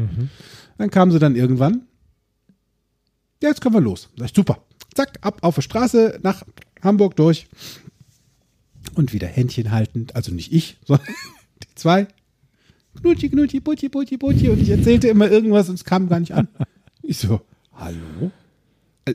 Dann 0.78 0.90
kamen 0.90 1.12
sie 1.12 1.18
dann 1.18 1.36
irgendwann. 1.36 1.82
Ja, 3.42 3.48
jetzt 3.50 3.60
können 3.60 3.74
wir 3.74 3.80
los. 3.80 4.08
Sag 4.16 4.26
ich, 4.28 4.34
super. 4.34 4.64
Zack, 4.94 5.18
ab 5.22 5.38
auf 5.42 5.56
die 5.56 5.62
Straße 5.62 6.20
nach 6.22 6.42
Hamburg 6.82 7.16
durch. 7.16 7.46
Und 8.94 9.12
wieder 9.12 9.26
Händchen 9.26 9.70
haltend. 9.72 10.14
Also 10.14 10.32
nicht 10.32 10.52
ich, 10.52 10.76
sondern 10.86 11.08
die 11.62 11.74
zwei. 11.74 12.06
Knutschi, 13.00 13.28
knutschi, 13.28 13.60
putti, 13.60 13.88
putti, 13.88 14.16
putti. 14.16 14.48
Und 14.50 14.60
ich 14.60 14.70
erzählte 14.70 15.08
immer 15.08 15.28
irgendwas 15.30 15.68
und 15.68 15.74
es 15.74 15.84
kam 15.84 16.08
gar 16.08 16.20
nicht 16.20 16.32
an. 16.32 16.48
Ich 17.06 17.18
so, 17.18 17.42
hallo? 17.74 18.30
Äh, 19.04 19.12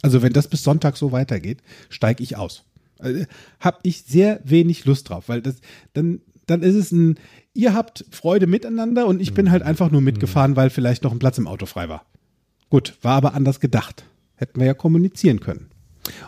Also 0.00 0.22
wenn 0.22 0.32
das 0.32 0.48
bis 0.48 0.62
Sonntag 0.62 0.96
so 0.96 1.12
weitergeht, 1.12 1.58
steige 1.90 2.22
ich 2.22 2.36
aus. 2.36 2.64
Also, 2.98 3.24
hab 3.60 3.80
ich 3.82 4.02
sehr 4.02 4.40
wenig 4.44 4.84
Lust 4.84 5.08
drauf, 5.08 5.28
weil 5.28 5.42
das 5.42 5.56
dann 5.92 6.20
dann 6.46 6.62
ist 6.62 6.76
es 6.76 6.92
ein 6.92 7.18
ihr 7.54 7.74
habt 7.74 8.04
Freude 8.10 8.46
miteinander 8.46 9.06
und 9.06 9.20
ich 9.20 9.34
bin 9.34 9.50
halt 9.50 9.62
einfach 9.62 9.90
nur 9.90 10.00
mitgefahren, 10.00 10.56
weil 10.56 10.70
vielleicht 10.70 11.02
noch 11.02 11.12
ein 11.12 11.18
Platz 11.18 11.38
im 11.38 11.48
Auto 11.48 11.66
frei 11.66 11.88
war. 11.88 12.04
Gut, 12.70 12.96
war 13.02 13.14
aber 13.16 13.34
anders 13.34 13.60
gedacht. 13.60 14.04
Hätten 14.36 14.60
wir 14.60 14.66
ja 14.66 14.74
kommunizieren 14.74 15.40
können. 15.40 15.70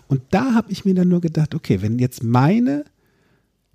Und 0.09 0.23
da 0.31 0.55
habe 0.55 0.73
ich 0.73 0.85
mir 0.85 0.95
dann 0.95 1.09
nur 1.09 1.21
gedacht, 1.21 1.55
okay, 1.55 1.83
wenn 1.83 1.99
jetzt 1.99 2.25
meine 2.25 2.85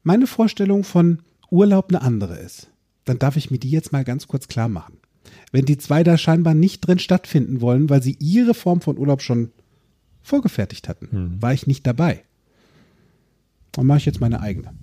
meine 0.04 0.28
Vorstellung 0.28 0.84
von 0.84 1.20
Urlaub 1.50 1.90
eine 1.90 2.02
andere 2.02 2.38
ist, 2.38 2.70
dann 3.06 3.20
darf 3.20 3.38
ich 3.38 3.52
mir 3.52 3.60
die 3.60 3.70
jetzt 3.70 3.94
mal 3.94 4.04
ganz 4.04 4.28
kurz 4.28 4.48
klar 4.48 4.68
machen. 4.68 4.98
Wenn 5.52 5.66
die 5.66 5.78
zwei 5.78 6.04
da 6.04 6.18
scheinbar 6.18 6.54
nicht 6.54 6.82
drin 6.82 7.00
stattfinden 7.00 7.62
wollen, 7.62 7.90
weil 7.90 8.04
sie 8.04 8.18
ihre 8.20 8.54
Form 8.54 8.82
von 8.82 8.98
Urlaub 8.98 9.22
schon 9.22 9.52
vorgefertigt 10.22 10.90
hatten, 10.90 11.38
war 11.42 11.54
ich 11.54 11.68
nicht 11.68 11.88
dabei. 11.88 12.24
Dann 13.74 13.86
mache 13.86 14.00
ich 14.00 14.06
jetzt 14.06 14.22
meine 14.22 14.40
eigene. 14.40 14.74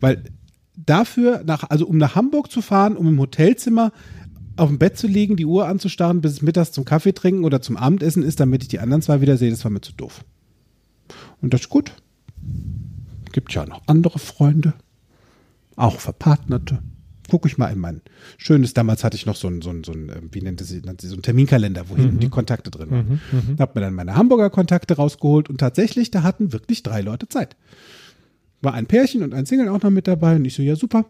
Weil 0.00 0.24
dafür, 0.74 1.42
nach, 1.44 1.64
also 1.70 1.86
um 1.86 1.98
nach 1.98 2.14
Hamburg 2.14 2.50
zu 2.50 2.62
fahren, 2.62 2.96
um 2.96 3.06
im 3.06 3.18
Hotelzimmer 3.18 3.92
auf 4.56 4.68
dem 4.68 4.78
Bett 4.78 4.98
zu 4.98 5.06
liegen, 5.06 5.36
die 5.36 5.46
Uhr 5.46 5.66
anzustarren, 5.66 6.20
bis 6.20 6.32
es 6.32 6.42
mittags 6.42 6.72
zum 6.72 6.84
Kaffee 6.84 7.12
trinken 7.12 7.44
oder 7.44 7.62
zum 7.62 7.76
Abendessen 7.76 8.22
ist, 8.22 8.40
damit 8.40 8.62
ich 8.62 8.68
die 8.68 8.80
anderen 8.80 9.02
zwei 9.02 9.20
wieder 9.20 9.36
sehe, 9.36 9.50
das 9.50 9.64
war 9.64 9.70
mir 9.70 9.80
zu 9.80 9.92
doof. 9.92 10.24
Und 11.40 11.54
das 11.54 11.62
ist 11.62 11.68
gut. 11.68 11.92
Gibt 13.32 13.52
ja 13.52 13.66
noch 13.66 13.82
andere 13.86 14.18
Freunde, 14.18 14.74
auch 15.76 16.00
Verpartnerte. 16.00 16.80
Gucke 17.30 17.46
ich 17.46 17.58
mal 17.58 17.68
in 17.68 17.78
mein 17.78 18.00
schönes, 18.38 18.72
damals 18.72 19.04
hatte 19.04 19.16
ich 19.16 19.26
noch 19.26 19.36
so 19.36 19.48
ein, 19.48 19.60
so 19.60 19.68
ein, 19.68 19.84
so 19.84 19.92
ein 19.92 20.08
äh, 20.08 20.20
wie 20.32 20.40
nennt 20.40 20.62
es, 20.62 20.68
sie, 20.68 20.80
so 20.80 21.16
ein 21.16 21.22
Terminkalender, 21.22 21.88
wo 21.90 21.96
hinten 21.96 22.20
die 22.20 22.30
Kontakte 22.30 22.70
drin 22.70 22.90
waren. 22.90 23.20
Hab 23.58 23.74
mir 23.74 23.82
dann 23.82 23.94
meine 23.94 24.16
Hamburger 24.16 24.48
Kontakte 24.48 24.96
rausgeholt 24.96 25.50
und 25.50 25.58
tatsächlich, 25.58 26.10
da 26.10 26.22
hatten 26.22 26.52
wirklich 26.52 26.82
drei 26.82 27.02
Leute 27.02 27.28
Zeit. 27.28 27.54
War 28.60 28.74
ein 28.74 28.86
Pärchen 28.86 29.22
und 29.22 29.34
ein 29.34 29.46
Single 29.46 29.68
auch 29.68 29.82
noch 29.82 29.90
mit 29.90 30.06
dabei 30.08 30.36
und 30.36 30.44
ich 30.44 30.54
so, 30.54 30.62
ja 30.62 30.74
super, 30.76 31.06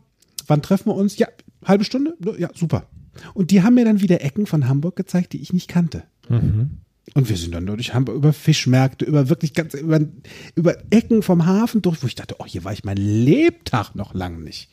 wann 0.46 0.62
treffen 0.62 0.90
wir 0.90 0.94
uns? 0.94 1.16
Ja, 1.18 1.28
halbe 1.64 1.84
Stunde? 1.84 2.16
Ja, 2.38 2.50
super. 2.54 2.86
Und 3.34 3.50
die 3.50 3.62
haben 3.62 3.74
mir 3.74 3.84
dann 3.84 4.00
wieder 4.00 4.22
Ecken 4.22 4.46
von 4.46 4.68
Hamburg 4.68 4.96
gezeigt, 4.96 5.32
die 5.32 5.40
ich 5.40 5.52
nicht 5.52 5.68
kannte. 5.68 6.04
Und 7.14 7.28
wir 7.30 7.36
sind 7.36 7.54
dann 7.54 7.66
durch 7.66 7.94
Hamburg 7.94 8.16
über 8.16 8.32
Fischmärkte, 8.34 9.04
über 9.06 9.28
wirklich 9.30 9.54
ganz, 9.54 9.74
über, 9.74 10.00
über 10.54 10.76
Ecken 10.90 11.22
vom 11.22 11.46
Hafen 11.46 11.80
durch, 11.82 12.02
wo 12.02 12.06
ich 12.06 12.14
dachte, 12.14 12.36
oh, 12.38 12.44
hier 12.46 12.64
war 12.64 12.72
ich 12.72 12.84
mein 12.84 12.98
Lebtag 12.98 13.94
noch 13.94 14.12
lang 14.14 14.44
nicht. 14.44 14.68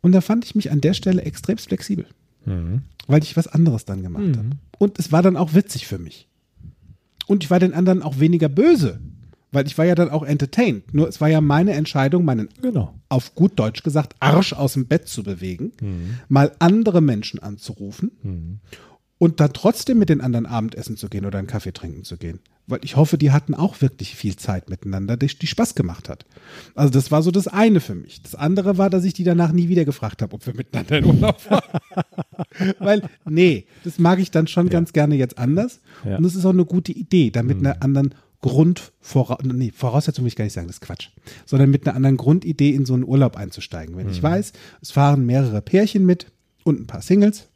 Und 0.00 0.12
da 0.12 0.20
fand 0.20 0.44
ich 0.44 0.54
mich 0.54 0.70
an 0.70 0.80
der 0.80 0.94
Stelle 0.94 1.22
extrem 1.22 1.58
flexibel, 1.58 2.06
weil 3.06 3.22
ich 3.22 3.36
was 3.36 3.46
anderes 3.46 3.84
dann 3.84 4.02
gemacht 4.02 4.24
habe. 4.36 4.50
Und 4.78 4.98
es 4.98 5.12
war 5.12 5.22
dann 5.22 5.36
auch 5.36 5.54
witzig 5.54 5.86
für 5.86 5.98
mich. 5.98 6.28
Und 7.26 7.44
ich 7.44 7.50
war 7.50 7.60
den 7.60 7.72
anderen 7.74 8.02
auch 8.02 8.18
weniger 8.20 8.48
böse, 8.48 9.00
weil 9.54 9.66
ich 9.66 9.78
war 9.78 9.84
ja 9.84 9.94
dann 9.94 10.10
auch 10.10 10.24
entertained. 10.24 10.92
Nur 10.92 11.08
es 11.08 11.20
war 11.20 11.28
ja 11.28 11.40
meine 11.40 11.72
Entscheidung, 11.72 12.24
meinen 12.24 12.48
Genau. 12.60 12.94
auf 13.08 13.34
gut 13.34 13.52
Deutsch 13.58 13.82
gesagt, 13.82 14.16
Arsch 14.20 14.52
aus 14.52 14.74
dem 14.74 14.86
Bett 14.86 15.08
zu 15.08 15.22
bewegen, 15.22 15.72
mal 16.28 16.52
andere 16.58 17.00
Menschen 17.00 17.40
anzurufen 17.40 18.60
und 19.18 19.40
dann 19.40 19.52
trotzdem 19.52 19.98
mit 19.98 20.08
den 20.08 20.20
anderen 20.20 20.46
Abendessen 20.46 20.96
zu 20.96 21.08
gehen 21.08 21.24
oder 21.24 21.38
einen 21.38 21.46
Kaffee 21.48 21.72
trinken 21.72 22.04
zu 22.04 22.16
gehen. 22.16 22.40
Weil 22.66 22.80
ich 22.82 22.96
hoffe, 22.96 23.18
die 23.18 23.30
hatten 23.30 23.54
auch 23.54 23.82
wirklich 23.82 24.14
viel 24.16 24.36
Zeit 24.36 24.70
miteinander, 24.70 25.18
die, 25.18 25.26
die 25.26 25.46
Spaß 25.46 25.74
gemacht 25.74 26.08
hat. 26.08 26.24
Also 26.74 26.90
das 26.90 27.10
war 27.10 27.22
so 27.22 27.30
das 27.30 27.46
eine 27.46 27.80
für 27.80 27.94
mich. 27.94 28.22
Das 28.22 28.34
andere 28.34 28.78
war, 28.78 28.88
dass 28.88 29.04
ich 29.04 29.12
die 29.12 29.22
danach 29.24 29.52
nie 29.52 29.68
wieder 29.68 29.84
gefragt 29.84 30.22
habe, 30.22 30.34
ob 30.34 30.46
wir 30.46 30.54
miteinander 30.54 30.96
in 30.98 31.04
Urlaub 31.04 31.40
fahren. 31.42 31.80
Weil, 32.78 33.02
nee, 33.28 33.66
das 33.84 33.98
mag 33.98 34.18
ich 34.18 34.30
dann 34.30 34.46
schon 34.46 34.70
ganz 34.70 34.94
gerne 34.94 35.14
jetzt 35.16 35.36
anders. 35.36 35.80
Ja. 36.06 36.16
Und 36.16 36.22
das 36.22 36.34
ist 36.34 36.46
auch 36.46 36.50
eine 36.54 36.64
gute 36.64 36.92
Idee, 36.92 37.30
damit 37.30 37.58
einer 37.58 37.82
anderen 37.82 38.14
Grundvoraussetzung, 38.44 39.56
nee, 39.56 39.72
Voraussetzung 39.74 40.24
will 40.24 40.28
ich 40.28 40.36
gar 40.36 40.44
nicht 40.44 40.52
sagen, 40.52 40.66
das 40.66 40.76
ist 40.76 40.80
Quatsch, 40.82 41.08
sondern 41.46 41.70
mit 41.70 41.86
einer 41.86 41.96
anderen 41.96 42.18
Grundidee 42.18 42.70
in 42.74 42.84
so 42.84 42.92
einen 42.92 43.04
Urlaub 43.04 43.36
einzusteigen. 43.36 43.96
Wenn 43.96 44.10
ich 44.10 44.22
weiß, 44.22 44.52
es 44.82 44.90
fahren 44.90 45.24
mehrere 45.24 45.62
Pärchen 45.62 46.04
mit 46.04 46.26
und 46.62 46.78
ein 46.80 46.86
paar 46.86 47.00
Singles, 47.00 47.48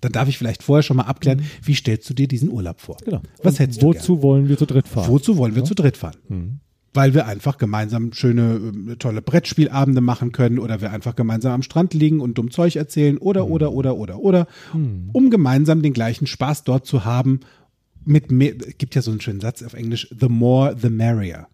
dann 0.00 0.10
darf 0.12 0.28
ich 0.28 0.36
vielleicht 0.36 0.62
vorher 0.64 0.82
schon 0.82 0.96
mal 0.96 1.04
abklären, 1.04 1.42
wie 1.62 1.74
stellst 1.74 2.10
du 2.10 2.14
dir 2.14 2.26
diesen 2.28 2.50
Urlaub 2.50 2.80
vor? 2.80 2.96
Genau. 3.04 3.22
Was 3.42 3.58
hättest 3.60 3.80
du 3.82 3.86
Wozu 3.86 4.20
wollen 4.22 4.48
wir 4.48 4.58
zu 4.58 4.66
dritt 4.66 4.88
fahren? 4.88 5.08
Wozu 5.08 5.36
wollen 5.36 5.54
wir 5.54 5.62
Ja. 5.62 5.66
zu 5.68 5.74
dritt 5.74 5.96
fahren? 5.96 6.16
Mhm. 6.28 6.60
Weil 6.94 7.14
wir 7.14 7.26
einfach 7.26 7.58
gemeinsam 7.58 8.12
schöne, 8.12 8.72
äh, 8.92 8.96
tolle 8.96 9.22
Brettspielabende 9.22 10.00
machen 10.00 10.32
können 10.32 10.58
oder 10.58 10.80
wir 10.80 10.90
einfach 10.90 11.14
gemeinsam 11.14 11.52
am 11.52 11.62
Strand 11.62 11.94
liegen 11.94 12.18
und 12.20 12.36
dumm 12.36 12.50
Zeug 12.50 12.76
erzählen 12.76 13.16
oder, 13.18 13.46
Mhm. 13.46 13.52
oder, 13.52 13.72
oder, 13.72 13.96
oder, 13.96 14.18
oder, 14.18 14.46
um 14.74 15.30
gemeinsam 15.30 15.82
den 15.82 15.92
gleichen 15.92 16.26
Spaß 16.26 16.64
dort 16.64 16.84
zu 16.86 17.04
haben. 17.04 17.40
Mit 18.08 18.30
mehr, 18.32 18.54
gibt 18.54 18.94
ja 18.94 19.02
so 19.02 19.10
einen 19.10 19.20
schönen 19.20 19.40
Satz 19.40 19.62
auf 19.62 19.74
Englisch, 19.74 20.08
the 20.18 20.28
more, 20.28 20.74
the 20.80 20.88
merrier. 20.88 21.46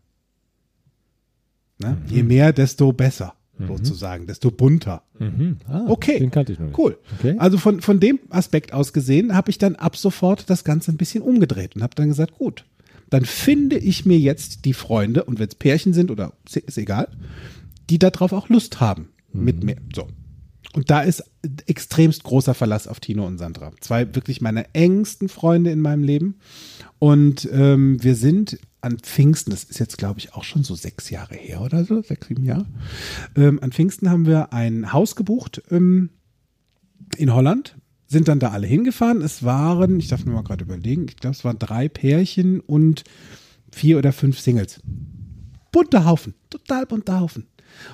Ne? 1.79 1.99
Je 2.09 2.23
mehr, 2.23 2.53
desto 2.53 2.93
besser, 2.93 3.35
sozusagen, 3.67 4.27
desto 4.27 4.51
bunter. 4.51 5.03
Mhm. 5.19 5.57
Ah, 5.67 5.87
Okay. 5.89 6.19
Den 6.21 6.31
kannte 6.31 6.53
ich 6.53 6.59
noch 6.61 6.67
nicht. 6.67 6.79
Cool. 6.79 6.97
Okay. 7.19 7.35
Also 7.39 7.59
von, 7.59 7.81
von 7.81 7.99
dem 7.99 8.21
Aspekt 8.31 8.73
aus 8.73 8.93
gesehen 8.93 9.35
habe 9.35 9.51
ich 9.51 9.59
dann 9.59 9.75
ab 9.75 9.97
sofort 9.97 10.49
das 10.49 10.63
Ganze 10.63 10.93
ein 10.93 10.97
bisschen 10.97 11.23
umgedreht 11.23 11.75
und 11.75 11.83
habe 11.83 11.95
dann 11.97 12.09
gesagt, 12.09 12.39
gut, 12.39 12.65
dann 13.11 13.25
finde 13.25 13.77
ich 13.77 14.07
mir 14.07 14.19
jetzt 14.19 14.65
die 14.65 14.75
Freunde 14.75 15.25
und 15.25 15.39
wenn 15.41 15.49
es 15.49 15.55
Pärchen 15.57 15.93
sind 15.93 16.11
oder 16.11 16.33
ist 16.47 16.79
egal, 16.79 17.09
die 17.91 17.99
darauf 17.99 18.33
auch 18.33 18.49
Lust 18.49 18.81
haben 18.81 19.09
mit 19.33 19.65
mir. 19.65 19.77
So. 19.95 20.07
Und 20.75 20.91
da 20.91 21.03
ist 21.03 21.23
extremst 21.67 22.25
großer 22.25 22.53
Verlass 22.53 22.89
auf 22.89 22.99
Tino 22.99 23.27
und 23.27 23.39
Sandra. 23.39 23.73
Zwei 23.81 24.15
wirklich 24.15 24.41
meine 24.41 24.75
engsten 24.75 25.29
Freunde 25.29 25.71
in 25.71 25.81
meinem 25.81 26.03
Leben. 26.03 26.37
Und 26.99 27.49
ähm, 27.53 28.03
wir 28.03 28.17
sind 28.17 28.59
an 28.81 28.99
Pfingsten, 28.99 29.51
das 29.51 29.65
ist 29.65 29.79
jetzt 29.79 29.99
glaube 29.99 30.19
ich 30.19 30.35
auch 30.35 30.45
schon 30.45 30.65
so 30.65 30.75
sechs 30.75 31.11
Jahre 31.11 31.35
her 31.37 31.63
oder 31.63 31.85
so, 31.85 32.03
sechs, 32.03 32.27
sieben 32.27 32.45
Jahre. 32.45 32.67
Ähm, 33.37 33.59
an 33.63 33.73
Pfingsten 33.73 34.11
haben 34.11 34.27
wir 34.27 34.53
ein 34.53 34.93
Haus 34.93 35.17
gebucht 35.17 35.63
ähm, 35.71 36.11
in 37.17 37.33
Holland, 37.33 37.77
sind 38.07 38.29
dann 38.29 38.41
da 38.41 38.51
alle 38.51 38.67
hingefahren. 38.67 39.23
Es 39.23 39.43
waren, 39.45 39.99
ich 40.01 40.09
darf 40.09 40.25
mir 40.25 40.33
mal 40.33 40.43
gerade 40.43 40.65
überlegen, 40.65 41.07
ich 41.09 41.17
glaube, 41.17 41.37
es 41.37 41.45
waren 41.45 41.59
drei 41.59 41.89
Pärchen 41.89 42.61
und 42.61 43.05
vier 43.71 43.97
oder 43.97 44.13
fünf 44.13 44.39
Singles. 44.41 44.81
Bunter 45.73 46.05
Haufen, 46.05 46.35
total 46.51 46.85
bunter 46.87 47.21
Haufen. 47.21 47.47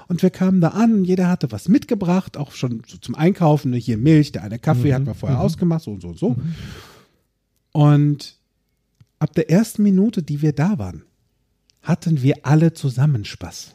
Und 0.09 0.23
wir 0.23 0.31
kamen 0.31 0.61
da 0.61 0.69
an 0.69 1.05
jeder 1.05 1.29
hatte 1.29 1.51
was 1.53 1.69
mitgebracht, 1.69 2.37
auch 2.37 2.53
schon 2.53 2.83
so 2.87 2.99
zum 2.99 3.15
Einkaufen. 3.15 3.71
ne, 3.71 3.77
Hier 3.77 3.97
Milch, 3.97 4.33
der 4.33 4.43
eine 4.43 4.59
Kaffee, 4.59 4.95
hat 4.95 5.05
man 5.05 5.15
vorher 5.15 5.41
ausgemacht, 5.41 5.83
so 5.83 5.93
und 5.93 6.03
so 6.03 6.09
und 6.09 6.19
so. 6.19 6.37
Und 7.73 8.37
ab 9.19 9.35
der 9.35 9.51
ersten 9.51 9.83
Minute, 9.83 10.23
die 10.23 10.43
wir 10.43 10.53
da 10.53 10.79
waren, 10.79 11.03
hatten 11.83 12.23
wir 12.23 12.35
alle 12.43 12.73
zusammen 12.73 13.25
Spaß. 13.25 13.75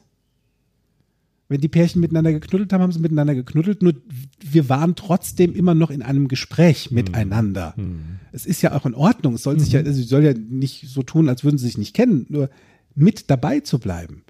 Wenn 1.48 1.62
die 1.62 1.68
Pärchen 1.68 2.02
miteinander 2.02 2.34
geknuddelt 2.34 2.74
haben, 2.74 2.82
haben 2.82 2.92
sie 2.92 3.00
miteinander 3.00 3.36
geknuddelt, 3.36 3.84
nur 3.84 3.94
wir 4.42 4.68
waren 4.68 4.96
trotzdem 4.96 5.54
immer 5.54 5.76
noch 5.76 5.92
in 5.92 6.02
einem 6.02 6.28
Gespräch 6.28 6.90
miteinander. 6.90 7.76
Es 8.32 8.48
ist 8.48 8.64
ja 8.64 8.74
auch 8.76 8.88
in 8.88 8.96
Ordnung. 8.96 9.36
Es 9.36 9.44
soll 9.44 9.60
sich 9.60 9.72
ja, 9.72 9.80
also 9.82 9.94
sie 9.94 10.08
soll 10.08 10.24
ja 10.24 10.34
nicht 10.34 10.88
so 10.88 11.04
tun, 11.04 11.30
als 11.30 11.44
würden 11.44 11.60
sie 11.60 11.68
sich 11.68 11.78
nicht 11.78 11.94
kennen, 11.96 12.26
nur 12.30 12.50
mit 12.96 13.30
dabei 13.30 13.60
zu 13.60 13.78
bleiben. 13.80 14.24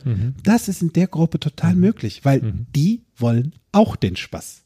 Das 0.43 0.67
ist 0.67 0.81
in 0.81 0.91
der 0.93 1.07
Gruppe 1.07 1.39
total 1.39 1.75
möglich, 1.75 2.25
weil 2.25 2.41
die 2.75 3.03
wollen 3.17 3.53
auch 3.71 3.95
den 3.95 4.15
Spaß. 4.15 4.63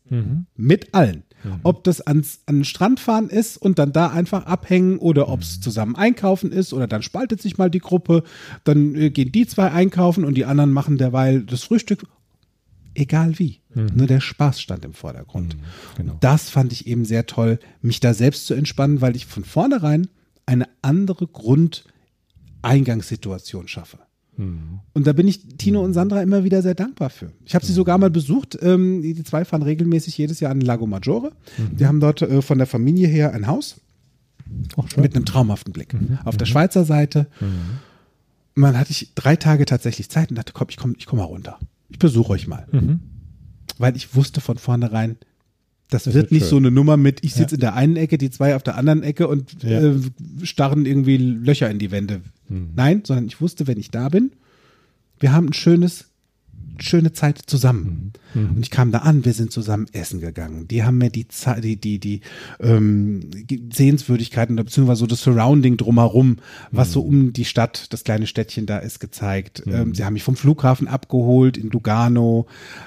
Mit 0.56 0.94
allen. 0.94 1.24
Ob 1.64 1.84
das 1.86 2.02
ans, 2.02 2.40
an 2.48 2.58
den 2.58 2.66
Strand 2.66 3.00
fahren 3.00 3.30
ist 3.30 3.56
und 3.58 3.80
dann 3.80 3.94
da 3.94 4.08
einfach 4.08 4.46
abhängen 4.46 4.98
oder 4.98 5.30
ob 5.30 5.42
es 5.42 5.62
zusammen 5.62 5.96
einkaufen 5.96 6.52
ist 6.52 6.74
oder 6.74 6.86
dann 6.88 7.02
spaltet 7.02 7.42
sich 7.42 7.58
mal 7.58 7.70
die 7.70 7.80
Gruppe, 7.80 8.24
dann 8.66 8.94
äh, 8.96 9.10
gehen 9.10 9.32
die 9.32 9.48
zwei 9.48 9.72
einkaufen 9.72 10.26
und 10.26 10.36
die 10.36 10.44
anderen 10.44 10.74
machen 10.74 10.98
derweil 10.98 11.44
das 11.44 11.64
Frühstück. 11.64 12.04
Egal 12.94 13.40
wie. 13.40 13.62
Nur 13.74 14.08
der 14.08 14.20
Spaß 14.20 14.60
stand 14.60 14.84
im 14.84 14.94
Vordergrund. 14.94 15.56
genau. 15.96 16.18
Das 16.20 16.50
fand 16.50 16.74
ich 16.74 16.88
eben 16.88 17.06
sehr 17.06 17.26
toll, 17.26 17.60
mich 17.82 18.02
da 18.02 18.14
selbst 18.14 18.46
zu 18.46 18.54
entspannen, 18.54 19.00
weil 19.00 19.16
ich 19.16 19.26
von 19.26 19.46
vornherein 19.46 20.08
eine 20.46 20.68
andere 20.82 21.28
Grundeingangssituation 22.62 23.68
schaffe. 23.68 24.00
Und 24.94 25.06
da 25.06 25.12
bin 25.12 25.28
ich 25.28 25.58
Tino 25.58 25.84
und 25.84 25.94
Sandra 25.94 26.22
immer 26.22 26.46
wieder 26.46 26.62
sehr 26.62 26.74
dankbar 26.74 27.10
für. 27.10 27.34
Ich 27.46 27.56
habe 27.56 27.66
sie 27.66 27.74
sogar 27.74 27.98
mal 27.98 28.10
besucht. 28.10 28.58
Ähm, 28.62 29.02
die, 29.02 29.22
zwei 29.24 29.44
fahren 29.44 29.64
regelmäßig 29.64 30.18
jedes 30.18 30.40
Jahr 30.40 30.52
an 30.52 30.62
den 30.62 30.66
Lago 30.66 30.88
Maggiore. 30.88 31.34
Die 31.58 31.86
haben 31.86 32.00
dort 32.00 32.22
äh, 32.22 32.42
von 32.42 32.58
der 32.58 32.68
Familie 32.68 33.10
her 33.10 33.34
ein 33.34 33.48
Haus 33.48 33.82
Ach, 34.78 34.96
mit 34.96 35.14
einem 35.14 35.26
traumhaften 35.26 35.74
Blick. 35.74 35.94
Auf 36.24 36.38
der 36.38 36.46
Schweizer 36.46 36.86
Seite. 36.86 37.28
Und 38.56 38.62
dann 38.62 38.78
hatte 38.78 38.92
ich 38.92 39.14
drei 39.14 39.36
Tage 39.36 39.66
tatsächlich 39.66 40.10
Zeit 40.10 40.30
und 40.30 40.38
dachte, 40.38 40.54
komm, 40.54 40.68
ich 40.70 40.78
komme 40.78 40.94
ich 40.98 41.06
komm 41.06 41.20
mal 41.20 41.26
runter. 41.26 41.60
Ich 41.90 42.00
besuche 42.00 42.32
euch 42.32 42.48
mal. 42.48 42.66
Mhm. 42.72 43.02
Weil 43.78 43.98
ich 43.98 44.16
wusste 44.16 44.40
von 44.40 44.58
vornherein, 44.58 45.18
das, 45.90 46.04
Das 46.04 46.14
wird 46.14 46.26
wird 46.26 46.32
nicht 46.32 46.42
schön. 46.44 46.50
so 46.50 46.58
eine 46.58 46.72
Nummer 46.72 46.98
mit, 46.98 47.24
ich 47.24 47.34
sitze 47.34 47.56
in 47.56 47.62
der 47.62 47.74
einen 47.76 47.96
Ecke, 47.98 48.18
die 48.18 48.30
zwei 48.30 48.56
auf 48.56 48.64
der 48.64 48.76
anderen 48.78 49.04
Ecke 49.04 49.28
und 49.28 49.64
Ja. 49.64 49.82
äh, 49.82 49.96
starren 50.44 50.86
irgendwie 50.86 51.18
Löcher 51.18 51.70
in 51.70 51.80
die 51.80 51.92
Wände. 51.92 52.22
Nein, 52.76 53.04
sondern 53.06 53.26
ich 53.28 53.42
wusste, 53.42 53.68
wenn 53.68 53.78
ich 53.80 53.92
da 53.92 54.10
bin, 54.10 54.32
wir 55.20 55.32
haben 55.34 55.48
ein 55.50 55.54
schönes, 55.54 56.09
schöne 56.82 57.14
Zeit 57.14 57.42
zusammen. 57.46 58.14
Und 58.36 58.62
ich 58.62 58.70
kam 58.70 58.92
da 58.92 59.00
an, 59.00 59.26
wir 59.26 59.34
sind 59.34 59.52
zusammen 59.52 59.88
essen 59.92 60.20
gegangen. 60.20 60.68
Die 60.68 60.84
haben 60.84 61.00
mir 61.00 61.10
die 61.10 61.26
die, 61.62 61.78
die, 61.78 62.00
die 62.00 62.22
ähm, 62.60 63.30
Sehenswürdigkeiten 63.74 64.56
oder 64.56 64.64
beziehungsweise 64.64 65.00
so 65.00 65.08
das 65.08 65.24
Surrounding 65.24 65.78
drumherum, 65.78 66.38
was 66.72 66.92
so 66.92 67.02
um 67.02 67.34
die 67.34 67.46
Stadt, 67.46 67.92
das 67.92 68.04
kleine 68.04 68.28
Städtchen 68.28 68.66
da 68.66 68.78
ist, 68.78 69.00
gezeigt. 69.00 69.64
Ähm, 69.66 69.96
sie 69.96 70.06
haben 70.06 70.14
mich 70.14 70.24
vom 70.24 70.36
Flughafen 70.36 70.88
abgeholt 70.88 71.58
in 71.58 71.70
Lugano. 71.70 72.46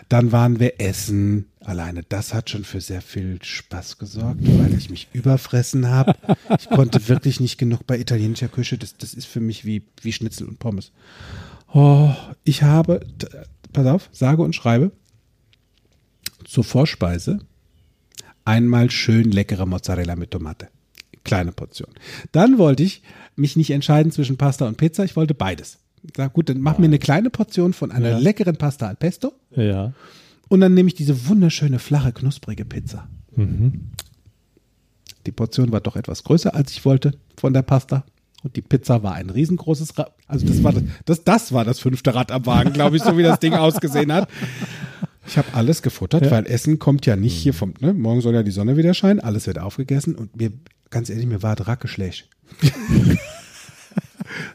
Dann 0.08 0.30
waren 0.30 0.60
wir 0.60 0.80
essen. 0.80 1.46
Alleine 1.60 2.02
das 2.08 2.34
hat 2.34 2.50
schon 2.50 2.64
für 2.64 2.80
sehr 2.80 3.02
viel 3.02 3.38
Spaß 3.42 3.98
gesorgt, 3.98 4.40
weil 4.42 4.74
ich 4.74 4.90
mich 4.90 5.08
überfressen 5.12 5.88
habe. 5.88 6.14
Ich 6.58 6.68
konnte 6.68 7.08
wirklich 7.08 7.40
nicht 7.40 7.58
genug 7.58 7.86
bei 7.86 7.98
italienischer 7.98 8.48
Küche. 8.48 8.78
Das, 8.78 8.96
das 8.96 9.14
ist 9.14 9.26
für 9.26 9.40
mich 9.40 9.64
wie, 9.64 9.82
wie 10.02 10.12
Schnitzel 10.12 10.48
und 10.48 10.58
Pommes. 10.58 10.92
Oh, 11.72 12.10
ich 12.44 12.62
habe, 12.62 13.00
pass 13.72 13.86
auf, 13.86 14.08
sage 14.12 14.42
und 14.42 14.54
schreibe, 14.54 14.92
zur 16.44 16.64
Vorspeise 16.64 17.38
einmal 18.44 18.90
schön 18.90 19.30
leckere 19.30 19.66
Mozzarella 19.66 20.16
mit 20.16 20.30
Tomate. 20.32 20.68
Kleine 21.24 21.52
Portion. 21.52 21.88
Dann 22.32 22.58
wollte 22.58 22.82
ich 22.82 23.02
mich 23.36 23.56
nicht 23.56 23.70
entscheiden 23.70 24.10
zwischen 24.10 24.36
Pasta 24.36 24.66
und 24.66 24.76
Pizza. 24.76 25.04
Ich 25.04 25.14
wollte 25.14 25.34
beides. 25.34 25.78
Ich 26.02 26.10
Sag, 26.16 26.32
gut, 26.32 26.48
dann 26.48 26.60
mach 26.60 26.78
mir 26.78 26.86
eine 26.86 26.98
kleine 26.98 27.30
Portion 27.30 27.72
von 27.72 27.92
einer 27.92 28.10
Ja. 28.10 28.18
leckeren 28.18 28.56
Pasta 28.56 28.88
al 28.88 28.96
Pesto 28.96 29.32
Ja. 29.54 29.92
und 30.48 30.60
dann 30.60 30.74
nehme 30.74 30.88
ich 30.88 30.94
diese 30.94 31.28
wunderschöne, 31.28 31.78
flache, 31.78 32.12
knusprige 32.12 32.64
Pizza. 32.64 33.08
Die 35.26 35.32
Portion 35.32 35.70
war 35.70 35.80
doch 35.80 35.94
etwas 35.94 36.24
größer, 36.24 36.54
als 36.54 36.72
ich 36.72 36.84
wollte 36.84 37.12
von 37.36 37.52
der 37.54 37.62
Pasta. 37.62 38.04
Und 38.42 38.56
die 38.56 38.62
Pizza 38.62 39.02
war 39.02 39.14
ein 39.14 39.30
riesengroßes 39.30 39.98
Rad. 39.98 40.12
Also 40.26 40.46
das 40.46 40.64
war 40.64 40.72
das, 40.72 40.82
das, 41.04 41.24
das 41.24 41.52
war 41.52 41.64
das 41.64 41.78
fünfte 41.78 42.14
Rad 42.14 42.32
am 42.32 42.44
Wagen, 42.46 42.72
glaube 42.72 42.96
ich, 42.96 43.02
so 43.02 43.16
wie 43.16 43.22
das 43.22 43.38
Ding 43.38 43.54
ausgesehen 43.54 44.12
hat. 44.12 44.28
Ich 45.26 45.38
habe 45.38 45.48
alles 45.52 45.82
gefuttert, 45.82 46.30
weil 46.30 46.46
Essen 46.46 46.80
kommt 46.80 47.06
ja 47.06 47.14
nicht 47.14 47.34
hier 47.34 47.54
vom, 47.54 47.74
ne? 47.78 47.92
Morgen 47.92 48.20
soll 48.20 48.34
ja 48.34 48.42
die 48.42 48.50
Sonne 48.50 48.76
wieder 48.76 48.92
scheinen, 48.92 49.20
alles 49.20 49.46
wird 49.46 49.58
aufgegessen 49.58 50.16
und 50.16 50.36
mir, 50.36 50.52
ganz 50.90 51.10
ehrlich, 51.10 51.26
mir 51.26 51.42
war 51.42 51.54
Dracke 51.54 51.86
schlecht. 51.86 52.28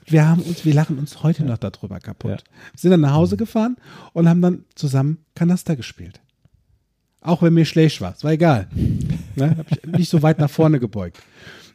wir 0.05 0.27
haben 0.27 0.41
uns, 0.41 0.65
wir 0.65 0.73
lachen 0.73 0.99
uns 0.99 1.23
heute 1.23 1.45
noch 1.45 1.57
darüber 1.57 1.99
kaputt. 1.99 2.31
Ja. 2.31 2.37
Wir 2.37 2.79
sind 2.79 2.91
dann 2.91 3.01
nach 3.01 3.13
Hause 3.13 3.37
gefahren 3.37 3.77
und 4.11 4.27
haben 4.27 4.41
dann 4.41 4.65
zusammen 4.75 5.19
Kanaster 5.35 5.77
gespielt. 5.77 6.19
Auch 7.21 7.41
wenn 7.41 7.53
mir 7.53 7.65
schlecht 7.65 8.01
war, 8.01 8.13
es 8.15 8.23
war 8.23 8.31
egal. 8.31 8.67
Ne? 9.35 9.55
Hab 9.57 9.71
ich 9.71 9.85
nicht 9.85 10.09
so 10.09 10.21
weit 10.21 10.39
nach 10.39 10.49
vorne 10.49 10.79
gebeugt. 10.79 11.17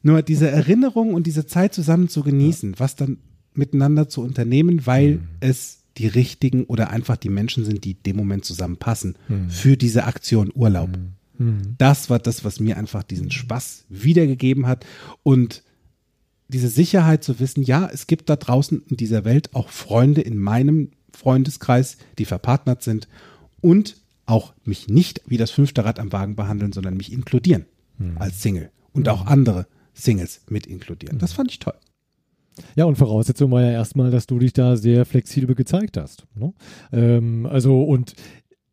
Nur 0.03 0.23
diese 0.23 0.51
Erinnerung 0.51 1.15
und 1.15 1.27
diese 1.27 1.47
Zeit 1.47 1.75
zusammen 1.75 2.09
zu 2.09 2.23
genießen, 2.23 2.75
was 2.79 2.97
dann 2.97 3.19
miteinander 3.55 4.09
zu 4.09 4.23
unternehmen, 4.23 4.87
weil 4.87 5.21
es 5.41 5.79
die 5.99 6.07
richtigen 6.07 6.65
oder 6.65 6.91
einfach 6.91 7.17
die 7.17 7.29
Menschen 7.29 7.65
sind, 7.65 7.85
die 7.85 7.95
dem 7.95 8.17
Moment 8.17 8.45
zusammenpassen 8.45 9.17
für 9.49 9.77
diese 9.77 10.05
Aktion 10.05 10.51
Urlaub. 10.55 10.91
Das 11.79 12.09
war 12.09 12.19
das, 12.19 12.45
was 12.45 12.61
mir 12.61 12.77
einfach 12.77 13.03
diesen 13.03 13.31
Spaß 13.31 13.85
wiedergegeben 13.89 14.67
hat 14.67 14.87
und 15.23 15.63
diese 16.49 16.69
Sicherheit 16.69 17.25
zu 17.25 17.41
wissen, 17.41 17.63
ja, 17.63 17.89
es 17.93 18.07
gibt 18.07 18.29
da 18.29 18.37
draußen 18.37 18.83
in 18.89 18.97
dieser 18.97 19.25
Welt 19.25 19.55
auch 19.55 19.71
Freunde 19.71 20.21
in 20.21 20.39
meinem 20.39 20.91
Freundeskreis, 21.13 21.97
die 22.19 22.27
verpartnert 22.27 22.83
sind 22.83 23.09
und 23.61 23.97
auch 24.27 24.55
mich 24.65 24.89
nicht 24.89 25.23
wie 25.27 25.37
das 25.37 25.51
fünfte 25.51 25.85
Rad 25.85 25.99
am 25.99 26.13
Wagen 26.13 26.37
behandeln, 26.37 26.73
sondern 26.73 26.97
mich 26.97 27.13
inkludieren 27.13 27.67
als 28.17 28.43
Single 28.43 28.71
und 28.93 29.09
auch 29.09 29.27
andere 29.27 29.67
Singles 29.93 30.43
mit 30.49 30.67
inkludieren. 30.67 31.19
Das 31.19 31.33
fand 31.33 31.51
ich 31.51 31.59
toll. 31.59 31.75
Ja, 32.77 32.85
und 32.85 32.97
Voraussetzung 32.97 33.51
war 33.51 33.63
ja 33.63 33.71
erstmal, 33.71 34.11
dass 34.11 34.27
du 34.27 34.39
dich 34.39 34.53
da 34.53 34.77
sehr 34.77 35.05
flexibel 35.07 35.55
gezeigt 35.55 35.97
hast. 35.97 36.27
Ne? 36.35 36.53
Ähm, 36.93 37.47
also, 37.47 37.83
und 37.83 38.15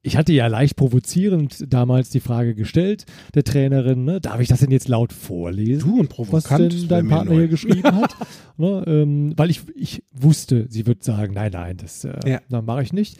ich 0.02 0.18
hatte 0.18 0.34
ja 0.34 0.48
leicht 0.48 0.76
provozierend 0.76 1.66
damals 1.74 2.10
die 2.10 2.20
Frage 2.20 2.56
gestellt, 2.56 3.06
der 3.36 3.44
Trainerin, 3.44 4.06
ne, 4.06 4.22
darf 4.22 4.40
ich 4.40 4.48
das 4.48 4.60
denn 4.60 4.72
jetzt 4.72 4.88
laut 4.88 5.12
vorlesen? 5.14 5.90
Du 5.90 6.00
und 6.00 6.10
was 6.10 6.16
provokant, 6.16 6.60
denn 6.60 6.70
das 6.80 6.88
dein 6.88 7.08
Partner 7.10 7.32
neu. 7.34 7.40
hier 7.40 7.48
geschrieben 7.50 7.84
hat. 7.96 8.16
ne, 8.58 8.84
ähm, 8.88 9.34
weil 9.38 9.50
ich, 9.50 9.62
ich 9.76 10.04
wusste, 10.12 10.68
sie 10.70 10.86
wird 10.88 11.04
sagen, 11.04 11.34
nein, 11.34 11.52
nein, 11.52 11.78
das 11.78 12.06
äh, 12.06 12.18
Ja. 12.26 12.42
dann 12.50 12.66
mache 12.66 12.84
ich 12.84 12.94
nicht. 12.94 13.18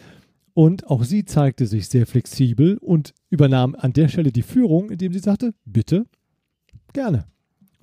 Und 0.54 0.86
auch 0.88 1.04
sie 1.04 1.24
zeigte 1.24 1.66
sich 1.66 1.88
sehr 1.88 2.06
flexibel 2.06 2.76
und 2.78 3.14
übernahm 3.30 3.74
an 3.78 3.92
der 3.92 4.08
Stelle 4.08 4.32
die 4.32 4.42
Führung, 4.42 4.90
indem 4.90 5.12
sie 5.12 5.20
sagte, 5.20 5.54
bitte, 5.64 6.06
gerne. 6.92 7.26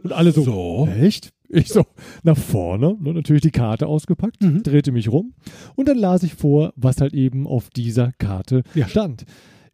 Und 0.03 0.11
alle 0.13 0.31
so, 0.31 0.43
So. 0.43 0.87
echt? 0.99 1.31
Ich 1.49 1.69
so, 1.69 1.85
nach 2.23 2.37
vorne, 2.37 2.97
ne, 2.99 3.13
natürlich 3.13 3.41
die 3.41 3.51
Karte 3.51 3.87
ausgepackt, 3.87 4.43
Mhm. 4.43 4.63
drehte 4.63 4.91
mich 4.91 5.09
rum 5.09 5.33
und 5.75 5.87
dann 5.87 5.97
las 5.97 6.23
ich 6.23 6.33
vor, 6.33 6.73
was 6.75 6.99
halt 6.99 7.13
eben 7.13 7.47
auf 7.47 7.69
dieser 7.69 8.11
Karte 8.17 8.63
Ja. 8.75 8.87
stand. 8.87 9.23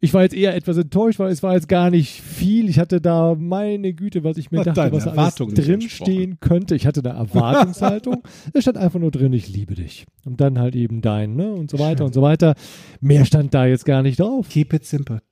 Ich 0.00 0.12
war 0.14 0.22
jetzt 0.22 0.34
eher 0.36 0.54
etwas 0.54 0.76
enttäuscht, 0.76 1.18
weil 1.18 1.32
es 1.32 1.42
war 1.42 1.54
jetzt 1.54 1.66
gar 1.68 1.90
nicht 1.90 2.20
viel. 2.20 2.68
Ich 2.68 2.78
hatte 2.78 3.00
da, 3.00 3.34
meine 3.34 3.94
Güte, 3.94 4.22
was 4.22 4.36
ich 4.36 4.50
mir 4.52 4.60
Hat 4.60 4.66
dachte, 4.76 4.92
was 4.92 5.04
da 5.04 5.12
alles 5.12 5.34
drinstehen 5.36 6.38
könnte. 6.40 6.76
Ich 6.76 6.86
hatte 6.86 7.02
da 7.02 7.10
Erwartungshaltung. 7.16 8.22
es 8.52 8.62
stand 8.62 8.76
einfach 8.76 9.00
nur 9.00 9.10
drin, 9.10 9.32
ich 9.32 9.48
liebe 9.48 9.74
dich. 9.74 10.04
Und 10.26 10.40
dann 10.42 10.58
halt 10.58 10.76
eben 10.76 11.00
dein, 11.00 11.34
ne, 11.36 11.52
und 11.54 11.70
so 11.70 11.78
weiter 11.78 11.98
Schön. 11.98 12.06
und 12.08 12.14
so 12.14 12.22
weiter. 12.22 12.54
Mehr 13.00 13.24
stand 13.24 13.54
da 13.54 13.66
jetzt 13.66 13.84
gar 13.86 14.02
nicht 14.02 14.20
drauf. 14.20 14.48
Keep 14.48 14.74
it 14.74 14.84
simple. 14.84 15.22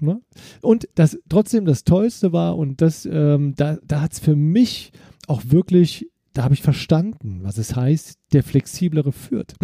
Ne? 0.00 0.20
Und 0.62 0.88
das 0.94 1.18
trotzdem 1.28 1.64
das 1.64 1.84
Tollste 1.84 2.32
war, 2.32 2.56
und 2.56 2.80
das, 2.80 3.06
ähm, 3.10 3.54
da, 3.56 3.78
da 3.86 4.00
hat 4.00 4.12
es 4.12 4.18
für 4.18 4.36
mich 4.36 4.92
auch 5.26 5.42
wirklich, 5.46 6.10
da 6.32 6.44
habe 6.44 6.54
ich 6.54 6.62
verstanden, 6.62 7.40
was 7.42 7.58
es 7.58 7.74
heißt, 7.74 8.18
der 8.32 8.42
flexiblere 8.42 9.12
führt. 9.12 9.54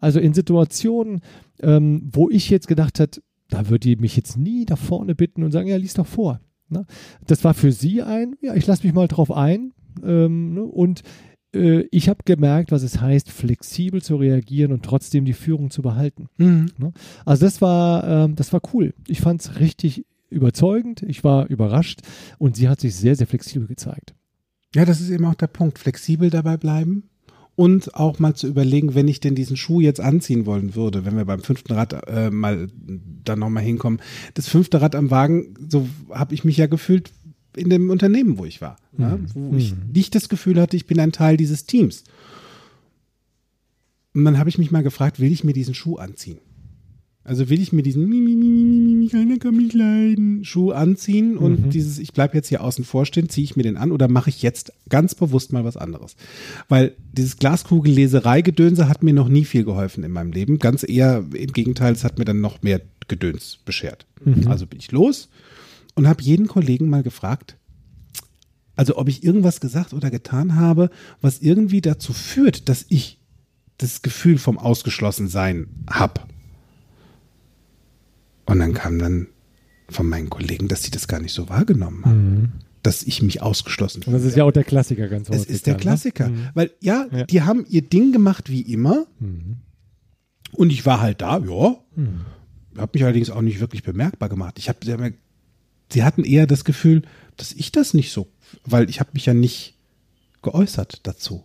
Also 0.00 0.20
in 0.20 0.34
Situationen, 0.34 1.20
ähm, 1.60 2.08
wo 2.12 2.28
ich 2.30 2.50
jetzt 2.50 2.68
gedacht 2.68 3.00
hat, 3.00 3.22
da 3.48 3.68
würde 3.68 3.88
die 3.88 3.96
mich 3.96 4.16
jetzt 4.16 4.36
nie 4.36 4.64
da 4.66 4.76
vorne 4.76 5.14
bitten 5.14 5.42
und 5.42 5.52
sagen, 5.52 5.68
ja, 5.68 5.76
lies 5.76 5.94
doch 5.94 6.06
vor. 6.06 6.40
Ne? 6.68 6.84
Das 7.26 7.44
war 7.44 7.54
für 7.54 7.72
sie 7.72 8.02
ein, 8.02 8.36
ja, 8.42 8.54
ich 8.54 8.66
lasse 8.66 8.86
mich 8.86 8.94
mal 8.94 9.08
drauf 9.08 9.30
ein. 9.30 9.72
Ähm, 10.04 10.54
ne? 10.54 10.62
Und 10.62 11.02
ich 11.52 12.08
habe 12.08 12.20
gemerkt, 12.24 12.72
was 12.72 12.82
es 12.82 13.00
heißt, 13.00 13.30
flexibel 13.30 14.02
zu 14.02 14.16
reagieren 14.16 14.72
und 14.72 14.84
trotzdem 14.84 15.24
die 15.24 15.32
Führung 15.32 15.70
zu 15.70 15.80
behalten. 15.80 16.28
Mhm. 16.36 16.72
Also 17.24 17.46
das 17.46 17.62
war, 17.62 18.06
ähm, 18.06 18.36
das 18.36 18.52
war 18.52 18.60
cool. 18.74 18.92
Ich 19.06 19.20
fand 19.20 19.40
es 19.40 19.58
richtig 19.58 20.04
überzeugend. 20.30 21.02
Ich 21.02 21.24
war 21.24 21.46
überrascht 21.48 22.00
und 22.38 22.56
sie 22.56 22.68
hat 22.68 22.80
sich 22.80 22.94
sehr, 22.94 23.16
sehr 23.16 23.26
flexibel 23.26 23.66
gezeigt. 23.66 24.14
Ja, 24.74 24.84
das 24.84 25.00
ist 25.00 25.10
eben 25.10 25.24
auch 25.24 25.34
der 25.34 25.46
Punkt. 25.46 25.78
Flexibel 25.78 26.28
dabei 26.28 26.58
bleiben 26.58 27.04
und 27.58 27.94
auch 27.96 28.20
mal 28.20 28.34
zu 28.34 28.46
überlegen, 28.46 28.94
wenn 28.94 29.08
ich 29.08 29.18
denn 29.18 29.34
diesen 29.34 29.56
Schuh 29.56 29.80
jetzt 29.80 30.00
anziehen 30.00 30.46
wollen 30.46 30.76
würde, 30.76 31.04
wenn 31.04 31.16
wir 31.16 31.24
beim 31.24 31.40
fünften 31.40 31.72
Rad 31.72 32.06
äh, 32.06 32.30
mal 32.30 32.68
dann 33.24 33.40
nochmal 33.40 33.64
hinkommen. 33.64 34.00
Das 34.34 34.48
fünfte 34.48 34.80
Rad 34.80 34.94
am 34.94 35.10
Wagen, 35.10 35.54
so 35.68 35.88
habe 36.10 36.34
ich 36.34 36.44
mich 36.44 36.56
ja 36.56 36.66
gefühlt 36.66 37.10
in 37.58 37.68
dem 37.70 37.90
Unternehmen, 37.90 38.38
wo 38.38 38.44
ich 38.44 38.60
war. 38.60 38.76
Ja, 38.96 39.18
wo 39.34 39.56
ich 39.56 39.72
Mhm. 39.72 39.92
nicht 39.92 40.14
das 40.14 40.28
Gefühl 40.28 40.60
hatte, 40.60 40.76
ich 40.76 40.86
bin 40.86 40.98
ein 41.00 41.12
Teil 41.12 41.36
dieses 41.36 41.66
Teams. 41.66 42.04
Und 44.14 44.24
dann 44.24 44.38
habe 44.38 44.48
ich 44.48 44.58
mich 44.58 44.70
mal 44.70 44.82
gefragt, 44.82 45.20
will 45.20 45.30
ich 45.32 45.44
mir 45.44 45.52
diesen 45.52 45.74
Schuh 45.74 45.96
anziehen? 45.96 46.38
Also 47.24 47.50
will 47.50 47.60
ich 47.60 47.72
mir 47.74 47.82
diesen 47.82 48.08
mi, 48.08 48.20
mi, 48.22 48.34
mi, 48.34 48.46
mi, 48.46 48.74
mi, 48.78 48.94
mi, 48.94 49.08
keiner 49.08 49.36
kann 49.38 49.54
mich 49.54 49.74
leiden 49.74 50.46
Schuh 50.46 50.70
anziehen 50.70 51.36
und 51.36 51.66
Mhm. 51.66 51.70
dieses 51.70 51.98
ich 51.98 52.14
bleibe 52.14 52.34
jetzt 52.34 52.48
hier 52.48 52.64
außen 52.64 52.84
vor 52.86 53.04
stehen, 53.04 53.28
ziehe 53.28 53.44
ich 53.44 53.54
mir 53.54 53.64
den 53.64 53.76
an 53.76 53.92
oder 53.92 54.08
mache 54.08 54.30
ich 54.30 54.40
jetzt 54.40 54.72
ganz 54.88 55.14
bewusst 55.14 55.52
mal 55.52 55.62
was 55.62 55.76
anderes? 55.76 56.16
Weil 56.70 56.94
dieses 57.12 57.36
Glaskugelleserei-Gedönse 57.36 58.88
hat 58.88 59.02
mir 59.02 59.12
noch 59.12 59.28
nie 59.28 59.44
viel 59.44 59.64
geholfen 59.64 60.04
in 60.04 60.12
meinem 60.12 60.32
Leben. 60.32 60.58
Ganz 60.58 60.88
eher 60.88 61.22
im 61.34 61.52
Gegenteil, 61.52 61.92
es 61.92 62.02
hat 62.02 62.18
mir 62.18 62.24
dann 62.24 62.40
noch 62.40 62.62
mehr 62.62 62.80
Gedöns 63.08 63.58
beschert. 63.66 64.06
Mhm. 64.24 64.48
Also 64.48 64.66
bin 64.66 64.78
ich 64.78 64.90
los 64.90 65.28
und 65.98 66.06
habe 66.08 66.22
jeden 66.22 66.46
Kollegen 66.46 66.88
mal 66.88 67.02
gefragt, 67.02 67.56
also 68.76 68.96
ob 68.96 69.08
ich 69.08 69.24
irgendwas 69.24 69.60
gesagt 69.60 69.92
oder 69.92 70.10
getan 70.10 70.54
habe, 70.54 70.90
was 71.20 71.40
irgendwie 71.40 71.80
dazu 71.80 72.12
führt, 72.12 72.68
dass 72.68 72.86
ich 72.88 73.20
das 73.78 74.02
Gefühl 74.02 74.38
vom 74.38 74.58
Ausgeschlossensein 74.58 75.66
habe. 75.90 76.20
Und 78.46 78.60
dann 78.60 78.72
kam 78.74 78.98
dann 78.98 79.26
von 79.88 80.08
meinen 80.08 80.30
Kollegen, 80.30 80.68
dass 80.68 80.82
sie 80.84 80.90
das 80.90 81.08
gar 81.08 81.20
nicht 81.20 81.32
so 81.34 81.48
wahrgenommen 81.48 82.04
haben, 82.04 82.52
dass 82.82 83.02
ich 83.02 83.22
mich 83.22 83.42
ausgeschlossen 83.42 84.02
Und 84.04 84.12
das 84.12 84.22
ist 84.22 84.36
ja 84.36 84.44
auch 84.44 84.52
der 84.52 84.64
Klassiker 84.64 85.08
ganz 85.08 85.28
Das 85.28 85.40
häufig. 85.40 85.50
ist 85.54 85.66
der 85.66 85.74
dann, 85.74 85.78
ne? 85.78 85.82
Klassiker. 85.82 86.28
Mhm. 86.28 86.48
Weil 86.54 86.70
ja, 86.80 87.06
Ja. 87.10 87.24
die 87.24 87.42
haben 87.42 87.66
ihr 87.68 87.82
Ding 87.82 88.12
gemacht 88.12 88.48
wie 88.50 88.60
immer 88.62 89.06
Mhm. 89.18 89.56
und 90.52 90.70
ich 90.70 90.86
war 90.86 91.00
halt 91.00 91.20
da, 91.20 91.38
ja. 91.38 91.76
Mhm. 91.96 92.20
Habe 92.76 92.90
mich 92.94 93.02
allerdings 93.02 93.30
auch 93.30 93.42
nicht 93.42 93.58
wirklich 93.58 93.82
bemerkbar 93.82 94.28
gemacht. 94.28 94.58
Ich 94.58 94.68
habe, 94.68 94.78
haben 94.92 95.02
ja- 95.04 95.10
sie 95.92 96.04
hatten 96.04 96.24
eher 96.24 96.46
das 96.46 96.64
Gefühl, 96.64 97.02
dass 97.36 97.52
ich 97.52 97.72
das 97.72 97.94
nicht 97.94 98.12
so, 98.12 98.28
weil 98.64 98.90
ich 98.90 99.00
habe 99.00 99.10
mich 99.14 99.26
ja 99.26 99.34
nicht 99.34 99.74
geäußert 100.42 101.06
dazu. 101.06 101.44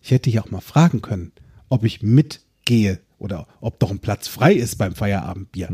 Ich 0.00 0.10
hätte 0.10 0.30
ja 0.30 0.42
auch 0.42 0.50
mal 0.50 0.60
fragen 0.60 1.02
können, 1.02 1.32
ob 1.68 1.84
ich 1.84 2.02
mitgehe 2.02 3.00
oder 3.18 3.46
ob 3.60 3.78
doch 3.78 3.90
ein 3.90 4.00
Platz 4.00 4.28
frei 4.28 4.52
ist 4.52 4.76
beim 4.76 4.94
Feierabendbier. 4.94 5.68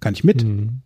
Kann 0.00 0.14
ich 0.14 0.24
mit? 0.24 0.44
Mhm. 0.44 0.82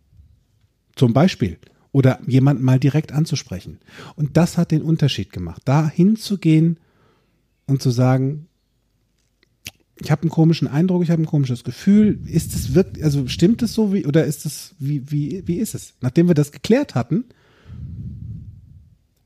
Zum 0.95 1.13
Beispiel. 1.13 1.59
Oder 1.91 2.19
jemanden 2.27 2.63
mal 2.63 2.79
direkt 2.79 3.11
anzusprechen. 3.11 3.79
Und 4.15 4.35
das 4.37 4.57
hat 4.57 4.71
den 4.71 4.81
Unterschied 4.81 5.31
gemacht. 5.31 5.61
Da 5.65 5.87
hinzugehen 5.87 6.79
und 7.65 7.81
zu 7.81 7.91
sagen, 7.91 8.46
ich 10.01 10.11
habe 10.11 10.23
einen 10.23 10.31
komischen 10.31 10.67
Eindruck, 10.67 11.03
ich 11.03 11.11
habe 11.11 11.21
ein 11.21 11.25
komisches 11.25 11.63
Gefühl. 11.63 12.19
Ist 12.25 12.53
es 12.53 12.73
wirklich, 12.73 13.03
also 13.03 13.27
stimmt 13.27 13.61
es 13.63 13.73
so 13.73 13.93
wie, 13.93 14.05
oder 14.05 14.25
ist 14.25 14.45
es, 14.45 14.75
wie, 14.79 15.11
wie, 15.11 15.43
wie 15.45 15.57
ist 15.57 15.75
es? 15.75 15.93
Nachdem 16.01 16.27
wir 16.27 16.35
das 16.35 16.51
geklärt 16.51 16.95
hatten, 16.95 17.25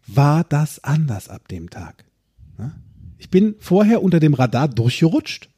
war 0.08 0.44
das 0.44 0.84
anders 0.84 1.30
ab 1.30 1.48
dem 1.48 1.70
Tag. 1.70 2.06
Ja? 2.58 2.72
Ich 3.18 3.30
bin 3.30 3.56
vorher 3.60 4.02
unter 4.04 4.20
dem 4.20 4.34
Radar 4.34 4.68
durchgerutscht, 4.68 5.50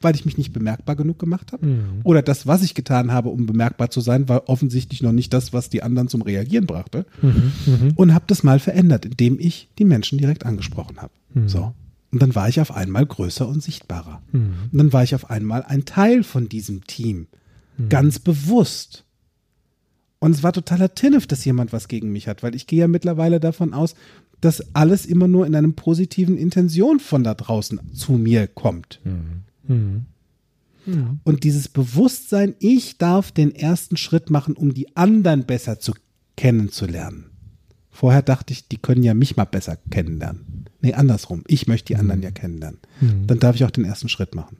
weil 0.00 0.14
ich 0.14 0.24
mich 0.24 0.38
nicht 0.38 0.52
bemerkbar 0.52 0.96
genug 0.96 1.18
gemacht 1.18 1.52
habe. 1.52 1.66
Mhm. 1.66 2.00
Oder 2.04 2.22
das, 2.22 2.46
was 2.46 2.62
ich 2.62 2.74
getan 2.74 3.12
habe, 3.12 3.28
um 3.28 3.46
bemerkbar 3.46 3.90
zu 3.90 4.00
sein, 4.00 4.28
war 4.28 4.48
offensichtlich 4.48 5.02
noch 5.02 5.12
nicht 5.12 5.32
das, 5.32 5.52
was 5.52 5.68
die 5.68 5.82
anderen 5.82 6.08
zum 6.08 6.22
Reagieren 6.22 6.66
brachte. 6.66 7.06
Mhm. 7.20 7.52
Mhm. 7.66 7.92
Und 7.96 8.14
habe 8.14 8.24
das 8.26 8.42
mal 8.42 8.58
verändert, 8.58 9.04
indem 9.04 9.38
ich 9.38 9.68
die 9.78 9.84
Menschen 9.84 10.18
direkt 10.18 10.46
angesprochen 10.46 11.00
habe. 11.00 11.12
Mhm. 11.34 11.48
So. 11.48 11.74
Und 12.12 12.22
dann 12.22 12.34
war 12.34 12.48
ich 12.48 12.60
auf 12.60 12.74
einmal 12.74 13.06
größer 13.06 13.46
und 13.46 13.62
sichtbarer. 13.62 14.22
Mhm. 14.32 14.54
Und 14.72 14.78
dann 14.78 14.92
war 14.92 15.04
ich 15.04 15.14
auf 15.14 15.30
einmal 15.30 15.62
ein 15.62 15.84
Teil 15.84 16.24
von 16.24 16.48
diesem 16.48 16.84
Team. 16.86 17.28
Ganz 17.88 18.18
bewusst. 18.18 19.04
Und 20.18 20.32
es 20.32 20.42
war 20.42 20.52
totaler 20.52 20.94
Tinnef, 20.94 21.26
dass 21.26 21.44
jemand 21.46 21.72
was 21.72 21.88
gegen 21.88 22.12
mich 22.12 22.28
hat, 22.28 22.42
weil 22.42 22.54
ich 22.54 22.66
gehe 22.66 22.80
ja 22.80 22.88
mittlerweile 22.88 23.40
davon 23.40 23.72
aus, 23.72 23.94
dass 24.42 24.74
alles 24.74 25.06
immer 25.06 25.28
nur 25.28 25.46
in 25.46 25.54
einem 25.54 25.72
positiven 25.74 26.36
Intention 26.36 27.00
von 27.00 27.24
da 27.24 27.32
draußen 27.34 27.80
zu 27.94 28.12
mir 28.12 28.46
kommt. 28.48 29.00
Mhm. 29.04 29.46
Und 31.24 31.44
dieses 31.44 31.68
Bewusstsein, 31.68 32.54
ich 32.58 32.98
darf 32.98 33.32
den 33.32 33.54
ersten 33.54 33.96
Schritt 33.96 34.28
machen, 34.28 34.54
um 34.56 34.74
die 34.74 34.94
anderen 34.96 35.44
besser 35.44 35.78
zu 35.78 35.94
kennenzulernen. 36.36 37.29
Vorher 38.00 38.22
dachte 38.22 38.54
ich, 38.54 38.66
die 38.66 38.78
können 38.78 39.02
ja 39.02 39.12
mich 39.12 39.36
mal 39.36 39.44
besser 39.44 39.76
kennenlernen. 39.90 40.64
Nee, 40.80 40.94
andersrum. 40.94 41.44
Ich 41.46 41.66
möchte 41.66 41.92
die 41.92 41.96
anderen 41.96 42.22
ja 42.22 42.30
kennenlernen. 42.30 42.80
Mhm. 43.02 43.26
Dann 43.26 43.40
darf 43.40 43.56
ich 43.56 43.64
auch 43.66 43.70
den 43.70 43.84
ersten 43.84 44.08
Schritt 44.08 44.34
machen. 44.34 44.56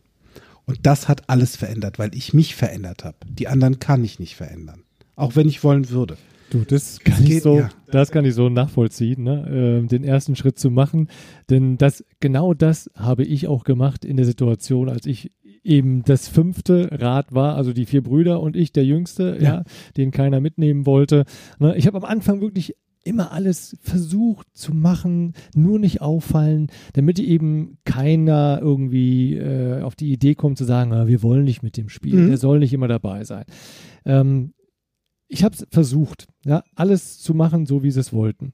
Und 0.67 0.81
das 0.83 1.09
hat 1.09 1.31
alles 1.31 1.57
verändert, 1.57 1.99
weil 1.99 2.15
ich 2.15 2.35
mich 2.35 2.55
verändert 2.55 3.03
habe. 3.03 3.17
Die 3.27 3.49
anderen 3.49 3.79
kann 3.79 4.05
ich 4.05 4.19
nicht 4.19 4.37
verändern. 4.37 4.83
Auch 5.17 5.37
wenn 5.37 5.49
ich 5.49 5.65
wollen 5.65 5.89
würde. 5.89 6.19
Du, 6.51 6.65
das 6.67 7.01
kann 7.01 7.23
ich 7.23 7.31
geht, 7.31 7.43
so, 7.43 7.61
ja. 7.61 7.71
das 7.91 8.11
kann 8.11 8.27
ich 8.27 8.35
so 8.35 8.51
nachvollziehen, 8.51 9.23
ne? 9.23 9.49
ähm, 9.51 9.89
den 9.89 10.05
ersten 10.05 10.37
Schritt 10.37 10.59
zu 10.59 10.71
machen. 10.71 11.09
Denn 11.49 11.79
das, 11.79 12.05
genau 12.21 12.53
das 12.53 12.91
habe 12.95 13.25
ich 13.25 13.49
auch 13.49 13.65
gemacht 13.65 14.05
in 14.05 14.19
der 14.19 14.27
Situation, 14.27 14.91
als 14.91 15.07
ich 15.07 15.33
eben 15.65 16.03
das 16.03 16.29
fünfte 16.29 16.91
Rad 16.93 17.33
war, 17.33 17.57
also 17.57 17.73
die 17.73 17.87
vier 17.87 18.03
Brüder 18.03 18.43
und 18.43 18.55
ich, 18.55 18.73
der 18.73 18.85
Jüngste, 18.85 19.39
ja, 19.41 19.55
Ja. 19.55 19.65
den 19.97 20.11
keiner 20.11 20.43
mitnehmen 20.43 20.85
wollte. 20.85 21.25
Ne? 21.59 21.75
Ich 21.79 21.87
habe 21.87 21.97
am 21.97 22.05
Anfang 22.05 22.43
wirklich 22.43 22.77
immer 23.05 23.33
alles 23.33 23.77
versucht 23.81 24.47
zu 24.53 24.75
machen, 24.75 25.33
nur 25.55 25.79
nicht 25.79 26.01
auffallen, 26.03 26.69
damit 26.93 27.19
eben 27.19 27.79
keiner 27.85 28.59
irgendwie 28.61 29.37
äh, 29.37 29.83
auf 29.83 29.95
die 29.97 30.13
Idee 30.13 30.35
kommt 30.35 30.59
zu 30.59 30.65
sagen, 30.65 30.93
ah, 30.93 31.07
wir 31.07 31.23
wollen 31.23 31.45
nicht 31.45 31.63
mit 31.63 31.77
dem 31.77 31.89
spielen, 31.89 32.25
Mhm. 32.25 32.29
der 32.29 32.37
soll 32.39 32.59
nicht 32.59 32.73
immer 32.73 32.89
dabei 32.89 33.25
sein. 33.25 33.45
Ähm, 34.05 34.53
ich 35.31 35.45
habe 35.45 35.57
versucht, 35.71 36.27
ja, 36.45 36.65
alles 36.75 37.21
zu 37.21 37.35
machen, 37.35 37.65
so 37.65 37.85
wie 37.85 37.91
sie 37.93 38.01
es 38.01 38.13
wollten. 38.13 38.53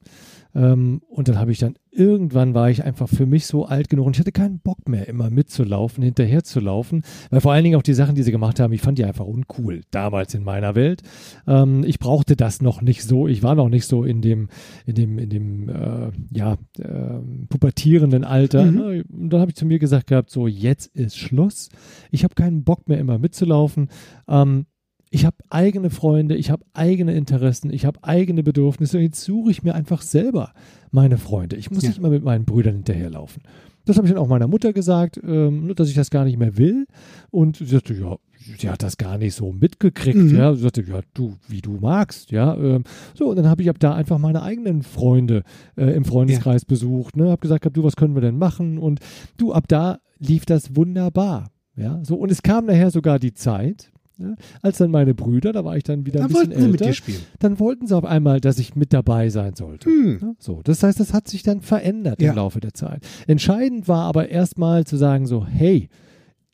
Ähm, 0.54 1.00
und 1.08 1.28
dann 1.28 1.38
habe 1.38 1.50
ich 1.50 1.58
dann, 1.58 1.76
irgendwann 1.90 2.52
war 2.52 2.68
ich 2.68 2.84
einfach 2.84 3.08
für 3.08 3.24
mich 3.24 3.46
so 3.46 3.64
alt 3.64 3.88
genug 3.88 4.06
und 4.06 4.14
ich 4.14 4.20
hatte 4.20 4.32
keinen 4.32 4.58
Bock 4.58 4.86
mehr, 4.86 5.08
immer 5.08 5.30
mitzulaufen, 5.30 6.04
hinterher 6.04 6.44
zu 6.44 6.60
laufen, 6.60 7.02
weil 7.30 7.40
vor 7.40 7.52
allen 7.52 7.64
Dingen 7.64 7.76
auch 7.76 7.82
die 7.82 7.94
Sachen, 7.94 8.14
die 8.14 8.22
sie 8.22 8.30
gemacht 8.30 8.60
haben, 8.60 8.74
ich 8.74 8.82
fand 8.82 8.98
die 8.98 9.06
einfach 9.06 9.24
uncool, 9.24 9.82
damals 9.90 10.34
in 10.34 10.44
meiner 10.44 10.74
Welt. 10.74 11.02
Ähm, 11.46 11.82
ich 11.82 11.98
brauchte 11.98 12.36
das 12.36 12.60
noch 12.60 12.82
nicht 12.82 13.04
so, 13.04 13.26
ich 13.26 13.42
war 13.42 13.54
noch 13.54 13.70
nicht 13.70 13.86
so 13.86 14.04
in 14.04 14.20
dem, 14.20 14.48
in 14.84 14.94
dem, 14.94 15.18
in 15.18 15.30
dem, 15.30 15.68
äh, 15.70 16.10
ja, 16.32 16.58
ähm, 16.78 17.46
pubertierenden 17.48 18.24
Alter. 18.24 18.64
Mhm. 18.64 19.04
Und 19.10 19.30
dann 19.30 19.40
habe 19.40 19.50
ich 19.50 19.56
zu 19.56 19.64
mir 19.64 19.78
gesagt 19.78 20.08
gehabt, 20.08 20.30
so, 20.30 20.46
jetzt 20.46 20.94
ist 20.94 21.16
Schluss. 21.16 21.70
Ich 22.10 22.22
habe 22.22 22.34
keinen 22.34 22.64
Bock 22.64 22.86
mehr, 22.86 22.98
immer 22.98 23.18
mitzulaufen. 23.18 23.88
Ähm, 24.28 24.66
ich 25.16 25.24
habe 25.24 25.36
eigene 25.48 25.88
Freunde, 25.88 26.36
ich 26.36 26.50
habe 26.50 26.62
eigene 26.74 27.14
Interessen, 27.14 27.70
ich 27.72 27.86
habe 27.86 27.98
eigene 28.04 28.42
Bedürfnisse 28.42 28.98
und 28.98 29.02
jetzt 29.04 29.22
suche 29.24 29.50
ich 29.50 29.62
mir 29.62 29.74
einfach 29.74 30.02
selber 30.02 30.52
meine 30.90 31.16
Freunde. 31.16 31.56
Ich 31.56 31.70
muss 31.70 31.82
Ja. 31.84 31.88
nicht 31.88 31.98
immer 31.98 32.10
mit 32.10 32.22
meinen 32.22 32.44
Brüdern 32.44 32.74
hinterherlaufen. 32.74 33.42
Das 33.86 33.96
habe 33.96 34.06
ich 34.06 34.12
dann 34.12 34.22
auch 34.22 34.28
meiner 34.28 34.46
Mutter 34.48 34.74
gesagt, 34.74 35.18
ähm, 35.26 35.72
dass 35.74 35.88
ich 35.88 35.94
das 35.94 36.10
gar 36.10 36.24
nicht 36.26 36.38
mehr 36.38 36.58
will. 36.58 36.86
Und 37.30 37.56
sie 37.56 37.64
sagte, 37.64 37.94
ja, 37.94 38.16
sie 38.58 38.68
hat 38.68 38.82
das 38.82 38.98
gar 38.98 39.16
nicht 39.16 39.34
so 39.34 39.52
mitgekriegt, 39.52 40.16
Mhm. 40.18 40.36
ja. 40.36 40.54
Sie 40.54 40.60
sagte, 40.62 40.82
ja, 40.82 41.00
du, 41.14 41.36
wie 41.48 41.62
du 41.62 41.78
magst, 41.80 42.30
ja. 42.30 42.54
Ähm, 42.56 42.84
so, 43.14 43.30
und 43.30 43.36
dann 43.36 43.48
habe 43.48 43.62
ich 43.62 43.70
ab 43.70 43.78
da 43.78 43.94
einfach 43.94 44.18
meine 44.18 44.42
eigenen 44.42 44.82
Freunde 44.82 45.44
äh, 45.76 45.94
im 45.96 46.04
Freundeskreis 46.04 46.66
besucht, 46.66 47.16
ne, 47.16 47.30
habe 47.30 47.40
gesagt, 47.40 47.66
du, 47.74 47.84
was 47.84 47.96
können 47.96 48.14
wir 48.14 48.20
denn 48.22 48.36
machen? 48.36 48.76
Und 48.76 49.00
du, 49.38 49.52
ab 49.54 49.64
da 49.68 49.98
lief 50.18 50.44
das 50.44 50.76
wunderbar, 50.76 51.52
ja. 51.74 52.00
So, 52.04 52.16
und 52.16 52.30
es 52.30 52.42
kam 52.42 52.66
nachher 52.66 52.90
sogar 52.90 53.18
die 53.18 53.32
Zeit, 53.34 53.92
ne, 54.18 54.36
als 54.62 54.78
dann 54.78 54.90
meine 54.90 55.14
Brüder, 55.14 55.52
da 55.52 55.64
war 55.64 55.76
ich 55.76 55.82
dann 55.84 56.06
wieder 56.06 56.20
ein 56.20 56.22
Da 56.22 56.28
bisschen 56.28 56.48
wollten 56.50 56.60
sie 56.62 56.68
mit 56.68 56.80
älter, 56.80 56.90
dir 56.90 56.94
spielen. 56.94 57.20
dann 57.38 57.58
wollten 57.60 57.86
sie 57.86 57.96
auf 57.96 58.04
einmal, 58.04 58.40
dass 58.40 58.58
ich 58.58 58.74
mit 58.76 58.92
dabei 58.92 59.28
sein 59.28 59.54
sollte. 59.54 59.88
Hm. 59.90 60.18
Ja, 60.20 60.34
So, 60.38 60.60
das 60.64 60.82
heißt, 60.82 60.98
das 61.00 61.12
hat 61.12 61.28
sich 61.28 61.42
dann 61.42 61.60
verändert 61.60 62.20
Ja. 62.22 62.30
im 62.30 62.36
Laufe 62.36 62.60
der 62.60 62.74
Zeit. 62.74 63.06
Entscheidend 63.26 63.88
war 63.88 64.04
aber 64.04 64.28
erstmal 64.28 64.84
zu 64.84 64.96
sagen 64.96 65.26
so, 65.26 65.46
hey, 65.46 65.88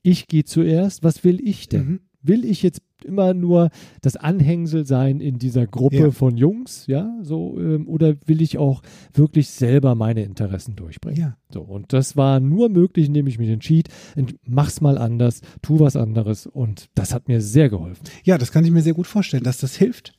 ich 0.03 0.27
gehe 0.27 0.45
zuerst, 0.45 1.03
was 1.05 1.23
will 1.25 1.41
ich 1.47 1.69
denn? 1.69 1.85
Mhm. 1.87 2.01
Will 2.23 2.45
ich 2.45 2.63
jetzt 2.63 2.81
immer 3.05 3.35
nur 3.35 3.71
das 4.01 4.17
Anhängsel 4.17 4.87
sein 4.87 5.21
in 5.21 5.39
dieser 5.39 5.67
Gruppe 5.67 5.97
Ja. 5.97 6.11
von 6.11 6.37
Jungs, 6.37 6.87
ja, 6.87 7.13
so, 7.23 7.59
ähm, 7.59 7.89
oder 7.89 8.15
will 8.27 8.43
ich 8.43 8.59
auch 8.59 8.83
wirklich 9.15 9.49
selber 9.51 9.95
meine 9.95 10.23
Interessen 10.25 10.77
durchbringen? 10.77 11.19
Ja. 11.21 11.37
So, 11.53 11.61
und 11.63 11.93
das 11.93 12.17
war 12.17 12.41
nur 12.41 12.69
möglich, 12.69 13.07
indem 13.09 13.27
ich 13.27 13.39
mich 13.39 13.49
entschied, 13.51 13.89
ent- 14.17 14.37
mach's 14.47 14.81
mal 14.81 14.99
anders, 14.99 15.41
tu 15.63 15.81
was 15.81 15.97
anderes 15.97 16.47
und 16.47 16.89
das 16.95 17.13
hat 17.15 17.29
mir 17.29 17.41
sehr 17.41 17.69
geholfen. 17.69 18.05
Ja, 18.25 18.39
das 18.39 18.53
kann 18.53 18.65
ich 18.65 18.71
mir 18.71 18.83
sehr 18.83 18.95
gut 18.95 19.07
vorstellen, 19.07 19.43
dass 19.45 19.59
das 19.59 19.77
hilft, 19.77 20.15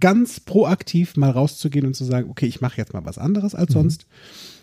ganz 0.00 0.40
proaktiv 0.40 1.16
mal 1.16 1.30
rauszugehen 1.30 1.86
und 1.86 1.94
zu 1.94 2.04
sagen, 2.04 2.28
okay, 2.30 2.46
ich 2.46 2.60
mache 2.60 2.78
jetzt 2.78 2.92
mal 2.92 3.04
was 3.04 3.18
anderes 3.18 3.54
als 3.54 3.72
sonst. 3.72 4.06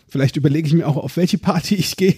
Vielleicht 0.06 0.36
überlege 0.36 0.66
ich 0.68 0.74
mir 0.74 0.86
auch, 0.86 0.96
auf 0.96 1.16
welche 1.16 1.38
Party 1.38 1.74
ich 1.74 1.96
gehe. 1.96 2.14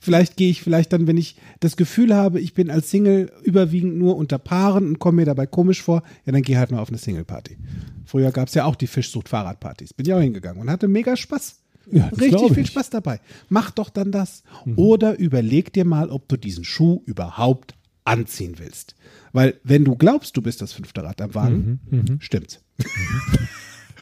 Vielleicht 0.00 0.36
gehe 0.36 0.50
ich 0.50 0.62
vielleicht 0.62 0.92
dann, 0.92 1.06
wenn 1.06 1.16
ich 1.16 1.36
das 1.60 1.76
Gefühl 1.76 2.14
habe, 2.14 2.40
ich 2.40 2.54
bin 2.54 2.70
als 2.70 2.90
Single 2.90 3.32
überwiegend 3.42 3.96
nur 3.96 4.16
unter 4.16 4.38
Paaren 4.38 4.86
und 4.86 4.98
komme 4.98 5.16
mir 5.16 5.26
dabei 5.26 5.46
komisch 5.46 5.82
vor, 5.82 6.02
ja, 6.26 6.32
dann 6.32 6.42
gehe 6.42 6.58
halt 6.58 6.70
mal 6.70 6.80
auf 6.80 6.88
eine 6.88 6.98
Single-Party. 6.98 7.56
Früher 8.04 8.30
gab 8.32 8.48
es 8.48 8.54
ja 8.54 8.64
auch 8.64 8.76
die 8.76 8.86
Fischsucht-Fahrradpartys. 8.86 9.94
Bin 9.94 10.06
ja 10.06 10.16
auch 10.16 10.20
hingegangen 10.20 10.60
und 10.60 10.70
hatte 10.70 10.88
mega 10.88 11.16
Spaß. 11.16 11.60
Ja, 11.90 12.08
Richtig 12.08 12.52
viel. 12.52 12.66
Spaß 12.66 12.90
dabei. 12.90 13.20
Mach 13.48 13.70
doch 13.70 13.90
dann 13.90 14.10
das. 14.10 14.42
Oder 14.76 15.18
überleg 15.18 15.72
dir 15.72 15.84
mal, 15.84 16.10
ob 16.10 16.28
du 16.28 16.36
diesen 16.36 16.64
Schuh 16.64 17.02
überhaupt 17.04 17.74
anziehen 18.04 18.54
willst. 18.58 18.94
Weil 19.32 19.54
wenn 19.64 19.84
du 19.84 19.96
glaubst, 19.96 20.36
du 20.36 20.42
bist 20.42 20.62
das 20.62 20.72
fünfte 20.72 21.02
Rad 21.02 21.20
am 21.20 21.34
Wagen, 21.34 22.18
stimmt's. 22.20 22.60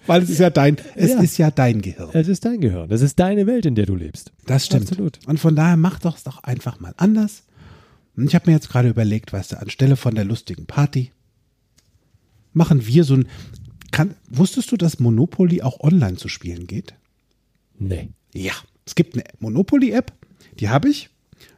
Weil 0.06 0.22
es 0.22 0.30
ist 0.30 0.38
ja 0.38 0.50
dein, 0.50 0.76
es 0.96 1.10
Ja. 1.12 1.20
ist 1.20 1.38
ja 1.38 1.50
dein 1.50 1.80
Gehirn. 1.80 2.10
Es 2.12 2.28
ist 2.28 2.44
dein 2.44 2.60
Gehirn, 2.60 2.88
das 2.88 3.02
ist 3.02 3.18
deine 3.18 3.46
Welt, 3.46 3.66
in 3.66 3.74
der 3.74 3.86
du 3.86 3.94
lebst. 3.94 4.32
Das 4.46 4.66
stimmt. 4.66 4.90
Absolut. 4.90 5.18
Und 5.26 5.38
von 5.38 5.54
daher 5.54 5.76
mach 5.76 6.00
doch 6.00 6.16
es 6.16 6.24
doch 6.24 6.42
einfach 6.42 6.80
mal 6.80 6.94
anders. 6.96 7.44
Und 8.16 8.26
ich 8.26 8.34
habe 8.34 8.50
mir 8.50 8.56
jetzt 8.56 8.68
gerade 8.68 8.88
überlegt, 8.88 9.32
weißt 9.32 9.52
du, 9.52 9.60
anstelle 9.60 9.96
von 9.96 10.14
der 10.14 10.24
lustigen 10.24 10.66
Party 10.66 11.12
machen 12.52 12.86
wir 12.86 13.04
so 13.04 13.14
ein. 13.14 13.28
Kann, 13.90 14.14
wusstest 14.28 14.72
du, 14.72 14.76
dass 14.76 15.00
Monopoly 15.00 15.62
auch 15.62 15.80
online 15.80 16.16
zu 16.16 16.28
spielen 16.28 16.66
geht? 16.66 16.94
Nee. 17.78 18.08
Ja, 18.34 18.52
es 18.86 18.94
gibt 18.94 19.14
eine 19.14 19.24
Monopoly-App, 19.40 20.12
die 20.58 20.68
habe 20.70 20.88
ich. 20.88 21.10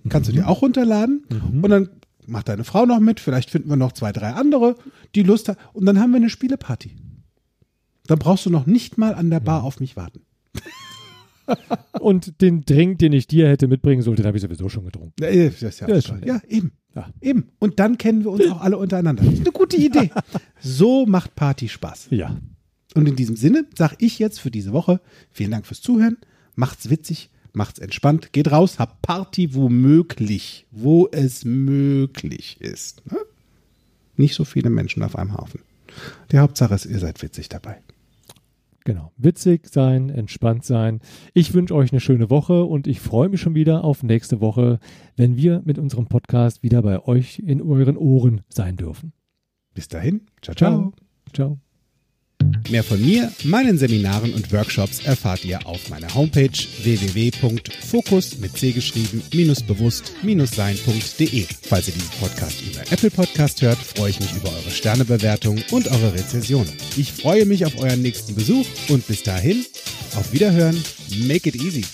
Kannst 0.09 0.28
du 0.28 0.32
dir 0.32 0.49
auch 0.49 0.62
runterladen. 0.62 1.24
Und 1.62 1.68
dann 1.70 1.88
macht 2.26 2.49
deine 2.49 2.64
Frau 2.64 2.86
noch 2.86 2.99
mit. 3.01 3.20
Vielleicht 3.20 3.51
finden 3.51 3.68
wir 3.68 3.76
noch 3.76 3.92
zwei, 3.92 4.12
drei 4.12 4.30
andere, 4.32 4.76
die 5.14 5.22
Lust 5.22 5.49
haben. 5.49 5.59
Und 5.74 5.86
dann 5.86 6.01
haben 6.01 6.11
wir 6.11 6.16
eine 6.16 6.30
Spieleparty. 6.30 6.90
Dann 8.07 8.18
brauchst 8.18 8.46
du 8.46 8.50
noch 8.50 8.66
nicht 8.66 8.98
mal 8.98 9.14
an 9.14 9.30
der 9.30 9.40
Bar 9.40 9.64
auf 9.64 9.80
mich 9.80 9.96
warten. 9.96 10.20
Und 12.00 12.40
den 12.40 12.64
Drink, 12.64 12.98
den 12.98 13.12
ich 13.12 13.26
dir 13.26 13.48
hätte 13.48 13.68
mitbringen 13.68 14.02
sollen, 14.02 14.16
den 14.16 14.26
habe 14.26 14.36
ich 14.36 14.42
sowieso 14.42 14.68
schon 14.68 14.84
getrunken. 14.84 15.12
Ja, 15.20 15.28
ist 15.28 15.61
ja, 15.61 15.88
Ja, 15.88 15.94
ist 15.94 16.07
schon 16.07 16.22
ja 16.24 16.40
eben. 16.48 16.72
Ja. 16.94 17.09
Eben. 17.20 17.50
Und 17.59 17.80
dann 17.80 17.98
kennen 17.98 18.24
wir 18.24 18.30
uns 18.30 18.46
auch 18.48 18.61
alle 18.61 18.78
untereinander. 18.78 19.24
Das 19.24 19.34
ist 19.34 19.40
eine 19.40 19.52
gute 19.52 19.76
Idee. 19.76 20.11
So 20.61 21.05
macht 21.07 21.34
Party 21.34 21.68
Spaß. 21.68 22.09
Ja. 22.11 22.36
Und 22.94 23.09
in 23.09 23.16
diesem 23.16 23.36
Sinne 23.36 23.66
sage 23.76 23.96
ich 23.98 24.18
jetzt 24.18 24.40
für 24.40 24.50
diese 24.50 24.72
Woche 24.72 25.00
vielen 25.30 25.50
Dank 25.50 25.66
fürs 25.66 25.82
Zuhören. 25.82 26.16
Macht's 26.55 26.88
witzig, 26.88 27.30
macht's 27.52 27.80
entspannt, 27.80 28.32
geht 28.32 28.50
raus, 28.50 28.78
habt 28.78 29.02
Party 29.02 29.55
wo 29.55 29.68
möglich, 29.68 30.66
wo 30.70 31.09
es 31.11 31.44
möglich 31.44 32.61
ist. 32.61 33.05
Ne? 33.11 33.18
Nicht 34.16 34.34
so 34.36 34.44
viele 34.44 34.70
Menschen 34.70 35.02
auf 35.02 35.16
einem 35.16 35.36
Haufen. 35.36 35.61
Die 36.30 36.38
Hauptsache 36.38 36.74
ist, 36.74 36.86
ihr 36.86 37.00
seid 37.00 37.20
witzig 37.22 37.48
dabei. 37.48 37.80
Genau. 38.85 39.12
Witzig 39.16 39.66
sein, 39.68 40.11
entspannt 40.11 40.64
sein. 40.64 41.01
Ich 41.32 41.55
wünsche 41.55 41.74
euch 41.74 41.91
eine 41.91 42.01
schöne 42.01 42.28
Woche 42.28 42.64
und 42.64 42.87
ich 42.87 43.01
freue 43.01 43.30
mich 43.30 43.41
schon 43.41 43.55
wieder 43.55 43.82
auf 43.82 44.03
nächste 44.03 44.43
Woche, 44.43 44.78
wenn 45.16 45.37
wir 45.37 45.62
mit 45.64 45.78
unserem 45.78 46.07
Podcast 46.07 46.62
wieder 46.62 46.82
bei 46.82 47.03
euch 47.03 47.39
in 47.39 47.62
euren 47.62 47.97
Ohren 47.97 48.43
sein 48.49 48.76
dürfen. 48.76 49.12
Bis 49.72 49.89
dahin, 49.89 50.26
ciao, 50.43 50.55
ciao. 50.55 50.93
Ciao. 51.32 51.59
Mehr 52.70 52.82
von 52.82 53.01
mir, 53.01 53.30
meinen 53.45 53.78
Seminaren 53.78 54.32
und 54.32 54.53
Workshops 54.53 55.05
erfahrt 55.05 55.45
ihr 55.45 55.66
auf 55.66 55.90
meiner 55.90 56.12
Homepage 56.14 56.51
www.fokus 56.82 58.38
mit 58.38 58.57
C 58.57 58.72
geschrieben 58.72 59.22
bewusst 59.62 60.12
sein.de. 60.55 61.47
Falls 61.62 61.88
ihr 61.88 61.95
diesen 61.95 62.11
Podcast 62.20 62.62
über 62.62 62.80
Apple 62.90 63.11
Podcast 63.11 63.62
hört, 63.62 63.78
freue 63.78 64.11
ich 64.11 64.20
mich 64.20 64.32
über 64.32 64.49
eure 64.49 64.70
Sternebewertung 64.70 65.62
und 65.70 65.88
eure 65.88 66.14
Rezension. 66.14 66.66
Ich 66.97 67.12
freue 67.12 67.45
mich 67.45 67.66
auf 67.66 67.78
euren 67.78 68.03
nächsten 68.03 68.34
Besuch 68.34 68.66
und 68.88 69.07
bis 69.07 69.22
dahin 69.22 69.64
auf 70.16 70.32
Wiederhören. 70.32 70.82
Make 71.26 71.49
it 71.49 71.57
easy. 71.57 71.84